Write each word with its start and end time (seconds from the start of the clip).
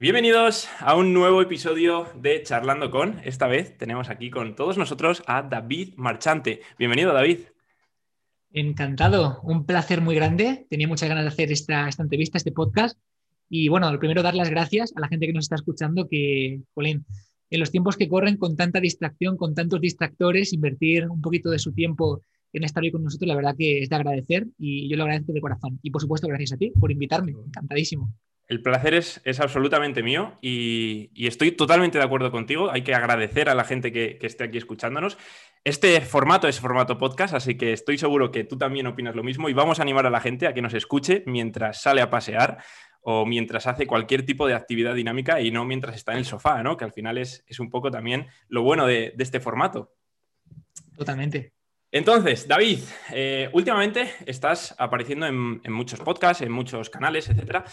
Bienvenidos 0.00 0.68
a 0.78 0.94
un 0.94 1.12
nuevo 1.12 1.42
episodio 1.42 2.06
de 2.14 2.44
Charlando 2.44 2.88
con. 2.88 3.18
Esta 3.24 3.48
vez 3.48 3.76
tenemos 3.76 4.08
aquí 4.08 4.30
con 4.30 4.54
todos 4.54 4.78
nosotros 4.78 5.24
a 5.26 5.42
David 5.42 5.94
Marchante. 5.96 6.60
Bienvenido, 6.78 7.12
David. 7.12 7.38
Encantado, 8.52 9.40
un 9.42 9.66
placer 9.66 10.00
muy 10.00 10.14
grande. 10.14 10.68
Tenía 10.70 10.86
muchas 10.86 11.08
ganas 11.08 11.24
de 11.24 11.30
hacer 11.30 11.50
esta, 11.50 11.88
entrevista, 11.98 12.38
este 12.38 12.52
podcast. 12.52 12.96
Y 13.48 13.66
bueno, 13.70 13.90
lo 13.90 13.98
primero, 13.98 14.22
dar 14.22 14.36
las 14.36 14.50
gracias 14.50 14.92
a 14.94 15.00
la 15.00 15.08
gente 15.08 15.26
que 15.26 15.32
nos 15.32 15.46
está 15.46 15.56
escuchando, 15.56 16.06
que, 16.08 16.60
Colin, 16.74 17.04
en 17.50 17.58
los 17.58 17.72
tiempos 17.72 17.96
que 17.96 18.08
corren 18.08 18.36
con 18.36 18.54
tanta 18.54 18.78
distracción, 18.78 19.36
con 19.36 19.56
tantos 19.56 19.80
distractores, 19.80 20.52
invertir 20.52 21.08
un 21.08 21.20
poquito 21.20 21.50
de 21.50 21.58
su 21.58 21.72
tiempo 21.72 22.22
en 22.52 22.62
estar 22.62 22.84
hoy 22.84 22.92
con 22.92 23.02
nosotros, 23.02 23.26
la 23.26 23.34
verdad 23.34 23.56
que 23.58 23.82
es 23.82 23.88
de 23.88 23.96
agradecer 23.96 24.46
y 24.58 24.88
yo 24.88 24.96
lo 24.96 25.02
agradezco 25.02 25.32
de 25.32 25.40
corazón. 25.40 25.80
Y 25.82 25.90
por 25.90 26.00
supuesto, 26.00 26.28
gracias 26.28 26.52
a 26.52 26.56
ti 26.56 26.70
por 26.78 26.92
invitarme. 26.92 27.32
Encantadísimo. 27.32 28.14
El 28.48 28.62
placer 28.62 28.94
es, 28.94 29.20
absolutamente 29.40 30.02
mío 30.02 30.38
y, 30.40 31.10
estoy 31.26 31.52
totalmente 31.52 31.98
de 31.98 32.04
acuerdo 32.04 32.30
contigo. 32.30 32.70
Hay 32.70 32.82
que 32.82 32.94
agradecer 32.94 33.50
a 33.50 33.54
la 33.54 33.62
gente 33.62 33.92
que, 33.92 34.18
esté 34.22 34.44
aquí 34.44 34.56
escuchándonos. 34.56 35.18
Este 35.64 36.00
formato 36.00 36.48
es 36.48 36.58
formato 36.58 36.96
podcast, 36.96 37.34
así 37.34 37.58
que 37.58 37.74
estoy 37.74 37.98
seguro 37.98 38.30
que 38.30 38.44
tú 38.44 38.56
también 38.56 38.86
opinas 38.86 39.14
lo 39.14 39.22
mismo 39.22 39.50
y 39.50 39.52
vamos 39.52 39.80
a 39.80 39.82
animar 39.82 40.06
a 40.06 40.10
la 40.10 40.20
gente 40.20 40.46
a 40.46 40.54
que 40.54 40.62
nos 40.62 40.72
escuche 40.72 41.22
mientras 41.26 41.82
sale 41.82 42.00
a 42.00 42.08
pasear 42.08 42.58
o 43.02 43.26
mientras 43.26 43.66
hace 43.66 43.86
cualquier 43.86 44.24
tipo 44.24 44.46
de 44.46 44.54
actividad 44.54 44.94
dinámica 44.94 45.42
y 45.42 45.50
no 45.50 45.66
mientras 45.66 45.94
está 45.96 46.12
en 46.12 46.18
el 46.18 46.24
sofá, 46.24 46.62
¿no? 46.62 46.78
que 46.78 46.86
al 46.86 46.92
final 46.92 47.18
es, 47.18 47.44
un 47.58 47.68
poco 47.68 47.90
también 47.90 48.28
lo 48.48 48.62
bueno 48.62 48.86
de, 48.86 49.14
este 49.18 49.40
formato. 49.40 49.92
Totalmente. 50.96 51.52
Entonces, 51.90 52.48
David, 52.48 52.80
eh, 53.12 53.50
últimamente 53.52 54.10
estás 54.24 54.74
apareciendo 54.78 55.26
en, 55.26 55.60
en, 55.64 55.72
muchos 55.72 56.00
podcasts, 56.00 56.42
en 56.42 56.52
muchos 56.52 56.90
canales, 56.90 57.28
etcétera. 57.28 57.64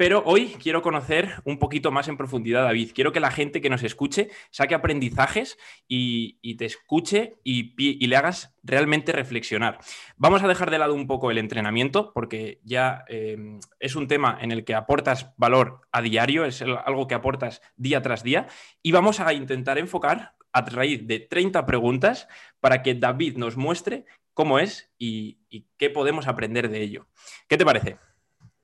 Pero 0.00 0.22
hoy 0.24 0.56
quiero 0.62 0.80
conocer 0.80 1.42
un 1.44 1.58
poquito 1.58 1.90
más 1.90 2.08
en 2.08 2.16
profundidad, 2.16 2.64
David. 2.64 2.92
Quiero 2.94 3.12
que 3.12 3.20
la 3.20 3.30
gente 3.30 3.60
que 3.60 3.68
nos 3.68 3.82
escuche 3.82 4.30
saque 4.50 4.74
aprendizajes 4.74 5.58
y, 5.86 6.56
te 6.56 6.64
escuche 6.64 7.34
y, 7.44 8.06
le 8.06 8.16
hagas 8.16 8.56
realmente 8.62 9.12
reflexionar. 9.12 9.78
Vamos 10.16 10.42
a 10.42 10.48
dejar 10.48 10.70
de 10.70 10.78
lado 10.78 10.94
un 10.94 11.06
poco 11.06 11.30
el 11.30 11.36
entrenamiento 11.36 12.14
porque 12.14 12.60
ya 12.64 13.04
em, 13.08 13.60
es 13.78 13.94
un 13.94 14.08
tema 14.08 14.38
en 14.40 14.52
el 14.52 14.64
que 14.64 14.74
aportas 14.74 15.34
valor 15.36 15.82
a 15.92 16.00
diario, 16.00 16.46
es 16.46 16.62
algo 16.62 17.06
que 17.06 17.14
aportas 17.14 17.60
día 17.76 18.00
tras 18.00 18.22
día 18.22 18.46
y 18.82 18.92
vamos 18.92 19.20
a 19.20 19.34
intentar 19.34 19.76
enfocar 19.76 20.34
a 20.50 20.62
raíz 20.62 21.06
de 21.06 21.20
30 21.20 21.66
preguntas 21.66 22.26
para 22.60 22.82
que 22.82 22.94
David 22.94 23.36
nos 23.36 23.58
muestre 23.58 24.06
cómo 24.32 24.60
es 24.60 24.90
y 24.96 25.36
qué 25.76 25.90
podemos 25.90 26.26
aprender 26.26 26.70
de 26.70 26.80
ello. 26.80 27.06
¿Qué 27.48 27.58
te 27.58 27.66
parece? 27.66 27.98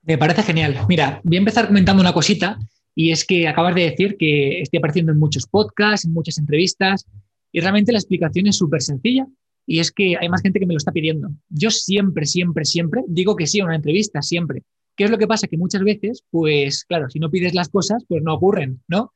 Me 0.06 0.16
parece 0.16 0.44
genial. 0.44 0.78
Mira, 0.88 1.20
voy 1.24 1.36
a 1.36 1.40
empezar 1.40 1.66
comentando 1.66 2.00
una 2.00 2.12
cosita 2.12 2.58
y 2.94 3.10
es 3.10 3.24
que 3.24 3.48
acabas 3.48 3.74
de 3.74 3.90
decir 3.90 4.16
que 4.16 4.60
estoy 4.60 4.78
apareciendo 4.78 5.10
en 5.10 5.18
muchos 5.18 5.46
podcasts, 5.46 6.06
en 6.06 6.12
muchas 6.12 6.38
entrevistas 6.38 7.04
y 7.50 7.60
realmente 7.60 7.90
la 7.90 7.98
explicación 7.98 8.46
es 8.46 8.56
súper 8.56 8.82
sencilla 8.82 9.26
y 9.66 9.80
es 9.80 9.90
que 9.90 10.16
hay 10.16 10.28
más 10.28 10.42
gente 10.42 10.60
que 10.60 10.66
me 10.66 10.74
lo 10.74 10.78
está 10.78 10.92
pidiendo. 10.92 11.30
Yo 11.48 11.72
siempre, 11.72 12.24
siempre, 12.24 12.64
siempre 12.64 13.02
digo 13.08 13.34
que 13.34 13.48
sí 13.48 13.58
a 13.58 13.64
una 13.64 13.74
entrevista, 13.74 14.22
siempre. 14.22 14.62
¿Qué 14.94 15.04
es 15.04 15.10
lo 15.10 15.18
que 15.18 15.26
pasa? 15.26 15.48
Que 15.48 15.58
muchas 15.58 15.82
veces, 15.82 16.22
pues 16.30 16.84
claro, 16.84 17.10
si 17.10 17.18
no 17.18 17.28
pides 17.28 17.52
las 17.52 17.68
cosas, 17.68 18.04
pues 18.08 18.22
no 18.22 18.34
ocurren, 18.34 18.80
¿no? 18.86 19.12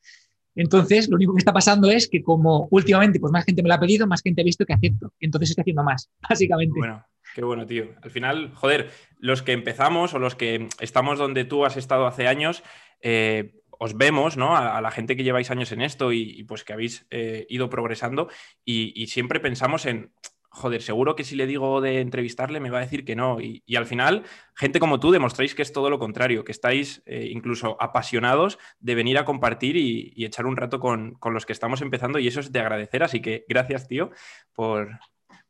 Entonces, 0.56 1.08
lo 1.08 1.14
único 1.14 1.34
que 1.34 1.38
está 1.38 1.52
pasando 1.52 1.88
es 1.88 2.08
que 2.08 2.20
como 2.20 2.66
últimamente 2.72 3.20
pues 3.20 3.32
más 3.32 3.44
gente 3.44 3.62
me 3.62 3.68
lo 3.68 3.76
ha 3.76 3.80
pedido, 3.80 4.08
más 4.08 4.22
gente 4.22 4.42
ha 4.42 4.44
visto 4.44 4.66
que 4.66 4.72
acepto. 4.72 5.14
Entonces 5.20 5.50
estoy 5.50 5.62
haciendo 5.62 5.84
más, 5.84 6.10
básicamente. 6.28 6.80
Bueno, 6.80 7.04
Qué 7.34 7.44
bueno, 7.44 7.66
tío. 7.66 7.94
Al 8.02 8.10
final, 8.10 8.52
joder, 8.54 8.90
los 9.18 9.42
que 9.42 9.52
empezamos 9.52 10.14
o 10.14 10.18
los 10.18 10.34
que 10.34 10.68
estamos 10.80 11.18
donde 11.18 11.44
tú 11.44 11.64
has 11.64 11.76
estado 11.76 12.06
hace 12.06 12.26
años, 12.26 12.62
eh, 13.02 13.60
os 13.82 13.96
vemos, 13.96 14.36
¿no? 14.36 14.56
A, 14.56 14.80
la 14.80 14.90
gente 14.90 15.16
que 15.16 15.24
lleváis 15.24 15.50
años 15.50 15.72
en 15.72 15.80
esto 15.80 16.12
y, 16.12 16.44
pues 16.44 16.64
que 16.64 16.74
habéis 16.74 17.06
eh, 17.10 17.46
ido 17.48 17.70
progresando 17.70 18.28
y, 18.64 19.06
siempre 19.06 19.40
pensamos 19.40 19.86
en, 19.86 20.12
joder, 20.50 20.82
seguro 20.82 21.16
que 21.16 21.24
si 21.24 21.34
le 21.34 21.46
digo 21.46 21.80
de 21.80 22.00
entrevistarle 22.00 22.60
me 22.60 22.68
va 22.68 22.78
a 22.78 22.82
decir 22.82 23.06
que 23.06 23.16
no. 23.16 23.40
Y, 23.40 23.62
al 23.76 23.86
final, 23.86 24.24
gente 24.54 24.80
como 24.80 25.00
tú 25.00 25.12
demostráis 25.12 25.54
que 25.54 25.62
es 25.62 25.72
todo 25.72 25.88
lo 25.88 25.98
contrario, 25.98 26.44
que 26.44 26.52
estáis 26.52 27.02
eh, 27.06 27.28
incluso 27.30 27.78
apasionados 27.80 28.58
de 28.80 28.94
venir 28.94 29.16
a 29.16 29.24
compartir 29.24 29.76
y, 29.76 30.12
echar 30.24 30.44
un 30.44 30.58
rato 30.58 30.78
con, 30.78 31.14
con, 31.14 31.32
los 31.32 31.46
que 31.46 31.54
estamos 31.54 31.80
empezando 31.80 32.18
y 32.18 32.28
eso 32.28 32.40
es 32.40 32.52
de 32.52 32.60
agradecer. 32.60 33.02
Así 33.02 33.22
que 33.22 33.46
gracias, 33.48 33.88
tío, 33.88 34.10
por, 34.52 34.90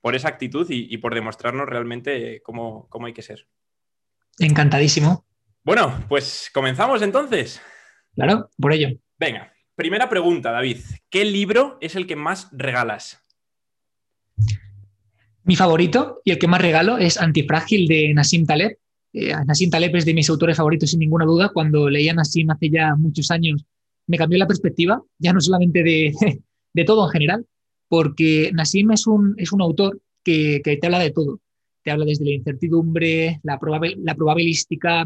por 0.00 0.14
esa 0.14 0.28
actitud 0.28 0.66
y, 0.70 0.96
por 0.98 1.14
demostrarnos 1.14 1.68
realmente 1.68 2.40
cómo, 2.42 2.88
hay 3.04 3.12
que 3.12 3.22
ser. 3.22 3.46
Encantadísimo. 4.38 5.26
Bueno, 5.62 6.04
pues 6.08 6.50
comenzamos 6.54 7.02
entonces. 7.02 7.60
Claro, 8.14 8.48
por 8.58 8.72
ello. 8.72 8.88
Venga, 9.18 9.52
primera 9.74 10.08
pregunta, 10.08 10.50
David. 10.50 10.78
¿Qué 11.10 11.24
libro 11.24 11.76
es 11.80 11.96
el 11.96 12.06
que 12.06 12.16
más 12.16 12.48
regalas? 12.52 13.22
Mi 15.44 15.56
favorito 15.56 16.22
y 16.24 16.30
el 16.30 16.38
que 16.38 16.48
más 16.48 16.62
regalo 16.62 16.96
es 16.96 17.20
Antifrágil 17.20 17.86
de 17.86 18.14
Nassim 18.14 18.46
Taleb. 18.46 18.78
Eh, 19.12 19.34
Nassim 19.46 19.70
Taleb 19.70 19.94
es 19.96 20.06
de 20.06 20.14
mis 20.14 20.30
autores 20.30 20.56
favoritos 20.56 20.90
sin 20.90 21.00
ninguna 21.00 21.26
duda. 21.26 21.50
Cuando 21.52 21.90
leía 21.90 22.14
Nassim 22.14 22.50
hace 22.50 22.70
ya 22.70 22.94
muchos 22.96 23.30
años, 23.30 23.66
me 24.06 24.16
cambió 24.16 24.38
la 24.38 24.46
perspectiva, 24.46 25.02
ya 25.18 25.32
no 25.32 25.40
solamente 25.40 25.82
de, 25.82 26.12
de 26.72 26.84
todo 26.84 27.04
en 27.06 27.10
general, 27.10 27.46
porque 27.90 28.52
Nassim 28.54 28.92
es 28.92 29.08
un, 29.08 29.34
es 29.36 29.50
un 29.50 29.60
autor 29.60 30.00
que, 30.22 30.62
te 30.64 30.86
habla 30.86 31.00
de 31.00 31.10
todo. 31.10 31.40
Te 31.82 31.90
habla 31.90 32.04
desde 32.04 32.24
la 32.24 32.30
incertidumbre, 32.30 33.40
la, 33.42 33.58
la 33.96 34.14
probabilística, 34.14 35.04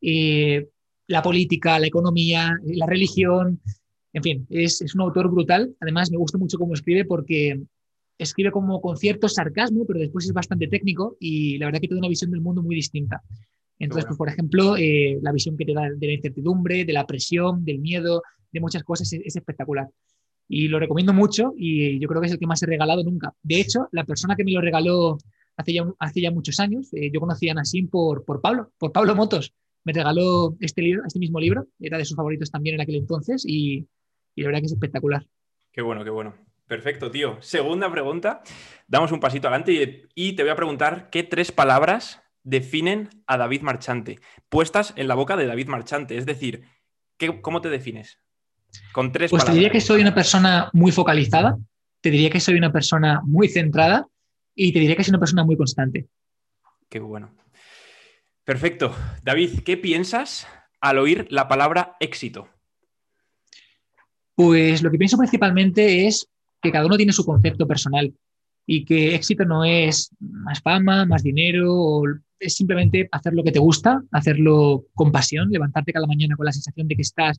eh, 0.00 0.68
la 1.08 1.22
política, 1.22 1.80
la 1.80 1.88
economía, 1.88 2.56
la 2.62 2.86
religión. 2.86 3.60
En 4.12 4.22
fin, 4.22 4.46
es, 4.48 4.80
un 4.94 5.00
autor 5.00 5.28
brutal. 5.28 5.74
Además, 5.80 6.12
me 6.12 6.18
gusta 6.18 6.38
mucho 6.38 6.56
cómo 6.56 6.74
escribe 6.74 7.04
porque 7.04 7.60
escribe 8.16 8.52
como 8.52 8.80
con 8.80 8.96
cierto 8.96 9.28
sarcasmo, 9.28 9.84
pero 9.84 9.98
después 9.98 10.24
es 10.24 10.32
bastante 10.32 10.68
técnico 10.68 11.16
y 11.18 11.58
la 11.58 11.66
verdad 11.66 11.80
que 11.80 11.88
tiene 11.88 11.98
una 11.98 12.08
visión 12.08 12.30
del 12.30 12.42
mundo 12.42 12.62
muy 12.62 12.76
distinta. 12.76 13.24
Entonces, 13.76 14.06
pues, 14.06 14.18
por 14.18 14.28
ejemplo, 14.28 14.76
eh, 14.76 15.18
la 15.20 15.32
visión 15.32 15.56
que 15.56 15.64
te 15.64 15.74
da 15.74 15.88
de 15.92 16.06
la 16.06 16.12
incertidumbre, 16.12 16.84
de 16.84 16.92
la 16.92 17.08
presión, 17.08 17.64
del 17.64 17.80
miedo, 17.80 18.22
de 18.52 18.60
muchas 18.60 18.84
cosas 18.84 19.12
es 19.12 19.34
espectacular 19.34 19.88
y 20.52 20.66
lo 20.66 20.80
recomiendo 20.80 21.12
mucho 21.12 21.54
y 21.56 22.00
yo 22.00 22.08
creo 22.08 22.20
que 22.20 22.26
es 22.26 22.32
el 22.32 22.38
que 22.40 22.46
más 22.46 22.60
he 22.64 22.66
regalado 22.66 23.04
nunca. 23.04 23.32
De 23.40 23.60
hecho, 23.60 23.88
la 23.92 24.04
persona 24.04 24.34
que 24.34 24.42
me 24.42 24.50
lo 24.50 24.60
regaló 24.60 25.16
hace 25.56 25.72
ya, 25.72 25.84
hace 26.00 26.20
ya 26.20 26.32
muchos 26.32 26.58
años, 26.58 26.92
eh, 26.92 27.12
yo 27.12 27.20
conocí 27.20 27.48
a 27.48 27.54
Nassim 27.54 27.88
por, 27.88 28.24
por 28.24 28.40
Pablo, 28.40 28.72
por 28.76 28.90
Pablo 28.90 29.14
Motos. 29.14 29.54
Me 29.84 29.92
regaló 29.92 30.56
este, 30.58 30.82
libro, 30.82 31.04
este 31.06 31.20
mismo 31.20 31.38
libro, 31.38 31.68
era 31.78 31.98
de 31.98 32.04
sus 32.04 32.16
favoritos 32.16 32.50
también 32.50 32.74
en 32.74 32.80
aquel 32.80 32.96
entonces 32.96 33.44
y, 33.46 33.86
y 34.34 34.42
la 34.42 34.48
verdad 34.48 34.58
que 34.58 34.66
es 34.66 34.72
espectacular. 34.72 35.24
Qué 35.70 35.82
bueno, 35.82 36.02
qué 36.02 36.10
bueno. 36.10 36.34
Perfecto, 36.66 37.12
tío. 37.12 37.40
Segunda 37.40 37.90
pregunta. 37.90 38.42
Damos 38.88 39.12
un 39.12 39.20
pasito 39.20 39.46
adelante 39.46 40.08
y, 40.16 40.32
te 40.32 40.42
voy 40.42 40.50
a 40.50 40.56
preguntar 40.56 41.10
qué 41.10 41.22
tres 41.22 41.52
palabras 41.52 42.22
definen 42.42 43.08
a 43.28 43.36
David 43.36 43.62
Marchante, 43.62 44.18
puestas 44.48 44.94
en 44.96 45.06
la 45.06 45.14
boca 45.14 45.36
de 45.36 45.46
David 45.46 45.68
Marchante. 45.68 46.16
Es 46.16 46.26
decir, 46.26 46.64
¿qué, 47.18 47.40
¿cómo 47.40 47.60
te 47.60 47.70
defines? 47.70 48.18
Con 48.92 49.12
tres 49.12 49.30
pues 49.30 49.44
te 49.44 49.52
diría 49.52 49.70
que 49.70 49.80
soy 49.80 50.00
una 50.00 50.14
persona 50.14 50.70
muy 50.72 50.92
focalizada, 50.92 51.56
te 52.00 52.10
diría 52.10 52.30
que 52.30 52.40
soy 52.40 52.56
una 52.56 52.72
persona 52.72 53.20
muy 53.24 53.48
centrada 53.48 54.06
y 54.54 54.72
te 54.72 54.80
diría 54.80 54.96
que 54.96 55.04
soy 55.04 55.12
una 55.12 55.20
persona 55.20 55.44
muy 55.44 55.56
constante. 55.56 56.08
Qué 56.88 56.98
bueno. 56.98 57.30
Perfecto. 58.44 58.94
David, 59.22 59.60
¿qué 59.64 59.76
piensas 59.76 60.46
al 60.80 60.98
oír 60.98 61.26
la 61.30 61.46
palabra 61.46 61.96
éxito? 62.00 62.48
Pues 64.34 64.82
lo 64.82 64.90
que 64.90 64.98
pienso 64.98 65.18
principalmente 65.18 66.06
es 66.06 66.28
que 66.60 66.72
cada 66.72 66.86
uno 66.86 66.96
tiene 66.96 67.12
su 67.12 67.24
concepto 67.24 67.66
personal 67.66 68.12
y 68.66 68.84
que 68.84 69.14
éxito 69.14 69.44
no 69.44 69.64
es 69.64 70.10
más 70.18 70.60
fama, 70.60 71.04
más 71.04 71.22
dinero, 71.22 72.02
es 72.38 72.54
simplemente 72.54 73.08
hacer 73.12 73.34
lo 73.34 73.44
que 73.44 73.52
te 73.52 73.58
gusta, 73.58 74.02
hacerlo 74.12 74.86
con 74.94 75.12
pasión, 75.12 75.50
levantarte 75.50 75.92
cada 75.92 76.06
mañana 76.06 76.36
con 76.36 76.46
la 76.46 76.52
sensación 76.52 76.88
de 76.88 76.96
que 76.96 77.02
estás 77.02 77.38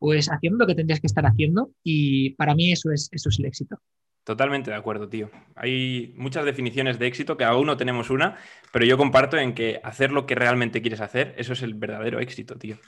pues 0.00 0.30
haciendo 0.32 0.58
lo 0.58 0.66
que 0.66 0.74
tendrías 0.74 0.98
que 0.98 1.06
estar 1.06 1.26
haciendo 1.26 1.70
y 1.84 2.30
para 2.30 2.54
mí 2.54 2.72
eso 2.72 2.90
es, 2.90 3.08
eso 3.12 3.28
es 3.28 3.38
el 3.38 3.44
éxito. 3.44 3.76
Totalmente 4.24 4.70
de 4.70 4.76
acuerdo, 4.76 5.08
tío. 5.08 5.30
Hay 5.54 6.14
muchas 6.16 6.44
definiciones 6.44 6.98
de 6.98 7.06
éxito, 7.06 7.36
que 7.36 7.44
aún 7.44 7.66
no 7.66 7.76
tenemos 7.76 8.10
una, 8.10 8.38
pero 8.72 8.86
yo 8.86 8.96
comparto 8.96 9.36
en 9.36 9.54
que 9.54 9.80
hacer 9.84 10.10
lo 10.10 10.26
que 10.26 10.34
realmente 10.34 10.80
quieres 10.80 11.00
hacer, 11.00 11.34
eso 11.36 11.52
es 11.52 11.62
el 11.62 11.74
verdadero 11.74 12.18
éxito, 12.18 12.56
tío. 12.56 12.78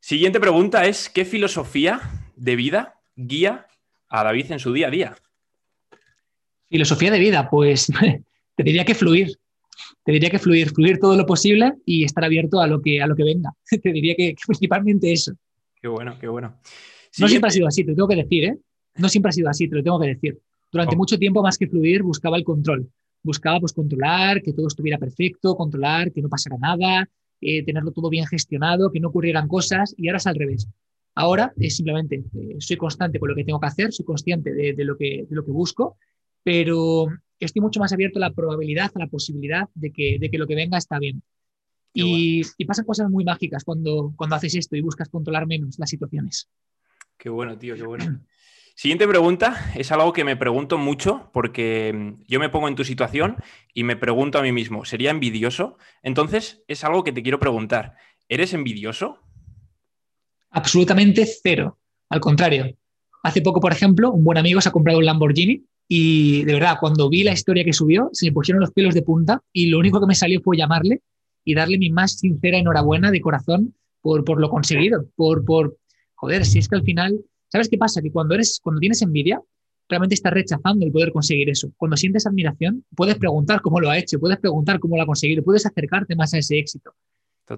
Siguiente 0.00 0.40
pregunta 0.40 0.86
es, 0.86 1.10
¿qué 1.10 1.24
filosofía 1.24 2.00
de 2.34 2.56
vida 2.56 2.94
guía 3.14 3.66
a 4.08 4.24
David 4.24 4.52
en 4.52 4.58
su 4.58 4.72
día 4.72 4.88
a 4.88 4.90
día? 4.90 5.16
Filosofía 6.68 7.10
de 7.10 7.18
vida, 7.18 7.48
pues 7.50 7.88
te 8.56 8.62
diría 8.62 8.84
que 8.86 8.94
fluir. 8.94 9.36
Te 10.02 10.12
diría 10.12 10.30
que 10.30 10.38
fluir, 10.38 10.70
fluir 10.70 10.98
todo 10.98 11.16
lo 11.16 11.26
posible 11.26 11.74
y 11.84 12.04
estar 12.04 12.24
abierto 12.24 12.60
a 12.60 12.66
lo 12.66 12.80
que, 12.80 13.02
a 13.02 13.06
lo 13.06 13.14
que 13.14 13.24
venga. 13.24 13.50
Te 13.82 13.92
diría 13.92 14.14
que 14.16 14.34
principalmente 14.46 15.12
eso. 15.12 15.32
Qué 15.86 15.90
bueno, 15.90 16.18
qué 16.18 16.26
bueno. 16.26 16.58
No 17.20 17.28
siempre 17.28 17.46
ha 17.46 17.52
sido 17.52 17.68
así, 17.68 17.84
te 17.84 17.92
lo 17.92 17.94
tengo 17.94 18.08
que 18.08 18.16
decir, 18.16 18.44
¿eh? 18.44 18.58
No 18.96 19.08
siempre 19.08 19.28
ha 19.28 19.32
sido 19.32 19.48
así, 19.48 19.68
te 19.68 19.76
lo 19.76 19.84
tengo 19.84 20.00
que 20.00 20.08
decir. 20.08 20.36
Durante 20.72 20.96
oh. 20.96 20.98
mucho 20.98 21.16
tiempo, 21.16 21.44
más 21.44 21.56
que 21.56 21.68
fluir, 21.68 22.02
buscaba 22.02 22.36
el 22.36 22.42
control. 22.42 22.90
Buscaba 23.22 23.60
pues 23.60 23.72
controlar, 23.72 24.42
que 24.42 24.52
todo 24.52 24.66
estuviera 24.66 24.98
perfecto, 24.98 25.54
controlar, 25.54 26.10
que 26.10 26.22
no 26.22 26.28
pasara 26.28 26.56
nada. 26.58 27.08
eh, 27.40 27.64
tenerlo 27.64 27.92
todo 27.92 28.10
bien 28.10 28.26
gestionado, 28.26 28.90
que 28.90 28.98
no 28.98 29.10
ocurrieran 29.10 29.46
cosas, 29.46 29.94
y 29.96 30.08
ahora 30.08 30.16
es 30.16 30.26
al 30.26 30.34
revés. 30.34 30.66
Ahora 31.14 31.52
es 31.56 31.76
simplemente, 31.76 32.16
eh, 32.34 32.56
soy 32.58 32.76
constante 32.76 33.20
con 33.20 33.28
lo 33.28 33.36
que 33.36 33.44
tengo 33.44 33.60
que 33.60 33.68
hacer, 33.68 33.92
soy 33.92 34.04
consciente 34.04 34.52
de, 34.52 34.84
lo, 34.84 34.96
que, 34.96 35.24
de 35.28 35.36
lo 35.36 35.44
que 35.44 35.52
busco, 35.52 35.98
pero 36.42 37.06
estoy 37.38 37.62
mucho 37.62 37.78
más 37.78 37.92
abierto 37.92 38.18
a 38.18 38.22
la 38.22 38.32
probabilidad, 38.32 38.90
a 38.92 38.98
la 38.98 39.06
posibilidad 39.06 39.68
de 39.74 39.92
que, 39.92 40.18
de 40.18 40.30
que 40.30 40.38
lo 40.38 40.48
que 40.48 40.56
venga 40.56 40.78
está 40.78 40.98
bien. 40.98 41.22
Y, 41.96 42.42
y, 42.58 42.64
pasan 42.66 42.84
cosas 42.84 43.10
muy 43.10 43.24
mágicas 43.24 43.64
cuando, 43.64 44.12
cuando 44.16 44.36
haces 44.36 44.54
esto 44.54 44.76
y 44.76 44.82
buscas 44.82 45.08
controlar 45.08 45.46
menos 45.46 45.78
las 45.78 45.88
situaciones. 45.88 46.48
Qué 47.16 47.30
bueno, 47.30 47.56
tío, 47.56 47.74
qué 47.74 47.86
bueno. 47.86 48.20
Siguiente 48.74 49.08
pregunta 49.08 49.72
es 49.74 49.90
algo 49.90 50.12
que 50.12 50.22
me 50.22 50.36
pregunto 50.36 50.76
mucho 50.76 51.30
porque 51.32 51.94
mm, 51.94 52.24
yo 52.28 52.38
me 52.38 52.50
pongo 52.50 52.68
en 52.68 52.74
tu 52.74 52.84
situación 52.84 53.36
y 53.72 53.84
me 53.84 53.96
pregunto 53.96 54.38
a 54.38 54.42
mí 54.42 54.52
mismo, 54.52 54.84
¿sería 54.84 55.10
envidioso? 55.10 55.78
Entonces, 56.02 56.62
es 56.68 56.84
algo 56.84 57.02
que 57.02 57.12
te 57.12 57.22
quiero 57.22 57.40
preguntar. 57.40 57.94
¿Eres 58.28 58.52
envidioso? 58.52 59.18
Absolutamente 60.50 61.24
cero. 61.24 61.78
Al 62.10 62.20
contrario. 62.20 62.76
Hace 63.22 63.40
poco, 63.40 63.60
por 63.60 63.72
ejemplo, 63.72 64.12
un 64.12 64.24
buen 64.24 64.36
amigo 64.36 64.60
se 64.60 64.68
ha 64.68 64.72
comprado 64.72 64.98
un 64.98 65.06
Lamborghini 65.06 65.64
y 65.88 66.44
de 66.44 66.52
verdad, 66.52 66.76
cuando 66.78 67.08
vi 67.08 67.22
la 67.22 67.32
historia 67.32 67.64
que 67.64 67.72
subió, 67.72 68.10
se 68.12 68.26
me 68.26 68.32
pusieron 68.32 68.60
los 68.60 68.72
pelos 68.72 68.94
de 68.94 69.00
punta 69.00 69.42
y 69.52 69.66
lo 69.66 69.78
único 69.78 70.00
que 70.00 70.06
me 70.06 70.14
salió 70.14 70.42
fue 70.42 70.56
llamarle 70.56 71.00
y 71.46 71.54
darle 71.54 71.78
mi 71.78 71.88
más 71.88 72.18
sincera 72.18 72.58
enhorabuena 72.58 73.10
de 73.10 73.22
corazón 73.22 73.74
por, 74.02 74.22
por 74.24 74.38
lo 74.38 74.50
conseguido, 74.50 75.08
por, 75.16 75.46
por, 75.46 75.78
joder, 76.14 76.44
si 76.44 76.58
es 76.58 76.68
que 76.68 76.76
al 76.76 76.82
final 76.82 77.24
¿Sabes 77.48 77.68
qué 77.68 77.78
pasa? 77.78 78.02
Que 78.02 78.10
cuando, 78.10 78.34
eres, 78.34 78.60
cuando 78.62 78.80
tienes 78.80 79.02
envidia, 79.02 79.40
realmente 79.88 80.14
estás 80.14 80.32
rechazando 80.32 80.84
el 80.84 80.92
poder 80.92 81.12
conseguir 81.12 81.48
eso. 81.48 81.72
Cuando 81.76 81.96
sientes 81.96 82.26
admiración, 82.26 82.84
puedes 82.94 83.16
preguntar 83.16 83.60
cómo 83.60 83.80
lo 83.80 83.90
ha 83.90 83.98
hecho, 83.98 84.18
puedes 84.18 84.38
preguntar 84.38 84.80
cómo 84.80 84.96
lo 84.96 85.02
ha 85.02 85.06
conseguido, 85.06 85.44
puedes 85.44 85.64
acercarte 85.64 86.16
más 86.16 86.34
a 86.34 86.38
ese 86.38 86.58
éxito. 86.58 86.92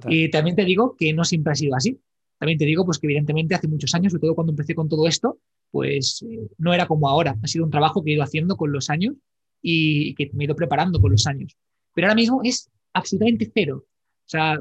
Y 0.08 0.30
también 0.30 0.54
te 0.54 0.64
digo 0.64 0.94
que 0.96 1.12
no 1.14 1.24
siempre 1.24 1.52
ha 1.52 1.56
sido 1.56 1.74
así. 1.74 1.98
También 2.38 2.58
te 2.58 2.66
digo 2.66 2.84
pues, 2.84 2.98
que 2.98 3.06
evidentemente 3.06 3.54
hace 3.54 3.66
muchos 3.66 3.94
años, 3.94 4.12
sobre 4.12 4.20
todo 4.20 4.34
cuando 4.34 4.52
empecé 4.52 4.74
con 4.74 4.88
todo 4.88 5.08
esto, 5.08 5.38
pues 5.70 6.22
eh, 6.22 6.48
no 6.58 6.74
era 6.74 6.86
como 6.86 7.08
ahora. 7.08 7.36
Ha 7.42 7.46
sido 7.46 7.64
un 7.64 7.70
trabajo 7.70 8.04
que 8.04 8.10
he 8.10 8.14
ido 8.14 8.22
haciendo 8.22 8.56
con 8.56 8.70
los 8.70 8.90
años 8.90 9.14
y 9.62 10.14
que 10.14 10.30
me 10.34 10.44
he 10.44 10.46
ido 10.46 10.54
preparando 10.54 11.00
con 11.00 11.10
los 11.10 11.26
años. 11.26 11.56
Pero 11.94 12.06
ahora 12.06 12.14
mismo 12.14 12.42
es 12.44 12.70
absolutamente 12.98 13.50
cero. 13.52 13.84
O 13.86 14.28
sea, 14.28 14.60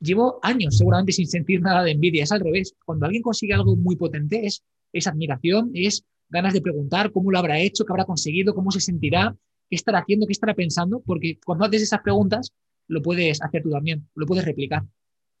llevo 0.00 0.38
años 0.42 0.76
seguramente 0.78 1.12
sin 1.12 1.26
sentir 1.26 1.60
nada 1.60 1.82
de 1.82 1.92
envidia, 1.92 2.24
es 2.24 2.32
al 2.32 2.40
revés. 2.40 2.74
Cuando 2.84 3.06
alguien 3.06 3.22
consigue 3.22 3.54
algo 3.54 3.76
muy 3.76 3.96
potente 3.96 4.46
es, 4.46 4.64
es 4.92 5.06
admiración, 5.06 5.70
es 5.74 6.04
ganas 6.28 6.54
de 6.54 6.60
preguntar 6.60 7.12
cómo 7.12 7.30
lo 7.30 7.38
habrá 7.38 7.58
hecho, 7.58 7.84
qué 7.84 7.92
habrá 7.92 8.04
conseguido, 8.04 8.54
cómo 8.54 8.70
se 8.70 8.80
sentirá, 8.80 9.36
qué 9.68 9.76
estará 9.76 10.00
haciendo, 10.00 10.26
qué 10.26 10.32
estará 10.32 10.54
pensando, 10.54 11.02
porque 11.04 11.38
cuando 11.44 11.64
haces 11.64 11.82
esas 11.82 12.00
preguntas 12.00 12.52
lo 12.88 13.02
puedes 13.02 13.42
hacer 13.42 13.62
tú 13.62 13.70
también, 13.70 14.08
lo 14.14 14.26
puedes 14.26 14.44
replicar. 14.44 14.82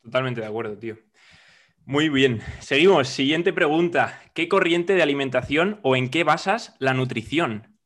Totalmente 0.02 0.40
de 0.40 0.46
acuerdo, 0.46 0.76
tío. 0.76 0.96
Muy 1.84 2.08
bien. 2.08 2.40
Seguimos. 2.58 3.08
Siguiente 3.08 3.52
pregunta. 3.52 4.20
¿Qué 4.34 4.48
corriente 4.48 4.94
de 4.94 5.02
alimentación 5.02 5.78
o 5.82 5.94
en 5.94 6.10
qué 6.10 6.24
basas 6.24 6.74
la 6.80 6.94
nutrición? 6.94 7.78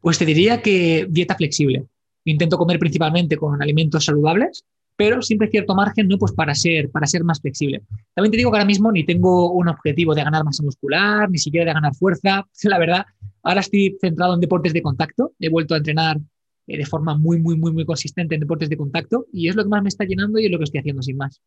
Pues 0.00 0.18
te 0.18 0.24
diría 0.24 0.62
que 0.62 1.06
dieta 1.08 1.34
flexible. 1.34 1.84
Intento 2.24 2.56
comer 2.56 2.78
principalmente 2.78 3.36
con 3.36 3.60
alimentos 3.60 4.04
saludables, 4.04 4.64
pero 4.96 5.22
siempre 5.22 5.48
cierto 5.48 5.74
margen 5.74 6.08
¿no? 6.08 6.18
pues 6.18 6.32
para, 6.32 6.54
ser, 6.54 6.90
para 6.90 7.06
ser 7.06 7.24
más 7.24 7.40
flexible. 7.40 7.82
También 8.14 8.30
te 8.30 8.36
digo 8.36 8.50
que 8.50 8.56
ahora 8.56 8.66
mismo 8.66 8.92
ni 8.92 9.04
tengo 9.04 9.50
un 9.52 9.68
objetivo 9.68 10.14
de 10.14 10.22
ganar 10.22 10.44
masa 10.44 10.62
muscular, 10.62 11.30
ni 11.30 11.38
siquiera 11.38 11.66
de 11.66 11.74
ganar 11.74 11.94
fuerza. 11.94 12.46
La 12.62 12.78
verdad, 12.78 13.06
ahora 13.42 13.60
estoy 13.60 13.96
centrado 14.00 14.34
en 14.34 14.40
deportes 14.40 14.72
de 14.72 14.82
contacto. 14.82 15.32
He 15.40 15.48
vuelto 15.48 15.74
a 15.74 15.78
entrenar 15.78 16.18
eh, 16.66 16.78
de 16.78 16.86
forma 16.86 17.16
muy, 17.16 17.40
muy, 17.40 17.56
muy, 17.56 17.72
muy 17.72 17.84
consistente 17.84 18.34
en 18.34 18.40
deportes 18.40 18.68
de 18.68 18.76
contacto 18.76 19.26
y 19.32 19.48
es 19.48 19.56
lo 19.56 19.64
que 19.64 19.70
más 19.70 19.82
me 19.82 19.88
está 19.88 20.04
llenando 20.04 20.38
y 20.38 20.46
es 20.46 20.50
lo 20.50 20.58
que 20.58 20.64
estoy 20.64 20.80
haciendo 20.80 21.02
sin 21.02 21.16
más. 21.16 21.40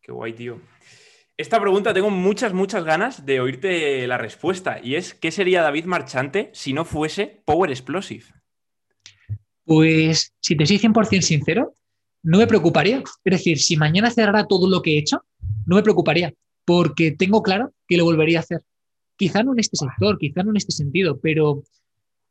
Qué 0.00 0.12
guay, 0.12 0.32
tío. 0.32 0.60
Esta 1.36 1.58
pregunta 1.58 1.94
tengo 1.94 2.10
muchas, 2.10 2.52
muchas 2.52 2.84
ganas 2.84 3.24
de 3.24 3.40
oírte 3.40 4.06
la 4.06 4.18
respuesta 4.18 4.78
y 4.82 4.96
es, 4.96 5.14
¿qué 5.14 5.30
sería 5.30 5.62
David 5.62 5.86
Marchante 5.86 6.50
si 6.52 6.74
no 6.74 6.84
fuese 6.84 7.42
Power 7.46 7.70
Explosive? 7.70 8.24
Pues, 9.70 10.32
si 10.40 10.56
te 10.56 10.66
soy 10.66 10.78
100% 10.78 11.20
sincero, 11.20 11.74
no 12.24 12.38
me 12.38 12.48
preocuparía. 12.48 13.04
Es 13.24 13.30
decir, 13.30 13.60
si 13.60 13.76
mañana 13.76 14.10
cerrara 14.10 14.48
todo 14.48 14.68
lo 14.68 14.82
que 14.82 14.94
he 14.94 14.98
hecho, 14.98 15.22
no 15.64 15.76
me 15.76 15.82
preocuparía, 15.84 16.34
porque 16.64 17.12
tengo 17.12 17.40
claro 17.40 17.72
que 17.86 17.96
lo 17.96 18.04
volvería 18.04 18.38
a 18.38 18.40
hacer. 18.40 18.62
Quizá 19.14 19.44
no 19.44 19.52
en 19.52 19.60
este 19.60 19.76
sector, 19.76 20.18
quizá 20.18 20.42
no 20.42 20.50
en 20.50 20.56
este 20.56 20.72
sentido, 20.72 21.20
pero 21.22 21.62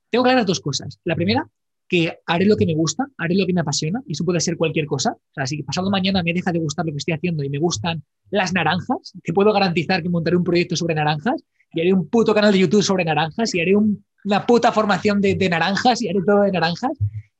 tengo 0.09 0.25
claras 0.25 0.47
dos 0.47 0.59
cosas. 0.59 1.00
La 1.06 1.15
primera, 1.15 1.47
que 1.88 2.18
haré 2.25 2.44
lo 2.44 2.57
que 2.57 2.65
me 2.65 2.75
gusta, 2.75 3.06
haré 3.18 3.36
lo 3.36 3.45
que 3.45 3.53
me 3.53 3.62
apasiona, 3.62 4.01
y 4.06 4.12
eso 4.12 4.25
puede 4.25 4.42
ser 4.42 4.57
cualquier 4.57 4.85
cosa. 4.85 5.13
O 5.13 5.33
sea, 5.33 5.47
si 5.47 5.63
pasado 5.63 5.89
mañana 5.89 6.21
me 6.21 6.33
deja 6.33 6.51
de 6.51 6.59
gustar 6.59 6.85
lo 6.85 6.92
que 6.92 6.97
estoy 6.97 7.13
haciendo 7.13 7.42
y 7.45 7.50
me 7.50 7.57
gustan 7.57 8.03
las 8.31 8.51
naranjas, 8.51 9.13
te 9.24 9.31
puedo 9.31 9.53
garantizar 9.53 10.03
que 10.03 10.09
montaré 10.09 10.35
un 10.35 10.44
proyecto 10.44 10.75
sobre 10.75 10.94
naranjas 10.94 11.42
y 11.71 11.80
haré 11.80 11.94
un 11.94 12.09
puto 12.09 12.35
canal 12.35 12.51
de 12.51 12.59
YouTube 12.59 12.83
sobre 12.83 13.06
naranjas 13.06 13.56
y 13.56 13.62
haré 13.62 13.77
una 13.77 14.45
puta 14.45 14.74
formación 14.74 15.21
de, 15.21 15.35
de 15.35 15.47
naranjas 15.47 16.01
y 16.01 16.09
haré 16.09 16.19
todo 16.25 16.42
de 16.42 16.51
naranjas 16.51 16.97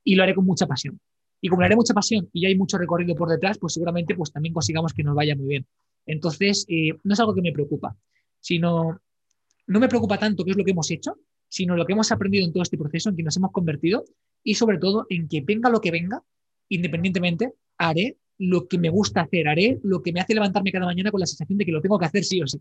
y 0.10 0.16
lo 0.16 0.24
haré 0.24 0.34
con 0.34 0.44
mucha 0.44 0.66
pasión. 0.66 1.00
Y 1.40 1.50
como 1.50 1.62
le 1.62 1.68
haré 1.68 1.76
mucha 1.76 1.94
pasión 1.94 2.28
y 2.34 2.48
hay 2.48 2.56
mucho 2.56 2.80
recorrido 2.80 3.14
por 3.14 3.30
detrás, 3.30 3.60
pues 3.60 3.74
seguramente 3.74 4.16
pues 4.16 4.32
también 4.32 4.56
consigamos 4.56 4.92
que 4.92 5.04
nos 5.04 5.14
vaya 5.14 5.36
muy 5.36 5.46
bien. 5.46 5.68
Entonces, 6.08 6.66
eh, 6.68 6.94
no 7.04 7.14
es 7.14 7.20
algo 7.20 7.36
que 7.36 7.44
me 7.44 7.52
preocupa, 7.52 7.96
sino 8.40 9.00
no 9.68 9.80
me 9.80 9.88
preocupa 9.88 10.18
tanto 10.18 10.44
qué 10.44 10.52
es 10.52 10.58
lo 10.58 10.66
que 10.66 10.72
hemos 10.72 10.90
hecho, 10.90 11.18
sino 11.48 11.76
lo 11.76 11.86
que 11.86 11.94
hemos 11.94 12.12
aprendido 12.12 12.44
en 12.44 12.52
todo 12.52 12.64
este 12.64 12.76
proceso, 12.76 13.10
en 13.10 13.18
que 13.18 13.22
nos 13.22 13.38
hemos 13.38 13.52
convertido 13.52 14.04
y 14.44 14.56
sobre 14.56 14.80
todo 14.80 15.06
en 15.10 15.28
que 15.28 15.42
venga 15.42 15.70
lo 15.70 15.80
que 15.80 15.92
venga, 15.92 16.24
independientemente, 16.70 17.54
haré 17.78 18.18
lo 18.40 18.68
que 18.68 18.80
me 18.80 18.90
gusta 18.90 19.22
hacer, 19.22 19.48
haré 19.48 19.80
lo 19.84 20.02
que 20.02 20.12
me 20.12 20.22
hace 20.22 20.34
levantarme 20.34 20.72
cada 20.72 20.88
mañana 20.88 21.12
con 21.12 21.20
la 21.20 21.28
sensación 21.28 21.60
de 21.60 21.66
que 21.66 21.72
lo 21.72 21.82
tengo 21.82 22.00
que 22.00 22.06
hacer 22.06 22.24
sí 22.24 22.42
o 22.42 22.48
sí. 22.48 22.60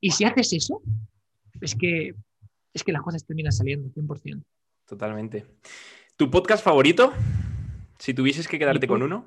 Y 0.00 0.10
si 0.12 0.24
haces 0.24 0.54
eso, 0.54 0.80
es 1.60 1.74
que, 1.74 2.14
es 2.72 2.82
que 2.82 2.92
las 2.92 3.02
cosas 3.02 3.26
terminan 3.26 3.52
saliendo 3.52 3.90
100%. 3.90 4.42
Totalmente. 4.86 5.44
¿Tu 6.18 6.28
podcast 6.28 6.64
favorito? 6.64 7.12
Si 7.96 8.12
tuvieses 8.12 8.48
que 8.48 8.58
quedarte 8.58 8.88
con 8.88 9.04
uno. 9.04 9.24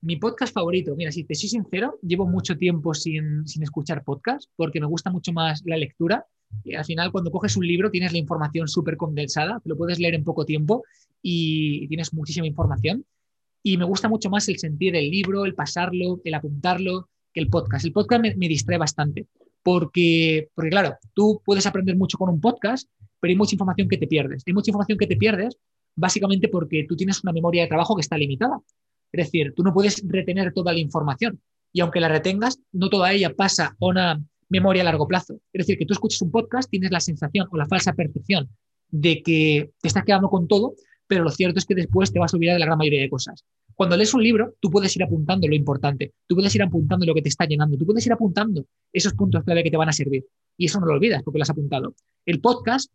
Mi 0.00 0.16
podcast 0.16 0.54
favorito, 0.54 0.96
mira, 0.96 1.12
si 1.12 1.22
te 1.24 1.34
soy 1.34 1.50
sincero, 1.50 1.98
llevo 2.00 2.26
mucho 2.26 2.56
tiempo 2.56 2.94
sin, 2.94 3.44
escuchar 3.60 4.02
podcast 4.02 4.50
porque 4.56 4.80
me 4.80 4.86
gusta 4.86 5.10
mucho 5.10 5.34
más 5.34 5.62
la 5.66 5.76
lectura. 5.76 6.24
Y 6.64 6.76
al 6.76 6.86
final, 6.86 7.12
cuando 7.12 7.30
coges 7.30 7.58
un 7.58 7.66
libro, 7.66 7.90
tienes 7.90 8.10
la 8.10 8.16
información 8.16 8.68
súper 8.68 8.96
condensada, 8.96 9.60
te 9.60 9.68
lo 9.68 9.76
puedes 9.76 9.98
leer 9.98 10.14
en 10.14 10.24
poco 10.24 10.46
tiempo 10.46 10.82
y 11.20 11.86
tienes 11.88 12.14
muchísima 12.14 12.46
información. 12.46 13.04
Y 13.62 13.76
me 13.76 13.84
gusta 13.84 14.08
mucho 14.08 14.30
más 14.30 14.48
el 14.48 14.58
sentir 14.58 14.96
el 14.96 15.10
libro, 15.10 15.44
el 15.44 15.54
pasarlo, 15.54 16.22
el 16.24 16.32
apuntarlo, 16.32 17.10
que 17.34 17.40
el 17.40 17.50
podcast. 17.50 17.84
El 17.84 17.92
podcast 17.92 18.22
me, 18.22 18.34
me 18.36 18.48
distrae 18.48 18.78
bastante 18.78 19.26
porque, 19.62 20.48
porque, 20.54 20.70
claro, 20.70 20.96
tú 21.12 21.42
puedes 21.44 21.66
aprender 21.66 21.96
mucho 21.96 22.16
con 22.16 22.30
un 22.30 22.40
podcast, 22.40 22.88
pero 23.20 23.30
hay 23.30 23.36
mucha 23.36 23.54
información 23.56 23.90
que 23.90 23.98
te 23.98 24.06
pierdes. 24.06 24.42
Hay 24.46 24.54
mucha 24.54 24.70
información 24.70 24.96
que 24.96 25.06
te 25.06 25.18
pierdes 25.18 25.58
básicamente 25.94 26.48
porque 26.48 26.84
tú 26.88 26.96
tienes 26.96 27.22
una 27.22 27.32
memoria 27.32 27.62
de 27.62 27.68
trabajo 27.68 27.94
que 27.94 28.00
está 28.02 28.16
limitada. 28.16 28.60
Es 29.12 29.26
decir, 29.26 29.52
tú 29.54 29.62
no 29.62 29.74
puedes 29.74 30.02
retener 30.06 30.52
toda 30.52 30.72
la 30.72 30.78
información 30.78 31.40
y 31.72 31.80
aunque 31.80 32.00
la 32.00 32.08
retengas, 32.08 32.60
no 32.72 32.88
toda 32.88 33.12
ella 33.12 33.34
pasa 33.34 33.76
a 33.80 33.86
una 33.86 34.22
memoria 34.48 34.82
a 34.82 34.84
largo 34.84 35.08
plazo. 35.08 35.34
Es 35.52 35.66
decir, 35.66 35.78
que 35.78 35.86
tú 35.86 35.94
escuches 35.94 36.20
un 36.22 36.30
podcast, 36.30 36.70
tienes 36.70 36.90
la 36.90 37.00
sensación 37.00 37.48
o 37.50 37.56
la 37.56 37.66
falsa 37.66 37.94
percepción 37.94 38.48
de 38.88 39.22
que 39.22 39.70
te 39.80 39.88
estás 39.88 40.04
quedando 40.04 40.28
con 40.28 40.46
todo, 40.46 40.74
pero 41.06 41.24
lo 41.24 41.30
cierto 41.30 41.58
es 41.58 41.64
que 41.64 41.74
después 41.74 42.12
te 42.12 42.18
vas 42.18 42.32
a 42.32 42.36
olvidar 42.36 42.54
de 42.54 42.60
la 42.60 42.66
gran 42.66 42.78
mayoría 42.78 43.00
de 43.00 43.08
cosas. 43.08 43.44
Cuando 43.74 43.96
lees 43.96 44.12
un 44.12 44.22
libro, 44.22 44.54
tú 44.60 44.70
puedes 44.70 44.94
ir 44.94 45.02
apuntando 45.02 45.48
lo 45.48 45.54
importante, 45.54 46.12
tú 46.26 46.36
puedes 46.36 46.54
ir 46.54 46.62
apuntando 46.62 47.06
lo 47.06 47.14
que 47.14 47.22
te 47.22 47.30
está 47.30 47.46
llenando, 47.46 47.78
tú 47.78 47.86
puedes 47.86 48.04
ir 48.06 48.12
apuntando 48.12 48.66
esos 48.92 49.14
puntos 49.14 49.42
clave 49.44 49.64
que 49.64 49.70
te 49.70 49.78
van 49.78 49.88
a 49.88 49.92
servir. 49.92 50.26
Y 50.58 50.66
eso 50.66 50.78
no 50.78 50.86
lo 50.86 50.92
olvidas 50.92 51.22
porque 51.22 51.38
lo 51.38 51.42
has 51.42 51.50
apuntado. 51.50 51.94
El 52.26 52.40
podcast 52.40 52.92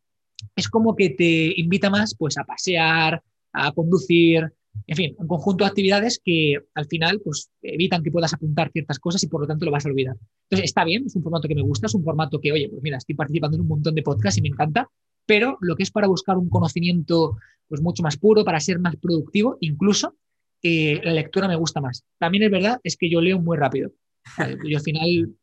es 0.56 0.68
como 0.68 0.96
que 0.96 1.12
te 1.12 1.60
invita 1.60 1.90
más 1.90 2.16
pues, 2.18 2.38
a 2.38 2.44
pasear, 2.44 3.22
a 3.54 3.72
conducir, 3.72 4.52
en 4.86 4.96
fin, 4.96 5.16
un 5.18 5.28
conjunto 5.28 5.64
de 5.64 5.70
actividades 5.70 6.22
que 6.24 6.58
al 6.76 6.86
final 6.86 7.20
pues, 7.24 7.50
evitan 7.62 8.04
que 8.04 8.12
puedas 8.12 8.34
apuntar 8.34 8.72
ciertas 8.72 9.00
cosas 9.00 9.24
y 9.24 9.28
por 9.28 9.42
lo 9.42 9.48
tanto 9.48 9.66
lo 9.66 9.72
vas 9.72 9.86
a 9.86 9.90
olvidar. 9.90 10.16
Entonces, 10.44 10.66
está 10.66 10.84
bien, 10.84 11.06
es 11.06 11.16
un 11.16 11.24
formato 11.24 11.48
que 11.48 11.56
me 11.56 11.62
gusta, 11.62 11.88
es 11.88 11.96
un 11.96 12.04
formato 12.04 12.40
que, 12.40 12.52
oye, 12.52 12.70
pues 12.70 12.82
mira, 12.84 12.98
estoy 12.98 13.16
participando 13.16 13.56
en 13.56 13.62
un 13.62 13.68
montón 13.68 13.96
de 13.96 14.04
podcasts 14.04 14.38
y 14.38 14.42
me 14.42 14.50
encanta, 14.50 14.90
pero 15.26 15.58
lo 15.62 15.76
que 15.76 15.84
es 15.84 15.92
para 15.92 16.08
buscar 16.08 16.38
un 16.38 16.50
conocimiento 16.50 17.38
pues, 17.68 17.82
mucho 17.82 18.04
más 18.04 18.18
puro, 18.18 18.46
para 18.46 18.60
ser 18.60 18.80
más 18.80 18.96
productivo, 18.98 19.58
incluso 19.62 20.16
eh, 20.64 21.02
la 21.04 21.14
lectura 21.14 21.48
me 21.48 21.56
gusta 21.56 21.82
más. 21.82 22.04
También 22.18 22.44
es 22.44 22.52
verdad, 22.52 22.80
es 22.84 22.96
que 22.98 23.10
yo 23.10 23.22
leo 23.22 23.40
muy 23.40 23.58
rápido. 23.58 23.92
yo 24.66 24.78
al 24.78 24.84
final 24.84 25.36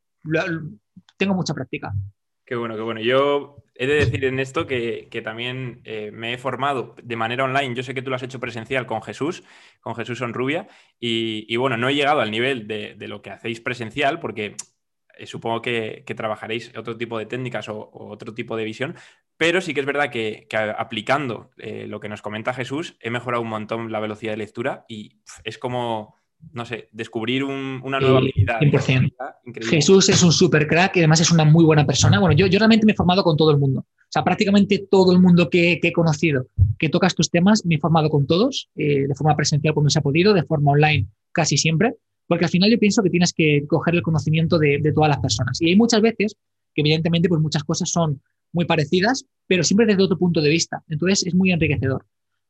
tengo 1.17 1.35
mucha 1.35 1.55
práctica. 1.55 1.93
Qué 2.47 2.57
bueno, 2.57 2.77
qué 2.77 2.83
bueno. 2.83 3.01
Yo 3.01 3.64
he 3.75 3.87
de 3.87 3.95
decir 3.95 4.25
en 4.25 4.39
esto 4.39 4.67
que, 4.67 5.09
también 5.25 5.81
eh, 5.85 6.11
me 6.13 6.35
he 6.35 6.39
formado 6.39 6.95
de 7.03 7.17
manera 7.17 7.45
online. 7.45 7.75
Yo 7.75 7.83
sé 7.83 7.95
que 7.95 8.03
tú 8.03 8.11
lo 8.11 8.17
has 8.17 8.23
hecho 8.23 8.41
presencial 8.41 8.87
con 8.87 9.03
Jesús, 9.03 9.43
con 9.81 9.95
Jesús 9.95 10.19
Sonrubia, 10.19 10.69
y, 11.01 11.45
y 11.49 11.57
bueno, 11.57 11.77
no 11.77 11.89
he 11.89 11.95
llegado 11.95 12.21
al 12.21 12.31
nivel 12.31 12.67
de, 12.69 12.97
lo 13.09 13.23
que 13.23 13.31
hacéis 13.31 13.61
presencial 13.61 14.21
porque 14.21 14.57
eh, 15.17 15.27
supongo 15.27 15.61
que, 15.63 16.05
trabajaréis 16.17 16.77
otro 16.77 16.97
tipo 16.97 17.19
de 17.19 17.27
técnicas 17.27 17.69
o, 17.69 17.91
otro 17.93 18.35
tipo 18.35 18.57
de 18.57 18.65
visión, 18.65 18.95
pero 19.37 19.61
sí 19.61 19.75
que 19.75 19.81
es 19.81 19.87
verdad 19.87 20.11
que, 20.11 20.47
aplicando 20.77 21.51
eh, 21.57 21.87
lo 21.89 22.01
que 22.01 22.09
nos 22.09 22.23
comenta 22.23 22.55
Jesús, 22.55 22.97
he 23.01 23.11
mejorado 23.11 23.43
un 23.43 23.49
montón 23.49 23.91
la 23.91 24.01
velocidad 24.01 24.33
de 24.33 24.39
lectura 24.39 24.85
y 24.89 25.21
es 25.43 25.59
como 25.59 26.17
no 26.53 26.65
sé, 26.65 26.89
descubrir 26.93 27.45
una 27.45 28.01
nueva 28.01 28.19
habilidad. 28.19 28.61
100%. 28.61 29.13
Jesús 29.63 30.09
es 30.09 30.23
un 30.23 30.33
super 30.33 30.67
crack 30.67 30.97
y 30.97 31.01
además 31.01 31.21
es 31.21 31.31
una 31.31 31.45
muy 31.45 31.65
buena 31.65 31.87
persona. 31.87 32.19
Bueno, 32.19 32.35
yo, 32.35 32.47
yo 32.47 32.59
realmente 32.59 32.87
me 32.87 32.93
he 32.93 32.97
formado 32.97 33.23
con 33.23 33.37
todo 33.37 33.51
el 33.51 33.59
mundo. 33.59 33.81
O 33.81 34.11
sea, 34.11 34.23
prácticamente 34.23 34.87
todo 34.91 35.13
el 35.13 35.21
mundo 35.21 35.51
que, 35.51 35.81
he 35.83 35.93
conocido 35.93 36.47
que 36.79 36.89
toca 36.89 37.07
estos 37.07 37.31
temas, 37.31 37.65
me 37.65 37.77
he 37.77 37.79
formado 37.79 38.09
con 38.11 38.27
todos, 38.27 38.69
eh, 38.77 39.07
de 39.07 39.15
forma 39.15 39.37
presencial 39.37 39.75
cuando 39.75 39.91
se 39.91 39.99
ha 39.99 40.03
podido, 40.03 40.35
de 40.35 40.45
forma 40.45 40.73
online 40.73 41.09
casi 41.33 41.57
siempre, 41.57 41.95
porque 42.27 42.45
al 42.45 42.51
final 42.51 42.71
yo 42.71 42.79
pienso 42.79 43.03
que 43.03 43.11
tienes 43.11 43.33
que 43.33 43.65
coger 43.67 43.95
el 43.95 44.03
conocimiento 44.03 44.59
de, 44.59 44.79
de 44.81 44.93
todas 44.93 45.09
las 45.09 45.19
personas. 45.19 45.61
Y 45.61 45.71
hay 45.71 45.77
muchas 45.77 46.01
veces 46.01 46.37
que 46.75 46.81
evidentemente 46.81 47.29
pues 47.29 47.41
muchas 47.41 47.65
cosas 47.65 47.91
son 47.91 48.21
muy 48.53 48.65
parecidas, 48.65 49.27
pero 49.47 49.65
siempre 49.65 49.87
desde 49.87 50.03
otro 50.03 50.17
punto 50.19 50.41
de 50.41 50.49
vista. 50.49 50.83
Entonces 50.89 51.27
es 51.27 51.35
muy 51.35 51.53
enriquecedor. 51.53 52.05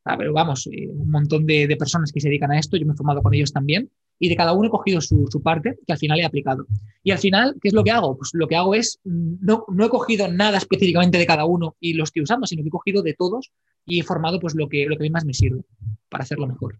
Ah, 0.04 0.16
pero 0.18 0.34
vamos, 0.34 0.66
eh, 0.66 0.88
un 0.90 1.10
montón 1.10 1.46
de, 1.46 1.74
personas 1.78 2.12
que 2.12 2.20
se 2.20 2.28
dedican 2.28 2.52
a 2.52 2.58
esto, 2.58 2.76
yo 2.76 2.84
me 2.86 2.92
he 2.92 2.96
formado 2.96 3.22
con 3.22 3.32
ellos 3.32 3.52
también, 3.52 3.90
y 4.18 4.28
de 4.28 4.36
cada 4.36 4.52
uno 4.52 4.68
he 4.68 4.70
cogido 4.70 5.00
su, 5.00 5.26
parte 5.42 5.78
que 5.86 5.92
al 5.92 5.98
final 5.98 6.20
he 6.20 6.24
aplicado. 6.24 6.66
Y 7.02 7.10
al 7.10 7.18
final, 7.18 7.56
¿qué 7.60 7.68
es 7.68 7.74
lo 7.74 7.82
que 7.82 7.90
hago? 7.90 8.16
Pues 8.16 8.30
lo 8.34 8.46
que 8.46 8.56
hago 8.56 8.74
es, 8.74 9.00
mm, 9.04 9.36
no, 9.40 9.64
no 9.68 9.84
he 9.84 9.88
cogido 9.88 10.28
nada 10.28 10.58
específicamente 10.58 11.16
de 11.16 11.26
cada 11.26 11.46
uno 11.46 11.76
y 11.80 11.94
lo 11.94 12.04
estoy 12.04 12.22
usando, 12.22 12.46
sino 12.46 12.62
que 12.62 12.68
he 12.68 12.70
cogido 12.70 13.02
de 13.02 13.14
todos 13.14 13.50
y 13.86 14.00
he 14.00 14.02
formado 14.02 14.38
pues 14.40 14.54
lo 14.54 14.68
que, 14.68 14.86
lo 14.86 14.96
que 14.96 15.02
a 15.02 15.06
mí 15.06 15.10
más 15.10 15.24
me 15.24 15.34
sirve 15.34 15.62
para 16.08 16.22
hacerlo 16.22 16.46
mejor. 16.46 16.78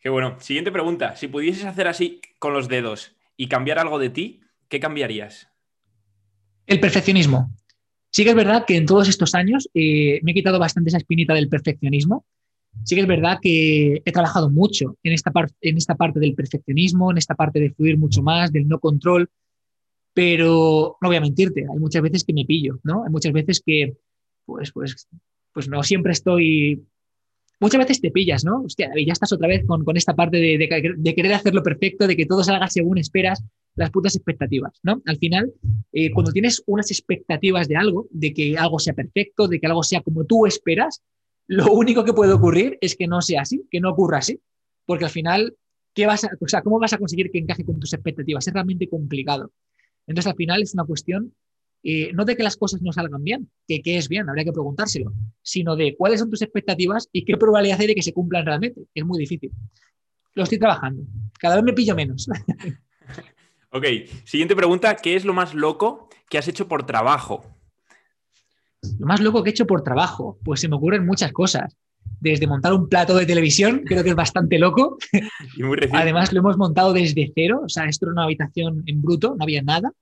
Qué 0.00 0.08
bueno. 0.08 0.36
Siguiente 0.38 0.70
pregunta. 0.70 1.16
Si 1.16 1.28
pudieses 1.28 1.64
hacer 1.64 1.88
así 1.88 2.20
con 2.38 2.52
los 2.52 2.68
dedos 2.68 3.16
y 3.36 3.48
cambiar 3.48 3.78
algo 3.78 3.98
de 3.98 4.10
ti, 4.10 4.40
¿qué 4.68 4.78
cambiarías? 4.78 5.48
El 6.66 6.80
perfeccionismo. 6.80 7.50
Sí 8.10 8.24
que 8.24 8.30
es 8.30 8.36
verdad 8.36 8.64
que 8.66 8.76
en 8.76 8.86
todos 8.86 9.08
estos 9.08 9.34
años 9.34 9.68
eh, 9.74 10.20
me 10.22 10.32
he 10.32 10.34
quitado 10.34 10.58
bastante 10.58 10.88
esa 10.88 10.98
espinita 10.98 11.34
del 11.34 11.48
perfeccionismo. 11.48 12.24
Sí 12.84 12.94
que 12.94 13.02
es 13.02 13.06
verdad 13.06 13.38
que 13.40 14.02
he 14.04 14.12
trabajado 14.12 14.50
mucho 14.50 14.96
en 15.02 15.12
esta, 15.12 15.32
en 15.60 15.76
esta 15.76 15.94
parte 15.94 16.20
del 16.20 16.34
perfeccionismo, 16.34 17.10
en 17.10 17.18
esta 17.18 17.34
parte 17.34 17.60
de 17.60 17.70
fluir 17.70 17.98
mucho 17.98 18.22
más, 18.22 18.52
del 18.52 18.68
no 18.68 18.78
control, 18.78 19.28
pero 20.14 20.96
no 21.00 21.08
voy 21.08 21.16
a 21.16 21.20
mentirte, 21.20 21.66
hay 21.70 21.78
muchas 21.78 22.02
veces 22.02 22.24
que 22.24 22.32
me 22.32 22.44
pillo, 22.44 22.78
¿no? 22.82 23.04
Hay 23.04 23.10
muchas 23.10 23.32
veces 23.32 23.62
que, 23.64 23.96
pues, 24.44 24.72
pues, 24.72 25.08
pues 25.52 25.68
no 25.68 25.82
siempre 25.82 26.12
estoy 26.12 26.86
muchas 27.60 27.78
veces 27.78 28.00
te 28.00 28.10
pillas, 28.10 28.44
¿no? 28.44 28.62
Hostia, 28.62 28.90
ya 29.04 29.12
estás 29.12 29.32
otra 29.32 29.48
vez 29.48 29.64
con, 29.66 29.84
esta 29.96 30.14
parte 30.14 30.38
de, 30.38 31.14
querer 31.14 31.32
hacerlo 31.32 31.62
perfecto, 31.62 32.06
de 32.06 32.16
que 32.16 32.26
todo 32.26 32.44
salga 32.44 32.68
según 32.68 32.98
esperas, 32.98 33.42
las 33.78 33.90
putas 33.90 34.14
expectativas, 34.16 34.78
¿no? 34.82 35.02
Al 35.06 35.16
final, 35.18 35.52
eh, 35.92 36.10
cuando 36.10 36.32
tienes 36.32 36.62
unas 36.66 36.90
expectativas 36.90 37.68
de 37.68 37.76
algo, 37.76 38.06
de 38.10 38.32
que 38.34 38.56
algo 38.58 38.78
sea 38.78 38.94
perfecto, 38.94 39.48
de 39.48 39.60
que 39.60 39.66
algo 39.66 39.82
sea 39.82 40.00
como 40.00 40.24
tú 40.24 40.46
esperas, 40.46 41.02
lo 41.46 41.72
único 41.72 42.04
que 42.04 42.12
puede 42.12 42.32
ocurrir 42.32 42.76
es 42.80 42.96
que 42.96 43.06
no 43.06 43.22
sea 43.22 43.42
así, 43.42 43.62
que 43.70 43.80
no 43.80 43.90
ocurra 43.90 44.18
así, 44.18 44.40
porque 44.84 45.04
al 45.04 45.10
final, 45.10 45.56
¿qué 45.94 46.06
vas 46.06 46.24
a, 46.24 46.30
o 46.40 46.48
sea, 46.48 46.62
¿cómo 46.62 46.78
vas 46.78 46.92
a 46.92 46.98
conseguir 46.98 47.30
que 47.30 47.38
encaje 47.38 47.64
con 47.64 47.80
tus 47.80 47.94
expectativas? 47.94 48.46
Es 48.46 48.52
realmente 48.52 48.88
complicado. 48.88 49.52
Entonces, 50.06 50.30
al 50.30 50.36
final 50.36 50.62
es 50.62 50.74
una 50.74 50.84
cuestión 50.84 51.32
eh, 51.82 52.12
no 52.12 52.24
de 52.24 52.36
que 52.36 52.42
las 52.42 52.56
cosas 52.56 52.82
no 52.82 52.92
salgan 52.92 53.22
bien, 53.22 53.50
que, 53.66 53.80
es 53.84 54.08
bien, 54.08 54.28
habría 54.28 54.44
que 54.44 54.52
preguntárselo, 54.52 55.12
sino 55.42 55.76
de 55.76 55.96
cuáles 55.96 56.18
son 56.20 56.28
tus 56.28 56.42
expectativas 56.42 57.08
y 57.12 57.24
qué 57.24 57.36
probabilidad 57.36 57.80
hay 57.80 57.86
de 57.86 57.94
que 57.94 58.02
se 58.02 58.12
cumplan 58.12 58.44
realmente. 58.44 58.82
Es 58.94 59.04
muy 59.04 59.18
difícil. 59.18 59.52
Lo 60.34 60.42
estoy 60.42 60.58
trabajando. 60.58 61.04
Cada 61.38 61.56
vez 61.56 61.64
me 61.64 61.72
pillo 61.72 61.94
menos. 61.94 62.28
ok, 63.78 63.86
siguiente 64.24 64.54
pregunta. 64.54 64.96
¿Qué 64.96 65.16
es 65.16 65.24
lo 65.24 65.34
más 65.34 65.54
loco 65.54 66.08
que 66.28 66.38
has 66.38 66.48
hecho 66.48 66.68
por 66.68 66.84
trabajo? 66.84 67.44
Lo 68.98 69.06
más 69.06 69.20
loco 69.20 69.42
que 69.42 69.50
he 69.50 69.52
hecho 69.52 69.66
por 69.66 69.82
trabajo, 69.82 70.38
pues 70.44 70.60
se 70.60 70.68
me 70.68 70.76
ocurren 70.76 71.06
muchas 71.06 71.32
cosas. 71.32 71.76
Desde 72.20 72.46
montar 72.46 72.72
un 72.72 72.88
plato 72.88 73.16
de 73.16 73.26
televisión, 73.26 73.82
creo 73.86 74.02
que 74.02 74.10
es 74.10 74.16
bastante 74.16 74.58
loco. 74.58 74.98
Y 75.56 75.62
muy 75.62 75.78
Además, 75.92 76.32
lo 76.32 76.40
hemos 76.40 76.56
montado 76.56 76.92
desde 76.92 77.32
cero, 77.34 77.62
o 77.64 77.68
sea, 77.68 77.84
esto 77.86 78.06
era 78.06 78.12
una 78.12 78.24
habitación 78.24 78.82
en 78.86 79.02
bruto, 79.02 79.34
no 79.36 79.42
había 79.42 79.62
nada 79.62 79.92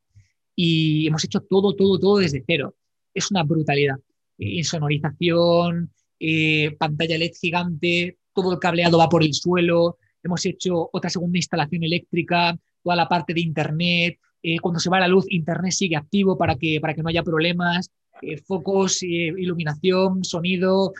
y 0.56 1.06
hemos 1.06 1.22
hecho 1.22 1.40
todo, 1.42 1.76
todo, 1.76 2.00
todo 2.00 2.18
desde 2.18 2.42
cero. 2.44 2.74
Es 3.12 3.30
una 3.30 3.42
brutalidad. 3.42 3.96
Insonorización, 4.38 5.92
eh, 6.18 6.74
pantalla 6.78 7.18
LED 7.18 7.32
gigante, 7.38 8.18
todo 8.32 8.52
el 8.52 8.58
cableado 8.58 8.98
va 8.98 9.08
por 9.08 9.22
el 9.22 9.34
suelo, 9.34 9.98
hemos 10.22 10.44
hecho 10.46 10.88
otra 10.92 11.10
segunda 11.10 11.38
instalación 11.38 11.84
eléctrica, 11.84 12.58
toda 12.86 12.94
la 12.94 13.08
parte 13.08 13.34
de 13.34 13.40
Internet, 13.40 14.20
eh, 14.44 14.60
cuando 14.60 14.78
se 14.78 14.88
va 14.88 15.00
la 15.00 15.08
luz, 15.08 15.26
Internet 15.28 15.72
sigue 15.72 15.96
activo 15.96 16.38
para 16.38 16.54
que, 16.54 16.80
para 16.80 16.94
que 16.94 17.02
no 17.02 17.08
haya 17.08 17.24
problemas, 17.24 17.90
eh, 18.22 18.36
focos, 18.36 19.02
iluminación, 19.02 20.22
sonido, 20.22 20.92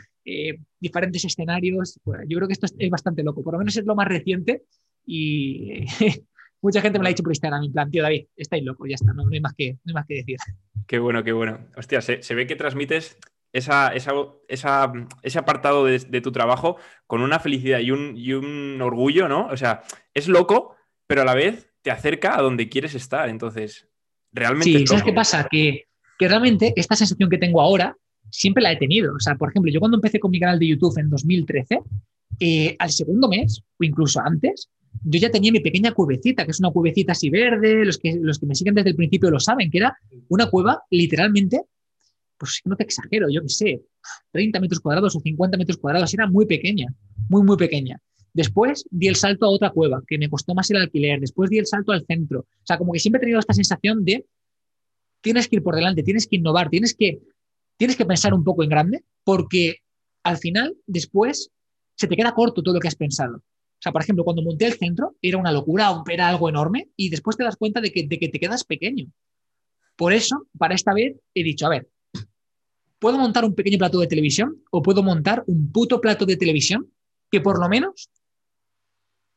diferentes 0.81 1.25
escenarios. 1.25 2.01
yo 2.27 2.37
creo 2.37 2.49
que 2.49 2.55
esto 2.55 2.67
es, 2.67 2.91
bastante 2.91 3.23
loco, 3.23 3.45
por 3.45 3.53
lo 3.53 3.61
menos 3.61 3.77
es 3.77 3.85
lo 3.85 3.95
más 3.95 4.09
reciente 4.09 4.65
y 5.07 5.85
mucha 6.61 6.81
gente 6.81 6.99
me 6.99 7.05
lo 7.05 7.07
ha 7.07 7.11
dicho 7.11 7.23
por 7.23 7.31
Instagram, 7.31 7.63
en 7.63 7.73
plan, 7.73 7.89
tío 7.89 8.03
David, 8.03 8.27
estáis 8.35 8.65
locos, 8.65 8.89
ya 8.89 8.97
está, 8.97 9.13
no, 9.13 9.23
hay, 9.31 9.41
más 9.41 9.55
que, 9.55 9.79
no 9.85 9.95
más 9.95 10.07
que 10.07 10.15
decir. 10.15 10.39
Qué 10.89 10.99
bueno, 10.99 11.23
qué 11.23 11.31
bueno. 11.31 11.69
Hostia, 11.77 12.01
se, 12.01 12.35
ve 12.35 12.49
que 12.49 12.57
transmites 12.57 13.17
esa, 13.53 13.93
ese 13.95 15.39
apartado 15.39 15.85
de, 15.85 16.21
tu 16.21 16.33
trabajo 16.33 16.79
con 17.07 17.23
una 17.23 17.39
felicidad 17.39 17.79
y 17.79 17.93
un, 17.93 18.17
un 18.45 18.83
orgullo, 18.83 19.29
¿no? 19.29 19.47
O 19.47 19.57
sea, 19.57 19.83
es 20.15 20.27
loco, 20.27 20.75
pero 21.07 21.23
a 21.23 21.25
la 21.25 21.35
vez 21.35 21.76
te 21.87 21.93
acerca 21.93 22.37
a 22.37 22.43
donde 22.43 22.69
quieres 22.69 22.97
estar. 22.97 23.29
Entonces, 23.29 23.87
realmente. 24.33 24.81
Sí, 24.81 24.87
¿sabes 24.89 25.05
qué 25.05 25.13
pasa? 25.13 25.47
Que, 25.49 25.85
que 26.19 26.27
realmente 26.27 26.73
esta 26.75 26.97
sensación 26.97 27.31
que 27.31 27.39
tengo 27.39 27.61
ahora 27.61 27.97
siempre 28.29 28.61
la 28.61 28.73
he 28.73 28.77
tenido. 28.77 29.15
O 29.15 29.21
sea, 29.21 29.37
por 29.37 29.51
ejemplo, 29.51 29.71
yo 29.71 29.79
cuando 29.79 29.99
empecé 29.99 30.19
con 30.19 30.33
mi 30.33 30.41
canal 30.41 30.59
de 30.59 30.67
YouTube 30.67 30.99
en 30.99 31.09
2013, 31.09 31.79
eh, 32.41 32.75
al 32.81 32.91
segundo 32.91 33.29
mes, 33.29 33.63
o 33.79 33.85
incluso 33.85 34.21
antes, 34.21 34.69
yo 35.05 35.21
ya 35.21 35.31
tenía 35.31 35.53
mi 35.53 35.61
pequeña 35.61 35.93
cuevecita, 35.93 36.45
que 36.45 36.51
es 36.51 36.59
una 36.59 36.71
cuevecita 36.71 37.13
así 37.13 37.31
verde, 37.31 37.85
los 37.85 37.99
que, 37.99 38.19
los 38.21 38.41
que 38.41 38.47
me 38.47 38.57
siguen 38.57 38.75
desde 38.75 38.91
el 38.91 38.97
principio 38.97 39.31
lo 39.31 39.39
saben, 39.39 39.71
que 39.71 39.79
era 39.79 39.97
una 40.29 40.51
cueva 40.51 40.83
literalmente, 40.91 41.63
pues 42.37 42.63
no 42.65 42.75
te 42.75 42.83
exagero, 42.83 43.29
yo 43.31 43.43
qué 43.43 43.49
sé, 43.49 43.83
30 44.33 44.59
metros 44.59 44.81
cuadrados 44.81 45.15
o 45.15 45.21
50 45.21 45.57
metros 45.57 45.79
cuadrados, 45.79 46.13
era 46.13 46.27
muy 46.27 46.47
pequeña, 46.47 46.93
muy, 47.29 47.45
muy 47.45 47.57
pequeña. 47.57 48.01
Después 48.37 48.85
di 48.91 49.09
el 49.09 49.17
salto 49.17 49.47
a 49.47 49.49
otra 49.49 49.71
cueva, 49.71 50.03
que 50.07 50.19
me 50.19 50.29
costó 50.29 50.55
más 50.55 50.69
el 50.71 50.77
alquiler, 50.77 51.21
después 51.21 51.49
di 51.49 51.57
el 51.57 51.65
salto 51.65 51.93
al 51.93 52.05
centro. 52.05 52.41
O 52.41 52.67
sea, 52.67 52.77
como 52.77 52.93
que 52.93 52.99
siempre 52.99 53.17
he 53.17 53.23
tenido 53.23 53.41
esta 53.41 53.55
sensación 53.55 54.05
de 54.05 54.27
tienes 55.23 55.49
que 55.49 55.57
ir 55.57 55.63
por 55.63 55.75
delante, 55.75 56.03
tienes 56.03 56.27
que 56.27 56.37
innovar, 56.37 56.69
tienes 56.69 56.95
que, 56.95 57.23
tienes 57.79 57.97
que 57.97 58.05
pensar 58.05 58.35
un 58.35 58.45
poco 58.45 58.63
en 58.63 58.69
grande, 58.69 59.05
porque 59.25 59.77
al 60.23 60.37
final, 60.37 60.77
después, 60.87 61.51
se 61.95 62.09
te 62.09 62.15
queda 62.15 62.35
corto 62.35 62.63
todo 62.63 62.75
lo 62.75 62.81
que 62.81 62.89
has 62.89 62.95
pensado. 62.95 63.37
O 63.37 63.81
sea, 63.81 63.91
por 63.91 64.03
ejemplo, 64.03 64.23
cuando 64.23 64.43
monté 64.43 64.67
el 64.67 64.75
centro, 64.75 65.17
era 65.23 65.39
una 65.39 65.51
locura, 65.51 66.03
era 66.07 66.29
algo 66.29 66.51
enorme, 66.51 66.91
y 66.95 67.09
después 67.09 67.39
te 67.39 67.45
das 67.45 67.57
cuenta 67.57 67.81
de 67.81 67.91
que, 67.91 68.07
de 68.07 68.19
que 68.19 68.29
te 68.29 68.39
quedas 68.39 68.65
pequeño. 68.65 69.07
Por 69.97 70.13
eso, 70.13 70.47
para 70.59 70.75
esta 70.75 70.93
vez, 70.93 71.17
he 71.33 71.43
dicho, 71.43 71.65
a 71.65 71.71
ver, 71.71 71.89
¿puedo 72.99 73.17
montar 73.17 73.47
un 73.47 73.55
pequeño 73.55 73.79
plato 73.79 73.99
de 73.99 74.09
televisión 74.09 74.63
o 74.71 74.83
puedo 74.83 75.03
montar 75.03 75.43
un 75.47 75.73
puto 75.73 76.03
plato 76.03 76.27
de 76.27 76.37
televisión 76.37 76.93
que 77.31 77.41
por 77.41 77.59
lo 77.59 77.69
menos 77.71 78.11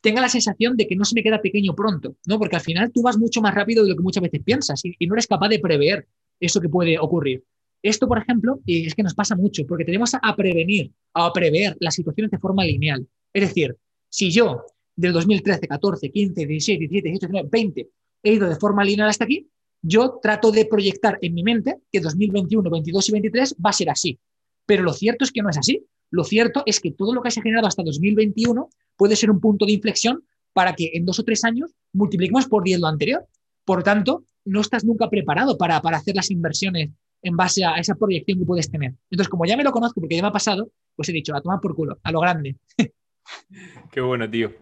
tenga 0.01 0.22
la 0.22 0.29
sensación 0.29 0.77
de 0.77 0.88
que 0.88 0.96
no 0.96 1.06
se 1.06 1.15
me 1.15 1.24
queda 1.24 1.41
pequeño 1.41 1.75
pronto, 1.75 2.15
¿no? 2.25 2.39
Porque 2.39 2.56
al 2.56 2.62
final 2.62 2.91
tú 2.91 3.01
vas 3.01 3.18
mucho 3.18 3.41
más 3.41 3.53
rápido 3.53 3.84
de 3.84 3.89
lo 3.89 3.96
que 3.96 4.03
muchas 4.03 4.24
veces 4.24 4.41
piensas 4.44 4.82
y, 4.84 4.96
no 5.08 5.15
eres 5.15 5.27
capaz 5.27 5.50
de 5.50 5.60
prever 5.60 6.08
eso 6.39 6.62
que 6.62 6.70
puede 6.70 6.98
ocurrir. 7.00 7.44
Esto, 7.82 8.08
por 8.08 8.18
ejemplo, 8.18 8.60
es 8.65 8.94
que 8.94 9.03
nos 9.03 9.13
pasa 9.13 9.36
mucho 9.36 9.65
porque 9.65 9.86
tenemos 9.86 10.13
a 10.13 10.36
prevenir, 10.36 10.91
a 11.13 11.32
prever 11.32 11.77
las 11.79 11.96
situaciones 11.96 12.32
de 12.32 12.39
forma 12.39 12.63
lineal. 12.65 13.08
Es 13.34 13.48
decir, 13.48 13.75
si 14.10 14.32
yo 14.32 14.65
del 14.96 15.13
2013, 15.13 15.68
14, 15.68 16.12
15, 16.12 16.46
16, 16.46 16.79
17, 16.79 17.10
18, 17.10 17.27
19, 17.27 17.50
20 17.51 17.89
he 18.24 18.34
ido 18.34 18.50
de 18.50 18.56
forma 18.56 18.84
lineal 18.84 19.10
hasta 19.10 19.24
aquí, 19.24 19.48
yo 19.82 20.20
trato 20.22 20.51
de 20.51 20.65
proyectar 20.65 21.18
en 21.22 21.34
mi 21.34 21.44
mente 21.44 21.77
que 21.91 22.01
2021, 22.01 22.70
22 22.70 23.10
y 23.10 23.12
23 23.13 23.56
va 23.65 23.70
a 23.70 23.74
ser 23.74 23.89
así. 23.89 24.20
Pero 24.65 24.84
lo 24.84 24.91
cierto 24.91 25.24
es 25.24 25.32
que 25.32 25.41
no 25.41 25.50
es 25.50 25.58
así. 25.58 25.86
Lo 26.12 26.24
cierto 26.24 26.63
es 26.65 26.79
que 26.79 26.91
todo 26.91 27.13
lo 27.13 27.22
que 27.22 27.32
se 27.32 27.39
ha 27.39 27.44
generado 27.44 27.68
hasta 27.68 27.84
2021 27.84 28.70
puede 29.00 29.15
ser 29.15 29.32
un 29.32 29.39
punto 29.39 29.65
de 29.65 29.72
inflexión 29.72 30.25
para 30.51 30.75
que 30.75 30.91
en 30.94 31.06
dos 31.06 31.18
o 31.20 31.24
tres 31.24 31.46
años 31.46 31.72
multipliquemos 31.94 32.48
por 32.48 32.63
10 32.63 32.82
lo 32.82 32.88
anterior. 32.88 33.25
Por 33.63 33.82
tanto, 33.82 34.25
no 34.44 34.60
estás 34.60 34.84
nunca 34.84 35.10
preparado 35.10 35.58
para, 35.58 35.82
para 35.82 35.98
hacer 35.98 36.15
las 36.15 36.29
inversiones 36.29 36.89
en 37.22 37.38
base 37.38 37.63
a 37.63 37.75
esa 37.77 37.96
proyección 37.96 38.39
que 38.39 38.46
puedes 38.46 38.70
tener. 38.70 38.94
Entonces, 39.10 39.29
como 39.29 39.46
ya 39.46 39.56
me 39.56 39.63
lo 39.63 39.72
conozco 39.72 40.01
porque 40.01 40.18
ya 40.18 40.22
me 40.22 40.27
ha 40.27 40.34
pasado, 40.34 40.70
pues 40.98 41.08
he 41.08 41.13
dicho, 41.13 41.34
a 41.34 41.41
tomar 41.41 41.62
por 41.62 41.75
culo, 41.75 41.98
a 42.03 42.12
lo 42.12 42.20
grande. 42.20 42.58
Qué 43.91 44.01
bueno, 44.01 44.29
tío. 44.29 44.53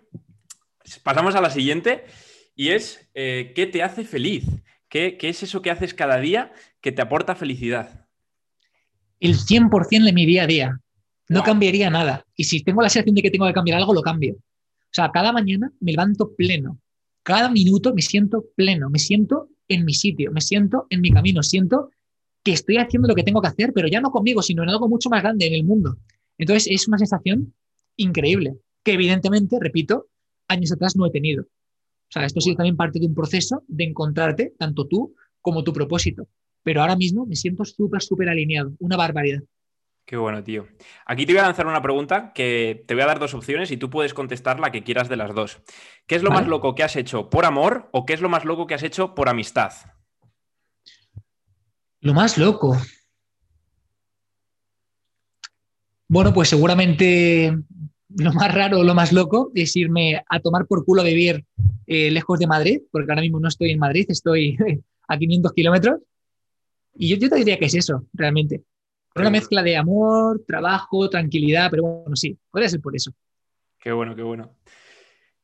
Pasamos 1.03 1.33
a 1.33 1.41
la 1.41 1.49
siguiente 1.49 2.05
y 2.55 2.69
es, 2.69 3.09
eh, 3.15 3.53
¿qué 3.55 3.65
te 3.65 3.81
hace 3.81 4.03
feliz? 4.03 4.45
¿Qué, 4.87 5.17
es 5.19 5.41
eso 5.41 5.63
que 5.63 5.71
haces 5.71 5.95
cada 5.95 6.19
día 6.19 6.51
que 6.79 6.91
te 6.91 7.01
aporta 7.01 7.35
felicidad? 7.35 8.07
El 9.19 9.35
100% 9.35 10.05
de 10.05 10.13
mi 10.13 10.25
día 10.25 10.43
a 10.43 10.47
día. 10.47 10.79
No 11.29 11.43
cambiaría 11.43 11.89
nada. 11.89 12.25
Y 12.35 12.45
si 12.45 12.63
tengo 12.63 12.81
la 12.81 12.89
sensación 12.89 13.15
de 13.15 13.21
que 13.21 13.31
tengo 13.31 13.45
que 13.47 13.53
cambiar 13.53 13.77
algo, 13.77 13.93
lo 13.93 14.01
cambio. 14.01 14.35
O 14.35 14.93
sea, 14.93 15.11
cada 15.11 15.31
mañana 15.31 15.71
me 15.79 15.91
levanto 15.91 16.33
pleno. 16.35 16.79
Cada 17.23 17.49
minuto 17.49 17.93
me 17.93 18.01
siento 18.01 18.45
pleno. 18.55 18.89
Me 18.89 18.99
siento 18.99 19.49
en 19.67 19.83
mi 19.83 19.93
sitio. 19.93 20.31
Me 20.31 20.41
siento 20.41 20.87
en 20.89 21.01
mi 21.01 21.11
camino. 21.11 21.43
Siento 21.43 21.91
que 22.43 22.53
estoy 22.53 22.77
haciendo 22.77 23.09
lo 23.09 23.15
que 23.15 23.23
tengo 23.23 23.41
que 23.41 23.49
hacer, 23.49 23.73
pero 23.73 23.89
ya 23.89 23.99
no 23.99 24.11
conmigo, 24.11 24.41
sino 24.41 24.63
en 24.63 24.69
algo 24.69 24.87
mucho 24.87 25.09
más 25.09 25.21
grande 25.21 25.47
en 25.47 25.53
el 25.53 25.65
mundo. 25.65 25.97
Entonces, 26.37 26.67
es 26.71 26.87
una 26.87 26.97
sensación 26.97 27.53
increíble, 27.97 28.57
que 28.83 28.93
evidentemente, 28.93 29.57
repito, 29.59 30.07
años 30.47 30.71
atrás 30.71 30.95
no 30.95 31.05
he 31.05 31.11
tenido. 31.11 31.43
O 31.43 32.11
sea, 32.11 32.25
esto 32.25 32.39
ha 32.39 32.41
sido 32.41 32.55
también 32.55 32.77
parte 32.77 32.99
de 32.99 33.07
un 33.07 33.13
proceso 33.13 33.63
de 33.67 33.83
encontrarte, 33.83 34.53
tanto 34.57 34.87
tú 34.87 35.13
como 35.41 35.63
tu 35.63 35.73
propósito. 35.73 36.29
Pero 36.63 36.81
ahora 36.81 36.95
mismo 36.95 37.25
me 37.25 37.35
siento 37.35 37.65
súper, 37.65 38.01
súper 38.01 38.29
alineado. 38.29 38.73
Una 38.79 38.95
barbaridad. 38.95 39.41
Qué 40.07 40.15
bueno, 40.15 40.41
tío. 40.41 40.65
Aquí 41.05 41.25
te 41.25 41.33
voy 41.33 41.41
a 41.41 41.47
lanzar 41.47 41.67
una 41.67 41.81
pregunta 41.81 42.31
que 42.33 42.85
te 42.87 42.93
voy 42.93 43.03
a 43.03 43.07
dar 43.07 43.19
dos 43.19 43.33
opciones 43.33 43.71
y 43.71 43.77
tú 43.77 43.89
puedes 43.89 44.13
contestar 44.13 44.57
la 44.57 44.71
que 44.71 44.81
quieras 44.81 45.09
de 45.09 45.17
las 45.17 45.35
dos. 45.35 45.59
¿Qué 46.05 46.15
es 46.15 46.23
lo 46.23 46.31
más 46.31 46.47
loco 46.47 46.75
que 46.75 46.83
has 46.83 46.95
hecho 46.95 47.29
por 47.29 47.43
amor 47.43 47.89
o 47.91 48.05
qué 48.05 48.13
es 48.13 48.21
lo 48.21 48.29
más 48.29 48.45
loco 48.45 48.67
que 48.67 48.73
has 48.73 48.83
hecho 48.83 49.13
por 49.13 49.27
amistad? 49.27 49.73
Lo 51.99 52.13
más 52.13 52.37
loco. 52.37 52.77
Bueno, 56.07 56.33
pues 56.33 56.47
seguramente 56.47 57.53
lo 58.07 58.31
más 58.31 58.55
raro 58.55 58.79
o 58.79 58.83
lo 58.85 58.95
más 58.95 59.11
loco 59.11 59.51
es 59.55 59.75
irme 59.75 60.23
a 60.29 60.39
tomar 60.39 60.67
por 60.67 60.85
culo 60.85 61.01
a 61.01 61.05
vivir 61.05 61.43
eh, 61.85 62.11
lejos 62.11 62.39
de 62.39 62.47
Madrid, 62.47 62.81
porque 62.93 63.11
ahora 63.11 63.23
mismo 63.23 63.41
no 63.41 63.49
estoy 63.49 63.71
en 63.71 63.79
Madrid, 63.79 64.05
estoy 64.07 64.57
a 65.09 65.17
500 65.17 65.51
kilómetros. 65.51 65.99
Y 66.95 67.09
yo, 67.09 67.17
yo 67.17 67.29
te 67.29 67.35
diría 67.35 67.59
que 67.59 67.65
es 67.65 67.73
eso, 67.73 68.05
realmente. 68.13 68.63
Una 69.21 69.29
mezcla 69.29 69.63
de 69.63 69.77
amor, 69.77 70.43
trabajo, 70.45 71.09
tranquilidad, 71.09 71.69
pero 71.69 71.83
bueno, 71.83 72.15
sí, 72.15 72.37
podría 72.49 72.69
ser 72.69 72.81
por 72.81 72.95
eso. 72.95 73.11
Qué 73.79 73.91
bueno, 73.91 74.15
qué 74.15 74.23
bueno. 74.23 74.55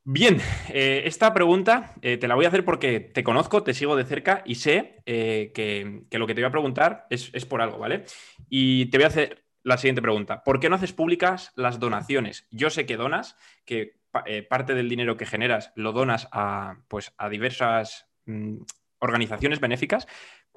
Bien, 0.05 0.37
eh, 0.67 1.03
esta 1.05 1.33
pregunta 1.33 1.93
eh, 2.01 2.17
te 2.17 2.27
la 2.27 2.35
voy 2.35 2.43
a 2.43 2.49
hacer 2.49 2.65
porque 2.65 2.99
te 2.99 3.23
conozco, 3.23 3.63
te 3.63 3.73
sigo 3.73 3.95
de 3.95 4.03
cerca 4.03 4.43
y 4.45 4.55
sé 4.55 5.01
eh, 5.05 5.53
que, 5.55 6.03
lo 6.11 6.27
que 6.27 6.35
te 6.35 6.41
voy 6.41 6.49
a 6.49 6.51
preguntar 6.51 7.07
es, 7.09 7.45
por 7.45 7.61
algo, 7.61 7.77
¿vale? 7.77 8.03
Y 8.49 8.87
te 8.87 8.97
voy 8.97 9.05
a 9.05 9.07
hacer 9.07 9.45
la 9.63 9.77
siguiente 9.77 10.01
pregunta. 10.01 10.43
¿Por 10.43 10.59
qué 10.59 10.67
no 10.67 10.75
haces 10.75 10.91
públicas 10.91 11.53
las 11.55 11.79
donaciones? 11.79 12.47
Yo 12.51 12.69
sé 12.69 12.85
que 12.85 12.97
donas, 12.97 13.37
que 13.63 14.01
parte 14.49 14.75
del 14.75 14.89
dinero 14.89 15.15
que 15.15 15.25
generas 15.25 15.71
lo 15.75 15.93
donas 15.93 16.27
a, 16.33 16.79
pues, 16.89 17.13
a 17.17 17.29
diversas 17.29 18.07
mm, 18.25 18.57
organizaciones 18.99 19.61
benéficas, 19.61 20.05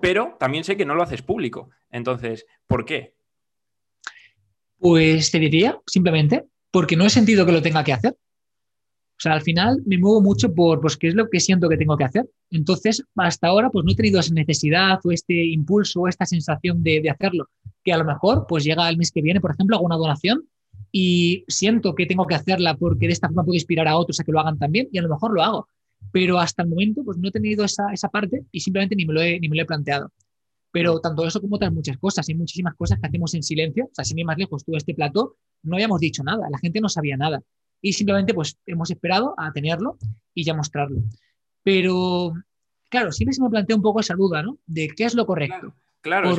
pero 0.01 0.37
también 0.39 0.65
sé 0.65 0.77
que 0.77 0.85
no 0.85 0.95
lo 0.95 1.03
haces 1.03 1.23
público. 1.23 1.71
Entonces, 1.91 2.47
¿por 2.67 2.85
qué? 2.85 3.15
Pues 4.79 5.31
te 5.31 5.39
diría, 5.39 5.81
simplemente, 5.87 6.45
porque 6.71 6.97
no 6.97 7.07
he 7.07 7.11
sentido 7.11 7.47
que 7.47 7.53
lo 7.53 7.63
tenga 7.63 7.85
que 7.85 7.93
hacer. 7.93 8.17
O 9.17 9.19
sea, 9.19 9.33
al 9.33 9.41
final 9.41 9.83
me 9.87 9.97
muevo 9.97 10.21
mucho 10.21 10.55
por 10.55 10.81
pues, 10.81 10.97
qué 10.99 11.09
es 11.09 11.15
lo 11.15 11.31
que 11.31 11.41
siento 11.41 11.71
que 11.71 11.79
tengo 11.79 11.97
que 11.97 12.05
hacer. 12.05 12.29
Entonces, 12.51 13.03
hasta 13.17 13.47
ahora, 13.47 13.71
pues 13.71 13.85
no 13.85 13.93
he 13.93 13.97
tenido 13.97 14.21
esa 14.21 14.35
necesidad 14.35 14.99
o 15.03 15.11
este 15.11 15.47
impulso 15.47 16.03
o 16.03 16.09
esta 16.09 16.27
sensación 16.27 16.83
de, 16.83 17.09
hacerlo. 17.09 17.49
Que 17.83 17.95
a 17.95 17.99
lo 17.99 18.05
mejor, 18.05 18.45
pues 18.47 18.63
llega 18.65 18.89
el 18.91 18.99
mes 18.99 19.11
que 19.11 19.23
viene, 19.23 19.41
por 19.41 19.53
ejemplo, 19.53 19.77
hago 19.77 19.87
una 19.87 19.97
donación 19.97 20.47
y 20.93 21.45
siento 21.49 21.95
que 21.95 22.05
tengo 22.05 22.27
que 22.27 22.35
hacerla 22.35 22.77
porque 22.77 23.07
de 23.07 23.13
esta 23.15 23.29
forma 23.29 23.45
puedo 23.45 23.55
inspirar 23.55 23.89
a 23.89 23.97
otros 23.97 24.21
a 24.21 24.25
que 24.25 24.33
lo 24.33 24.41
hagan 24.41 24.59
también 24.59 24.89
y 24.93 24.99
a 24.99 25.03
lo 25.03 25.09
mejor 25.09 25.33
lo 25.33 25.43
hago. 25.43 25.69
Pero 26.13 26.39
hasta 26.39 26.63
el 26.63 26.69
momento, 26.69 27.03
pues 27.05 27.19
no 27.19 27.29
he 27.29 27.33
tenido 27.33 27.65
esa, 27.65 27.85
esa 27.93 28.09
parte 28.09 28.45
y 28.51 28.61
simplemente 28.61 28.97
ni 28.97 29.05
me, 29.07 29.15
lo 29.15 29.21
he, 29.21 29.39
ni 29.41 29.49
me 29.49 29.57
lo 29.57 29.63
he 29.63 29.67
planteado. 29.67 30.13
Pero 30.71 31.01
tanto 31.01 31.27
eso 31.27 31.41
como 31.41 31.57
otras 31.57 31.73
muchas 31.73 31.99
cosas, 31.99 32.29
hay 32.29 32.35
muchísimas 32.35 32.75
cosas 32.75 32.99
que 33.01 33.07
hacemos 33.07 33.35
en 33.35 33.43
silencio. 33.43 33.87
O 33.87 33.95
sea, 33.95 34.05
sin 34.05 34.19
ir 34.19 34.27
más 34.27 34.39
lejos, 34.39 34.65
tú 34.65 34.77
este 34.77 34.95
plató, 34.95 35.37
no 35.63 35.77
habíamos 35.77 36.01
dicho 36.01 36.23
nada, 36.23 36.49
la 36.51 36.59
gente 36.59 36.81
no 36.81 36.89
sabía 36.89 37.17
nada 37.17 37.43
y 37.81 37.93
simplemente 37.93 38.35
pues 38.35 38.59
hemos 38.67 38.91
esperado 38.91 39.35
a 39.39 39.53
tenerlo 39.53 39.99
y 40.35 40.45
ya 40.45 40.55
mostrarlo. 40.55 41.03
Pero, 41.63 42.33
claro, 42.89 43.13
siempre 43.13 43.35
se 43.35 43.43
me 43.43 43.51
plantea 43.51 43.77
un 43.77 43.83
poco 43.83 44.01
esa 44.01 44.15
duda, 44.15 44.43
¿no? 44.43 44.59
De 44.67 44.89
qué 44.89 45.05
es 45.05 45.15
lo 45.15 45.27
correcto. 45.27 45.75
Claro, 46.01 46.37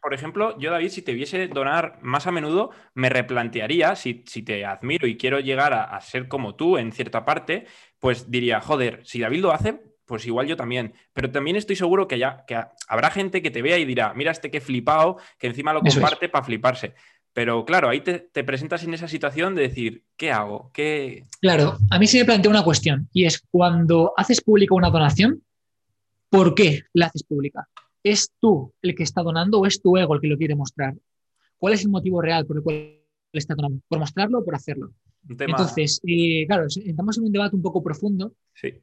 por, 0.00 0.14
ejemplo, 0.14 0.58
yo 0.58 0.70
David, 0.70 0.88
si 0.88 1.02
te 1.02 1.12
viese 1.12 1.48
donar 1.48 1.98
más 2.00 2.26
a 2.26 2.32
menudo, 2.32 2.70
me 2.94 3.10
replantearía, 3.10 3.96
si, 3.96 4.14
te 4.14 4.64
admiro 4.64 5.06
y 5.06 5.18
quiero 5.18 5.40
llegar 5.40 5.74
a, 5.74 6.00
ser 6.00 6.26
como 6.26 6.54
tú 6.54 6.78
en 6.78 6.90
cierta 6.90 7.22
parte, 7.26 7.66
pues 8.04 8.30
diría, 8.30 8.60
joder, 8.60 9.00
si 9.06 9.18
David 9.18 9.40
lo 9.40 9.50
hace, 9.50 9.80
pues 10.04 10.26
igual 10.26 10.46
yo 10.46 10.58
también. 10.58 10.92
Pero 11.14 11.30
también 11.30 11.56
estoy 11.56 11.74
seguro 11.74 12.06
que, 12.06 12.18
ya, 12.18 12.44
que 12.46 12.62
habrá 12.86 13.10
gente 13.10 13.40
que 13.40 13.50
te 13.50 13.62
vea 13.62 13.78
y 13.78 13.86
dirá, 13.86 14.12
mira 14.12 14.30
este 14.30 14.50
que 14.50 14.60
flipado, 14.60 15.16
que 15.38 15.46
encima 15.46 15.72
lo 15.72 15.80
comparte 15.80 16.28
para 16.28 16.44
fliparse. 16.44 16.92
Pero 17.32 17.64
claro, 17.64 17.88
ahí 17.88 18.02
te, 18.02 18.44
presentas 18.44 18.84
en 18.84 18.92
esa 18.92 19.08
situación 19.08 19.54
de 19.54 19.62
decir, 19.62 20.04
¿qué 20.18 20.30
hago? 20.30 20.70
¿Qué... 20.74 21.24
Claro, 21.40 21.78
a 21.90 21.98
mí 21.98 22.06
se 22.06 22.18
me 22.18 22.26
plantea 22.26 22.50
una 22.50 22.62
cuestión 22.62 23.08
y 23.10 23.24
es 23.24 23.42
cuando 23.50 24.12
haces 24.18 24.42
pública 24.42 24.74
una 24.74 24.90
donación, 24.90 25.42
¿por 26.28 26.54
qué 26.54 26.82
la 26.92 27.06
haces 27.06 27.22
pública? 27.22 27.70
¿Es 28.02 28.32
tú 28.38 28.74
el 28.82 28.94
que 28.94 29.04
está 29.04 29.22
donando 29.22 29.60
o 29.60 29.66
es 29.66 29.80
tu 29.80 29.96
ego 29.96 30.14
el 30.14 30.20
que 30.20 30.28
lo 30.28 30.36
quiere 30.36 30.54
mostrar? 30.54 30.92
¿Cuál 31.56 31.72
es 31.72 31.80
el 31.80 31.88
motivo 31.88 32.20
real 32.20 32.44
por 32.44 32.58
el 32.58 32.62
cual 32.62 32.76
le 32.76 33.38
está 33.38 33.54
donando? 33.54 33.80
¿Por 33.88 33.98
mostrarlo 33.98 34.40
o 34.40 34.44
por 34.44 34.54
hacerlo? 34.54 34.92
Entonces, 35.28 36.00
eh, 36.06 36.44
claro, 36.46 36.66
estamos 36.66 37.18
en 37.18 37.24
un 37.24 37.32
debate 37.32 37.56
un 37.56 37.62
poco 37.62 37.82
profundo 37.82 38.34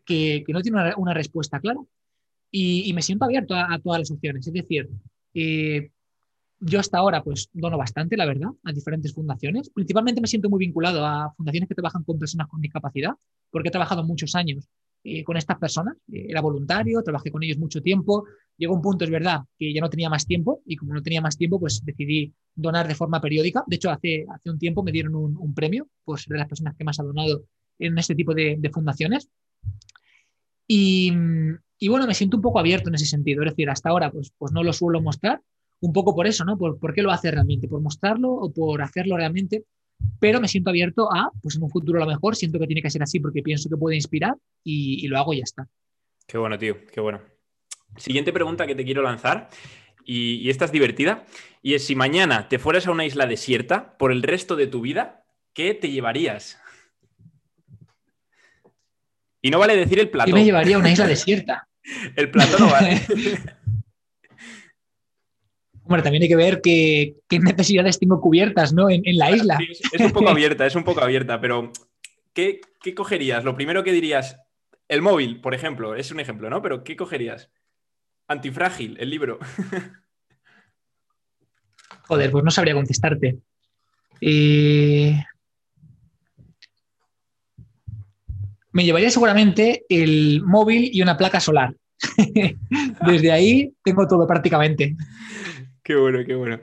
que, 0.05 0.43
no 0.47 0.61
tiene 0.61 0.93
una, 0.97 1.13
respuesta 1.13 1.59
clara 1.59 1.79
y, 2.49 2.91
me 2.93 3.01
siento 3.01 3.25
abierto 3.25 3.55
a, 3.55 3.79
todas 3.83 3.99
las 3.99 4.11
opciones. 4.11 4.47
Es 4.47 4.53
decir, 4.53 4.89
eh, 5.33 5.91
yo 6.59 6.79
hasta 6.79 6.97
ahora 6.97 7.23
pues 7.23 7.49
dono 7.53 7.77
bastante, 7.77 8.17
la 8.17 8.25
verdad, 8.25 8.49
a 8.63 8.71
diferentes 8.71 9.13
fundaciones. 9.13 9.69
Principalmente 9.69 10.21
me 10.21 10.27
siento 10.27 10.49
muy 10.49 10.59
vinculado 10.59 11.05
a 11.05 11.33
fundaciones 11.35 11.69
que 11.69 11.75
trabajan 11.75 12.03
con 12.03 12.19
personas 12.19 12.47
con 12.47 12.61
discapacidad, 12.61 13.11
porque 13.49 13.69
he 13.69 13.71
trabajado 13.71 14.03
muchos 14.03 14.35
años 14.35 14.67
eh, 15.03 15.23
con 15.23 15.35
estas 15.35 15.57
personas. 15.57 15.97
Eh, 16.11 16.27
era 16.29 16.41
voluntario, 16.41 17.01
trabajé 17.01 17.31
con 17.31 17.41
ellos 17.41 17.57
mucho 17.57 17.81
tiempo. 17.81 18.25
Llegó 18.57 18.75
un 18.75 18.81
punto, 18.81 19.03
es 19.03 19.09
verdad, 19.09 19.41
que 19.57 19.73
ya 19.73 19.81
no 19.81 19.89
tenía 19.89 20.09
más 20.09 20.27
tiempo 20.27 20.61
y 20.65 20.75
como 20.75 20.93
no 20.93 21.01
tenía 21.01 21.21
más 21.21 21.37
tiempo, 21.37 21.59
pues 21.59 21.83
decidí 21.83 22.31
donar 22.53 22.87
de 22.87 22.93
forma 22.93 23.19
periódica. 23.19 23.63
De 23.65 23.77
hecho, 23.77 23.89
hace, 23.89 24.25
hace 24.29 24.49
un 24.51 24.59
tiempo 24.59 24.83
me 24.83 24.91
dieron 24.91 25.15
un, 25.15 25.53
premio 25.55 25.87
por 26.03 26.19
ser 26.19 26.33
de 26.33 26.39
las 26.39 26.47
personas 26.47 26.75
que 26.77 26.83
más 26.83 26.99
ha 26.99 27.03
donado 27.03 27.45
en 27.79 27.97
este 27.97 28.13
tipo 28.13 28.35
de, 28.35 28.59
fundaciones. 28.71 29.27
Y, 30.67 31.11
y, 31.79 31.87
bueno, 31.87 32.05
me 32.05 32.13
siento 32.13 32.37
un 32.37 32.43
poco 32.43 32.59
abierto 32.59 32.89
en 32.89 32.95
ese 32.95 33.07
sentido. 33.07 33.43
Es 33.43 33.51
decir, 33.51 33.69
hasta 33.71 33.89
ahora 33.89 34.11
pues, 34.11 34.31
pues 34.37 34.51
no 34.51 34.63
lo 34.63 34.71
suelo 34.71 35.01
mostrar, 35.01 35.41
un 35.79 35.93
poco 35.93 36.13
por 36.13 36.27
eso, 36.27 36.45
¿no? 36.45 36.59
Por, 36.59 36.77
por, 36.77 36.93
qué 36.93 37.01
lo 37.01 37.11
hace 37.11 37.31
realmente, 37.31 37.67
por 37.67 37.81
mostrarlo 37.81 38.31
o 38.31 38.53
por 38.53 38.83
hacerlo 38.83 39.17
realmente. 39.17 39.65
Pero 40.19 40.39
me 40.39 40.47
siento 40.47 40.69
abierto 40.69 41.11
a, 41.11 41.31
pues 41.41 41.55
en 41.55 41.63
un 41.63 41.69
futuro 41.69 42.01
a 42.01 42.05
lo 42.05 42.11
mejor 42.11 42.35
siento 42.35 42.59
que 42.59 42.67
tiene 42.67 42.81
que 42.81 42.89
ser 42.89 43.01
así 43.03 43.19
porque 43.19 43.41
pienso 43.41 43.69
que 43.69 43.77
puede 43.77 43.95
inspirar 43.95 44.35
y, 44.63 45.07
lo 45.07 45.17
hago 45.17 45.33
y 45.33 45.37
ya 45.37 45.43
está. 45.43 45.67
Qué 46.27 46.37
bueno, 46.37 46.57
tío, 46.57 46.77
qué 46.91 47.01
bueno. 47.01 47.21
Siguiente 47.97 48.31
pregunta 48.31 48.67
que 48.67 48.75
te 48.75 48.85
quiero 48.85 49.01
lanzar, 49.01 49.49
y, 50.05 50.35
y, 50.35 50.49
esta 50.49 50.65
es 50.65 50.71
divertida, 50.71 51.25
y 51.61 51.73
es 51.73 51.85
si 51.85 51.95
mañana 51.95 52.47
te 52.47 52.59
fueras 52.59 52.87
a 52.87 52.91
una 52.91 53.05
isla 53.05 53.27
desierta 53.27 53.97
por 53.97 54.11
el 54.11 54.23
resto 54.23 54.55
de 54.55 54.67
tu 54.67 54.81
vida, 54.81 55.25
¿qué 55.53 55.73
te 55.73 55.89
llevarías? 55.89 56.61
Y 59.41 59.49
no 59.49 59.59
vale 59.59 59.75
decir 59.75 59.99
el 59.99 60.09
plato. 60.09 60.27
¿Qué 60.27 60.33
me 60.33 60.45
llevaría 60.45 60.75
a 60.75 60.79
una 60.79 60.91
isla 60.91 61.07
desierta? 61.07 61.67
el 62.15 62.29
plato 62.29 62.59
no 62.59 62.69
vale. 62.69 63.01
Bueno, 65.91 66.03
también 66.03 66.23
hay 66.23 66.29
que 66.29 66.37
ver 66.37 66.61
qué, 66.61 67.17
necesidades 67.29 67.99
tengo 67.99 68.21
cubiertas 68.21 68.71
¿no? 68.71 68.89
en, 68.89 69.03
la 69.17 69.29
isla. 69.29 69.59
es, 69.91 69.99
un 69.99 70.13
poco 70.13 70.29
abierta, 70.29 70.65
es 70.65 70.73
un 70.73 70.85
poco 70.85 71.01
abierta, 71.01 71.41
pero 71.41 71.73
¿qué, 72.33 72.61
cogerías? 72.95 73.43
Lo 73.43 73.55
primero 73.55 73.83
que 73.83 73.91
dirías, 73.91 74.37
el 74.87 75.01
móvil, 75.01 75.41
por 75.41 75.53
ejemplo, 75.53 75.93
es 75.93 76.09
un 76.09 76.21
ejemplo, 76.21 76.49
¿no? 76.49 76.61
Pero 76.61 76.85
¿qué 76.85 76.95
cogerías? 76.95 77.49
Antifrágil, 78.29 78.95
el 79.01 79.09
libro. 79.09 79.37
Joder, 82.07 82.31
pues 82.31 82.43
no 82.45 82.51
sabría 82.51 82.73
contestarte. 82.73 83.39
Eh, 84.21 85.21
me 88.71 88.85
llevaría 88.85 89.09
seguramente 89.09 89.83
el 89.89 90.41
móvil 90.45 90.89
y 90.93 91.01
una 91.01 91.17
placa 91.17 91.41
solar. 91.41 91.75
Desde 93.05 93.31
ahí 93.33 93.73
tengo 93.83 94.07
todo 94.07 94.25
prácticamente. 94.25 94.95
Qué 95.91 95.97
bueno, 95.97 96.19
qué 96.25 96.35
bueno. 96.35 96.57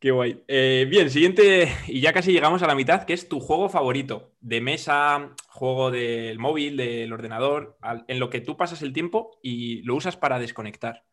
Qué 0.00 0.10
guay. 0.10 0.42
Eh, 0.48 0.84
bien, 0.90 1.10
siguiente, 1.10 1.72
y 1.86 2.00
ya 2.00 2.12
casi 2.12 2.32
llegamos 2.32 2.60
a 2.60 2.66
la 2.66 2.74
mitad, 2.74 3.04
que 3.04 3.12
es 3.12 3.28
tu 3.28 3.38
juego 3.38 3.68
favorito 3.68 4.32
de 4.40 4.60
mesa, 4.60 5.30
juego 5.46 5.92
del 5.92 6.40
móvil, 6.40 6.76
del 6.76 7.12
ordenador, 7.12 7.78
en 8.08 8.18
lo 8.18 8.30
que 8.30 8.40
tú 8.40 8.56
pasas 8.56 8.82
el 8.82 8.92
tiempo 8.92 9.38
y 9.44 9.82
lo 9.82 9.94
usas 9.94 10.16
para 10.16 10.40
desconectar. 10.40 11.04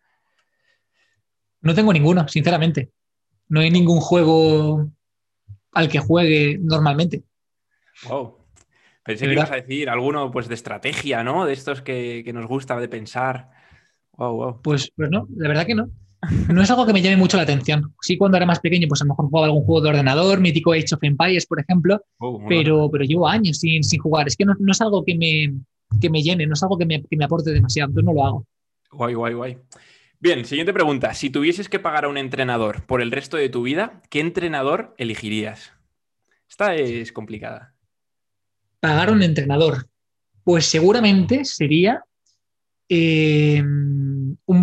No 1.61 1.75
tengo 1.75 1.93
ninguno, 1.93 2.27
sinceramente. 2.27 2.89
No 3.47 3.59
hay 3.59 3.69
ningún 3.69 3.99
juego 3.99 4.89
al 5.71 5.87
que 5.87 5.99
juegue 5.99 6.57
normalmente. 6.59 7.25
Wow. 8.09 8.39
Pensé 9.03 9.27
que 9.27 9.33
ibas 9.33 9.51
a 9.51 9.57
decir 9.57 9.87
alguno 9.87 10.31
pues, 10.31 10.47
de 10.47 10.55
estrategia, 10.55 11.23
¿no? 11.23 11.45
De 11.45 11.53
estos 11.53 11.83
que, 11.83 12.23
que 12.25 12.33
nos 12.33 12.47
gusta 12.47 12.79
de 12.79 12.89
pensar. 12.89 13.51
Wow, 14.13 14.35
wow. 14.35 14.61
Pues, 14.63 14.91
pues 14.95 15.11
no, 15.11 15.27
la 15.37 15.47
verdad 15.47 15.67
que 15.67 15.75
no. 15.75 15.91
No 16.47 16.61
es 16.61 16.69
algo 16.69 16.85
que 16.85 16.93
me 16.93 17.01
llame 17.01 17.17
mucho 17.17 17.37
la 17.37 17.43
atención. 17.43 17.93
Sí, 18.01 18.17
cuando 18.17 18.37
era 18.37 18.45
más 18.45 18.59
pequeño, 18.59 18.87
pues 18.87 19.01
a 19.01 19.05
lo 19.05 19.09
mejor 19.09 19.25
jugaba 19.25 19.47
algún 19.47 19.63
juego 19.63 19.81
de 19.81 19.89
ordenador, 19.89 20.39
mítico 20.39 20.73
Age 20.73 20.93
of 20.93 21.03
Empires, 21.03 21.45
por 21.45 21.59
ejemplo, 21.59 22.01
oh, 22.19 22.43
pero, 22.47 22.89
pero 22.91 23.03
llevo 23.03 23.27
años 23.27 23.57
sin, 23.57 23.83
sin 23.83 23.99
jugar. 23.99 24.27
Es 24.27 24.35
que 24.35 24.45
no, 24.45 24.53
es 24.67 24.81
algo 24.81 25.03
que 25.03 25.15
me, 25.15 25.53
que 25.99 26.09
me 26.09 26.21
llene, 26.21 26.47
no 26.47 26.53
es 26.53 26.63
algo 26.63 26.77
que 26.77 26.85
me, 26.85 27.03
que 27.03 27.17
me 27.17 27.25
aporte 27.25 27.51
demasiado, 27.51 27.89
entonces 27.89 28.05
no 28.05 28.13
lo 28.13 28.25
hago. 28.25 28.47
Guay, 28.91 29.13
guay, 29.13 29.33
guay. 29.33 29.57
Bien, 30.19 30.45
siguiente 30.45 30.73
pregunta. 30.73 31.13
Si 31.13 31.29
tuvieses 31.29 31.69
que 31.69 31.79
pagar 31.79 32.05
a 32.05 32.09
un 32.09 32.17
entrenador 32.17 32.85
por 32.85 33.01
el 33.01 33.11
resto 33.11 33.37
de 33.37 33.49
tu 33.49 33.63
vida, 33.63 34.01
¿qué 34.09 34.21
entrenador 34.21 34.95
elegirías? 34.97 35.73
Esta 36.49 36.75
es 36.75 37.11
complicada. 37.11 37.75
Pagar 38.79 39.09
a 39.09 39.11
un 39.11 39.23
entrenador. 39.23 39.87
Pues 40.43 40.65
seguramente 40.65 41.43
sería 41.43 42.03
eh, 42.87 43.63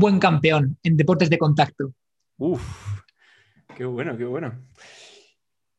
buen 0.02 0.18
campeón 0.18 0.76
en 0.82 0.96
deportes 0.96 1.30
de 1.30 1.38
contacto. 1.38 1.94
Uf, 2.36 2.62
qué 3.76 3.84
bueno, 3.84 4.18
qué 4.18 4.24
bueno. 4.24 4.52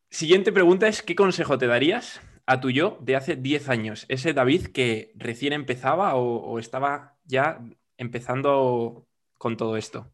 Siguiente 0.09 0.51
pregunta 0.51 0.87
es, 0.87 1.03
¿qué 1.03 1.13
consejo 1.13 1.57
te 1.57 1.67
darías 1.67 2.21
a 2.45 2.59
tu 2.59 2.71
yo 2.71 2.97
de 3.01 3.15
hace 3.15 3.35
10 3.35 3.69
años? 3.69 4.05
Ese 4.07 4.33
David 4.33 4.67
que 4.67 5.11
recién 5.15 5.53
empezaba 5.53 6.15
o 6.15 6.57
estaba 6.57 7.17
ya 7.25 7.59
empezando 7.97 9.07
con 9.37 9.57
todo 9.57 9.77
esto. 9.77 10.09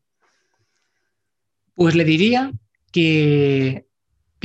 Pues 1.76 1.96
le 1.96 2.04
diría 2.04 2.52
que, 2.92 3.86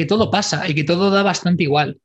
todo 0.06 0.30
pasa 0.30 0.68
y 0.68 0.74
que 0.74 0.84
todo 0.84 1.10
da 1.10 1.22
bastante 1.22 1.62
igual. 1.62 2.00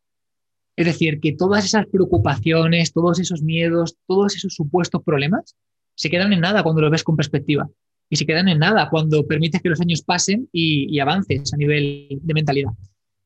Es 0.76 0.86
decir, 0.86 1.20
que 1.20 1.34
todas 1.34 1.66
esas 1.66 1.86
preocupaciones, 1.88 2.94
todos 2.94 3.20
esos 3.20 3.42
miedos, 3.42 3.98
todos 4.08 4.36
esos 4.36 4.54
supuestos 4.54 5.04
problemas 5.04 5.56
se 6.00 6.10
quedan 6.10 6.32
en 6.32 6.40
nada 6.40 6.64
cuando 6.64 6.82
lo 6.82 6.90
ves 6.90 7.04
con 7.04 7.18
perspectiva. 7.18 7.70
Y 8.10 8.16
se 8.16 8.26
quedan 8.26 8.48
en 8.48 8.58
nada 8.58 8.90
cuando 8.90 9.28
permites 9.28 9.62
que 9.62 9.68
los 9.68 9.82
años 9.82 10.02
pasen 10.02 10.48
y, 10.54 10.98
avances 10.98 11.54
a 11.54 11.58
nivel 11.58 12.08
de 12.22 12.34
mentalidad. 12.34 12.72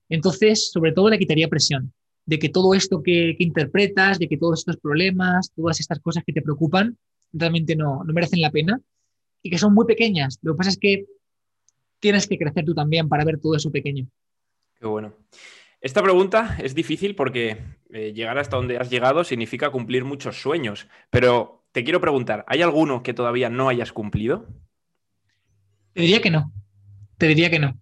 Entonces, 0.10 0.72
sobre 0.72 0.92
todo 0.92 1.08
le 1.12 1.20
quitaría 1.20 1.48
presión 1.48 1.94
de 2.26 2.40
que 2.40 2.50
todo 2.50 2.74
esto 2.74 3.04
que, 3.04 3.36
interpretas, 3.38 4.18
de 4.18 4.28
que 4.28 4.38
todos 4.38 4.62
estos 4.62 4.78
problemas, 4.78 5.52
todas 5.56 5.80
estas 5.80 6.00
cosas 6.00 6.24
que 6.26 6.34
te 6.34 6.42
preocupan, 6.42 6.98
realmente 7.32 7.76
no, 7.76 8.04
no 8.04 8.12
merecen 8.12 8.42
la 8.42 8.50
pena 8.50 8.82
y 9.44 9.52
que 9.52 9.60
son 9.60 9.76
muy 9.76 9.86
pequeñas. 9.86 10.40
Lo 10.42 10.54
que 10.54 10.58
pasa 10.58 10.72
es 10.72 10.80
que 10.80 11.06
tienes 12.00 12.28
que 12.28 12.40
crecer 12.40 12.66
tú 12.66 12.74
también 12.74 13.08
para 13.08 13.24
ver 13.24 13.40
todo 13.40 13.56
eso 13.56 13.72
pequeño. 13.72 14.08
Qué 14.80 14.88
bueno. 14.88 15.14
Esta 15.80 16.02
pregunta 16.02 16.58
es 16.60 16.74
difícil 16.74 17.14
porque 17.14 17.58
eh, 17.92 18.14
llegar 18.14 18.40
hasta 18.40 18.56
donde 18.56 18.78
has 18.78 18.90
llegado 18.90 19.24
significa 19.24 19.70
cumplir 19.70 20.06
muchos 20.06 20.42
sueños, 20.42 20.88
pero 21.12 21.63
te 21.74 21.84
quiero 21.84 22.00
preguntar, 22.00 22.46
¿hay 22.48 22.62
alguno 22.62 23.04
que 23.04 23.14
todavía 23.14 23.50
no 23.50 23.68
hayas 23.68 23.92
cumplido? 23.92 24.48
Te 25.94 26.02
diría 26.02 26.22
que 26.22 26.32
no, 26.32 26.54
te 27.18 27.28
diría 27.28 27.50
que 27.50 27.60
no. 27.60 27.78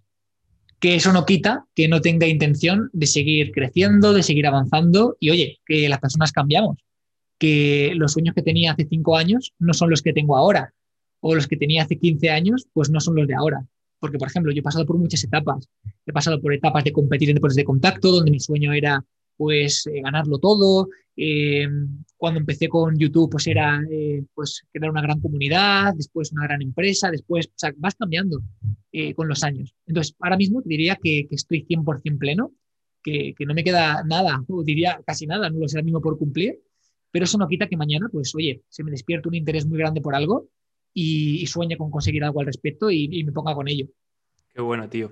Que 0.80 0.96
eso 0.96 1.14
no 1.14 1.26
quita 1.26 1.66
que 1.76 1.88
no 1.88 2.02
tenga 2.02 2.26
intención 2.26 2.90
de 2.92 3.06
seguir 3.06 3.52
creciendo, 3.52 4.14
de 4.14 4.24
seguir 4.24 4.48
avanzando 4.48 5.16
y 5.20 5.30
oye, 5.30 5.60
que 5.66 5.88
las 5.88 6.00
personas 6.00 6.32
cambiamos, 6.32 6.80
que 7.38 7.92
los 7.96 8.14
sueños 8.14 8.34
que 8.34 8.42
tenía 8.42 8.72
hace 8.72 8.88
cinco 8.90 9.16
años 9.16 9.54
no 9.60 9.76
son 9.76 9.92
los 9.92 10.02
que 10.02 10.14
tengo 10.14 10.36
ahora 10.36 10.74
o 11.22 11.36
los 11.36 11.48
que 11.48 11.56
tenía 11.56 11.84
hace 11.84 11.98
15 11.98 12.30
años, 12.30 12.68
pues 12.74 12.90
no 12.90 13.00
son 13.00 13.16
los 13.16 13.28
de 13.28 13.36
ahora. 13.36 13.66
Porque, 14.00 14.18
por 14.18 14.28
ejemplo, 14.28 14.52
yo 14.52 14.60
he 14.60 14.64
pasado 14.64 14.86
por 14.86 14.98
muchas 14.98 15.24
etapas. 15.24 15.70
He 16.06 16.12
pasado 16.12 16.42
por 16.42 16.54
etapas 16.54 16.84
de 16.84 16.92
competir 16.92 17.30
en 17.30 17.36
deportes 17.36 17.56
de 17.56 17.64
contacto, 17.64 18.12
donde 18.12 18.32
mi 18.32 18.40
sueño 18.40 18.74
era 18.74 19.06
pues 19.38 19.88
eh, 19.88 20.02
ganarlo 20.02 20.40
todo. 20.40 20.90
Eh, 21.16 21.68
cuando 22.18 22.40
empecé 22.40 22.68
con 22.68 22.98
YouTube, 22.98 23.32
pues 23.32 23.48
era 23.48 23.82
eh, 23.92 24.24
pues 24.34 24.64
crear 24.72 24.92
una 24.92 25.02
gran 25.02 25.20
comunidad, 25.20 25.94
después 25.96 26.32
una 26.32 26.46
gran 26.46 26.62
empresa, 26.62 27.12
después, 27.12 27.48
o 27.48 27.54
sea, 27.56 27.74
vas 27.78 27.96
cambiando 27.96 28.42
con 29.16 29.28
los 29.28 29.44
años. 29.44 29.74
Entonces, 29.86 30.16
ahora 30.20 30.38
mismo 30.38 30.62
diría 30.64 30.98
que, 31.02 31.28
que 31.30 31.36
estoy 31.36 31.66
100% 31.66 32.18
pleno, 32.18 32.52
que, 33.02 33.34
que, 33.38 33.46
no 33.46 33.54
me 33.54 33.64
queda 33.64 34.04
nada, 34.04 34.44
o 34.48 34.64
diría 34.64 35.02
casi 35.06 35.26
nada, 35.26 35.50
no 35.50 35.60
lo 35.60 35.68
sé 35.68 35.82
mismo 35.82 36.02
por 36.02 36.18
cumplir, 36.18 36.60
pero 37.12 37.26
eso 37.26 37.38
no 37.38 37.48
quita 37.48 37.68
que 37.68 37.78
mañana, 37.78 38.08
pues, 38.12 38.34
oye, 38.36 38.64
se 38.70 38.84
me 38.84 38.92
despierta 38.92 39.30
un 39.30 39.36
interés 39.36 39.66
muy 39.66 39.78
grande 39.78 40.02
por 40.02 40.16
algo 40.16 40.50
y, 40.94 41.46
sueña 41.48 41.78
con 41.78 41.92
conseguir 41.92 42.24
algo 42.24 42.40
al 42.40 42.46
respecto 42.46 42.90
y, 42.90 43.24
me 43.24 43.32
ponga 43.32 43.54
con 43.54 43.68
ello. 43.68 43.88
Qué 44.54 44.62
bueno, 44.62 44.90
tío. 44.90 45.12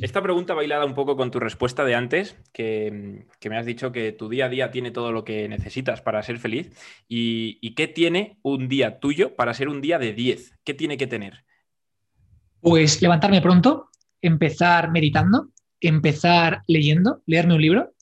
Esta 0.00 0.20
pregunta 0.22 0.54
bailada 0.54 0.84
un 0.84 0.94
poco 0.94 1.16
con 1.16 1.30
tu 1.30 1.38
respuesta 1.38 1.84
de 1.84 1.94
antes, 1.94 2.36
que, 2.52 3.24
me 3.48 3.56
has 3.56 3.64
dicho 3.64 3.92
que 3.92 4.10
tu 4.10 4.28
día 4.28 4.46
a 4.46 4.48
día 4.48 4.72
tiene 4.72 4.90
todo 4.90 5.12
lo 5.12 5.24
que 5.24 5.48
necesitas 5.48 6.02
para 6.02 6.22
ser 6.24 6.38
feliz. 6.38 6.76
¿Y, 7.06 7.74
qué 7.74 7.86
tiene 7.86 8.38
un 8.42 8.68
día 8.68 8.98
tuyo 8.98 9.36
para 9.36 9.54
ser 9.54 9.68
un 9.68 9.80
día 9.80 10.00
de 10.00 10.12
10? 10.14 10.58
¿Qué 10.64 10.74
tiene 10.74 10.96
que 10.96 11.06
tener? 11.06 11.44
Pues 12.60 13.00
levantarme 13.00 13.40
pronto, 13.40 13.88
empezar 14.20 14.90
meditando, 14.90 15.50
empezar 15.80 16.62
leyendo, 16.66 17.22
leerme 17.26 17.54
un 17.54 17.62
libro, 17.62 17.92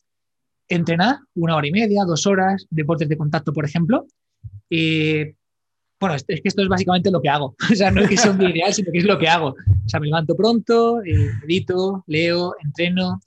entrenar 0.66 1.19
una 1.35 1.57
hora 1.57 1.66
y 1.66 1.73
media, 1.73 2.05
dos 2.07 2.27
horas, 2.27 2.66
deportes 2.71 3.09
de 3.09 3.19
contacto, 3.19 3.53
por 3.53 3.66
ejemplo, 3.66 4.07
eh, 4.71 5.35
bueno, 6.01 6.17
es, 6.17 6.25
que 6.25 6.41
esto 6.45 6.63
es 6.63 6.69
básicamente 6.69 7.11
lo 7.11 7.21
que 7.21 7.29
hago. 7.29 7.55
O 7.73 7.75
sea, 7.75 7.91
no 7.91 8.01
es 8.01 8.09
que 8.09 8.17
sea 8.17 8.33
un 8.33 8.43
ideal, 8.43 8.73
sino 8.73 8.91
que 8.91 8.99
es 8.99 9.05
lo 9.05 9.19
que 9.19 9.29
hago. 9.29 9.49
O 9.49 9.89
sea, 9.89 10.01
me 10.01 10.07
levanto 10.07 10.35
pronto, 10.35 11.03
eh, 11.05 11.31
medito, 11.43 12.03
leo, 12.07 12.55
entreno. 12.65 13.21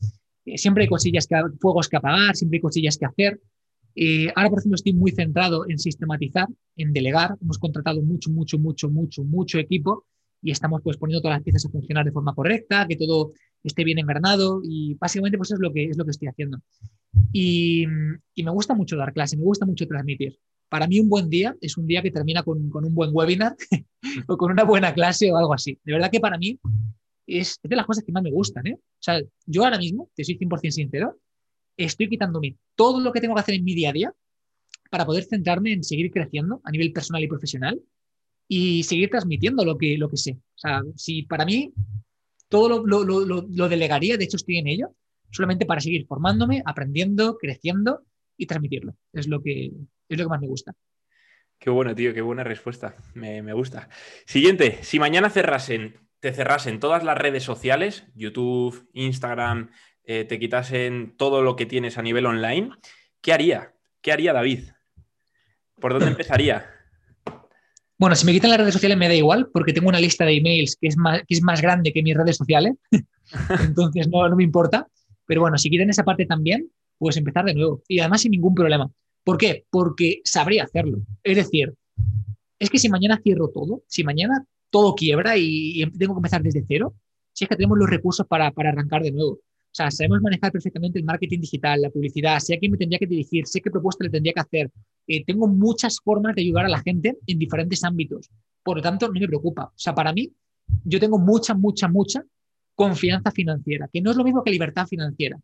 Eh, 0.46 0.58
siempre 0.58 0.84
hay 0.84 0.90
cosillas 0.90 1.28
que, 1.28 1.36
fuegos 1.60 1.88
que 1.88 1.98
apagar, 1.98 2.36
siempre 2.36 2.58
hay 2.58 2.62
cosillas 2.62 2.98
que 2.98 3.06
hacer. 3.06 3.40
Eh, 3.96 4.28
ahora, 4.36 4.50
por 4.50 4.60
ejemplo, 4.60 4.76
estoy 4.76 4.94
muy 4.94 5.12
centrado 5.12 5.70
en 5.70 5.78
sistematizar, 5.78 6.48
en 6.76 6.94
delegar. 6.94 7.36
Hemos 7.42 7.60
contratado 7.60 8.02
mucho, 8.02 8.32
mucho, 8.32 8.58
mucho, 8.58 8.90
mucho, 8.90 9.24
mucho 9.24 9.60
equipo 9.60 10.06
y 10.42 10.52
estamos 10.52 10.82
pues 10.84 10.98
poniendo 10.98 11.22
todas 11.22 11.38
las 11.38 11.44
piezas 11.44 11.66
a 11.66 11.70
funcionar 11.70 12.04
de 12.04 12.12
forma 12.12 12.34
correcta, 12.34 12.86
que 12.88 12.98
todo 12.98 13.34
esté 13.64 13.84
bien 13.86 14.00
engranado 14.00 14.62
y 14.64 14.96
básicamente 14.96 15.38
pues 15.38 15.52
es 15.52 15.60
lo 15.60 15.72
que, 15.72 15.86
es 15.86 15.98
lo 15.98 16.04
que 16.04 16.12
estoy 16.12 16.28
haciendo. 16.28 16.58
Y, 17.32 17.86
y 18.34 18.44
me 18.44 18.52
gusta 18.52 18.74
mucho 18.74 18.98
dar 18.98 19.14
clase, 19.14 19.38
me 19.38 19.44
gusta 19.44 19.66
mucho 19.66 19.88
transmitir 19.88 20.38
para 20.74 20.88
mí 20.88 21.00
un 21.00 21.08
buen 21.08 21.30
día 21.30 21.56
es 21.62 21.78
un 21.78 21.86
día 21.86 22.02
que 22.02 22.10
termina 22.10 22.42
con, 22.42 22.58
un 22.74 22.96
buen 22.96 23.12
webinar 23.14 23.56
o 24.28 24.38
con 24.38 24.52
una 24.52 24.64
buena 24.64 24.92
clase 24.92 25.32
o 25.32 25.38
algo 25.38 25.54
así. 25.54 25.78
De 25.84 25.94
verdad 25.94 26.10
que 26.10 26.20
para 26.20 26.36
mí 26.36 26.60
es, 27.28 27.60
de 27.62 27.76
las 27.76 27.86
cosas 27.86 28.04
que 28.04 28.12
más 28.12 28.24
me 28.24 28.32
gustan. 28.32 28.66
¿eh? 28.66 28.74
O 28.74 28.98
sea, 29.00 29.22
yo 29.46 29.64
ahora 29.64 29.78
mismo, 29.78 30.10
te 30.16 30.24
soy 30.24 30.36
100% 30.36 30.72
sincero, 30.72 31.20
estoy 31.78 32.10
quitándome 32.10 32.58
todo 32.74 33.00
lo 33.02 33.12
que 33.12 33.22
tengo 33.22 33.36
que 33.36 33.42
hacer 33.42 33.54
en 33.54 33.64
mi 33.64 33.76
día 33.76 33.92
a 33.92 33.94
día 33.94 34.14
para 34.90 35.06
poder 35.06 35.26
centrarme 35.26 35.74
en 35.74 35.84
seguir 35.84 36.10
creciendo 36.10 36.60
a 36.64 36.72
nivel 36.72 36.92
personal 36.92 37.22
y 37.22 37.28
profesional 37.28 37.80
y 38.48 38.82
seguir 38.82 39.12
transmitiendo 39.12 39.64
lo 39.64 39.78
que, 39.78 39.96
lo 40.00 40.10
que 40.10 40.18
sé. 40.18 40.40
O 40.56 40.58
sea, 40.58 40.82
si 40.96 41.22
para 41.22 41.46
mí 41.46 41.72
todo 42.50 42.84
lo, 42.84 43.04
lo, 43.04 43.46
lo 43.48 43.70
delegaría, 43.70 44.18
de 44.18 44.24
hecho 44.24 44.38
estoy 44.38 44.58
en 44.58 44.70
ello, 44.70 44.96
solamente 45.30 45.68
para 45.68 45.82
seguir 45.82 46.08
formándome, 46.08 46.64
aprendiendo, 46.66 47.38
creciendo 47.38 48.02
y 48.38 48.46
transmitirlo. 48.46 48.96
Es 49.12 49.28
lo 49.28 49.42
que, 49.42 49.72
es 50.10 50.18
lo 50.18 50.26
que 50.26 50.30
más 50.30 50.42
me 50.42 50.48
gusta. 50.48 50.74
Qué 51.60 51.70
bueno, 51.70 51.96
tío, 51.96 52.14
qué 52.14 52.22
buena 52.22 52.44
respuesta. 52.44 52.96
Me, 53.14 53.54
gusta. 53.54 53.88
Siguiente, 54.26 54.80
si 54.82 55.00
mañana 55.00 55.30
cerrasen, 55.30 55.96
te 56.20 56.34
cerrasen 56.34 56.80
todas 56.80 57.04
las 57.04 57.18
redes 57.18 57.44
sociales, 57.44 58.06
YouTube, 58.16 58.90
Instagram, 58.94 59.72
eh, 60.04 60.26
te 60.26 60.40
quitasen 60.40 61.16
todo 61.18 61.42
lo 61.42 61.56
que 61.56 61.66
tienes 61.66 61.98
a 61.98 62.02
nivel 62.02 62.26
online, 62.26 62.72
¿qué 63.22 63.32
haría? 63.32 63.74
¿Qué 64.02 64.12
haría 64.12 64.34
David? 64.34 64.72
¿Por 65.80 65.94
dónde 65.94 66.08
empezaría? 66.12 66.70
Bueno, 67.98 68.16
si 68.18 68.26
me 68.26 68.34
quitan 68.34 68.50
las 68.50 68.60
redes 68.60 68.74
sociales 68.74 68.98
me 68.98 69.08
da 69.08 69.14
igual, 69.14 69.50
porque 69.54 69.72
tengo 69.72 69.88
una 69.88 70.02
lista 70.02 70.26
de 70.26 70.36
emails 70.36 70.76
que 70.76 70.88
es 70.88 70.98
más, 70.98 71.22
que 71.26 71.36
es 71.36 71.42
más 71.42 71.62
grande 71.62 71.94
que 71.94 72.04
mis 72.04 72.18
redes 72.18 72.36
sociales, 72.36 72.74
entonces 73.62 74.10
no, 74.10 74.28
no 74.28 74.36
me 74.36 74.44
importa. 74.44 74.88
Pero 75.26 75.40
bueno, 75.40 75.58
si 75.58 75.70
quitan 75.70 75.90
esa 75.90 76.04
parte 76.04 76.26
también, 76.26 76.70
puedes 76.98 77.18
empezar 77.18 77.46
de 77.46 77.54
nuevo 77.54 77.82
y 77.88 78.00
además 78.00 78.22
sin 78.22 78.32
ningún 78.32 78.56
problema. 78.56 78.92
¿Por 79.24 79.38
qué? 79.38 79.66
Porque 79.70 80.22
sabría 80.24 80.64
hacerlo. 80.64 81.02
Es 81.24 81.38
decir, 81.38 81.74
es 82.60 82.70
que 82.70 82.80
si 82.80 82.90
mañana 82.90 83.20
cierro 83.22 83.50
todo, 83.50 83.84
si 83.88 84.04
mañana 84.04 84.46
todo 84.70 84.96
quiebra 84.96 85.38
y, 85.38 85.86
tengo 85.98 86.14
que 86.16 86.20
empezar 86.20 86.42
desde 86.42 86.66
cero, 86.68 86.96
si 87.32 87.46
es 87.46 87.50
que 87.50 87.56
tenemos 87.56 87.78
los 87.78 87.90
recursos 87.90 88.26
para, 88.28 88.48
arrancar 88.56 89.04
de 89.04 89.12
nuevo. 89.12 89.34
O 89.34 89.76
sea, 89.76 89.90
sabemos 89.90 90.22
manejar 90.22 90.52
perfectamente 90.52 91.00
el 91.00 91.06
marketing 91.06 91.40
digital, 91.40 91.82
la 91.82 91.90
publicidad, 91.90 92.40
sé 92.40 92.56
a 92.56 92.60
quién 92.60 92.72
me 92.72 92.78
tendría 92.78 93.00
que 93.00 93.08
dirigir, 93.08 93.48
sé 93.48 93.60
qué 93.60 93.72
propuesta 93.72 94.04
le 94.04 94.12
tendría 94.12 94.34
que 94.34 94.40
hacer. 94.40 94.72
Eh, 95.08 95.24
tengo 95.26 95.48
muchas 95.48 96.00
formas 96.00 96.36
de 96.36 96.44
ayudar 96.44 96.66
a 96.66 96.70
la 96.70 96.80
gente 96.82 97.18
en 97.26 97.40
diferentes 97.40 97.84
ámbitos. 97.84 98.30
Por 98.64 98.78
lo 98.78 98.84
tanto, 98.84 99.08
no 99.08 99.20
me 99.20 99.28
preocupa. 99.28 99.66
O 99.66 99.74
sea, 99.76 99.96
para 99.96 100.14
mí, 100.14 100.32
yo 100.84 101.00
tengo 101.00 101.18
mucha, 101.18 101.56
mucha, 101.56 101.88
mucha 101.88 102.24
confianza 102.76 103.32
financiera, 103.32 103.90
que 103.92 104.02
no 104.02 104.12
es 104.12 104.18
lo 104.18 104.24
mismo 104.24 104.44
que 104.44 104.52
libertad 104.52 104.88
financiera. 104.88 105.40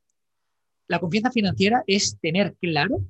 La 0.89 0.99
confianza 0.99 1.31
financiera 1.31 1.83
es 1.85 2.17
tener 2.19 2.55
claro 2.59 3.05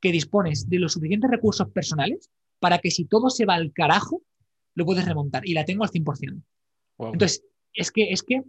que 0.00 0.10
dispones 0.10 0.68
de 0.68 0.80
los 0.80 0.92
suficientes 0.94 1.30
recursos 1.30 1.68
personales 1.70 2.28
para 2.58 2.78
que 2.78 2.90
si 2.90 3.04
todo 3.04 3.30
se 3.30 3.46
va 3.46 3.54
al 3.54 3.72
carajo, 3.72 4.22
lo 4.74 4.84
puedes 4.84 5.06
remontar. 5.06 5.46
Y 5.48 5.54
la 5.54 5.64
tengo 5.64 5.84
al 5.84 5.90
100%. 5.90 6.42
Entonces, 6.98 7.44
es 7.72 7.92
que, 7.92 8.10
es 8.10 8.24
que 8.24 8.42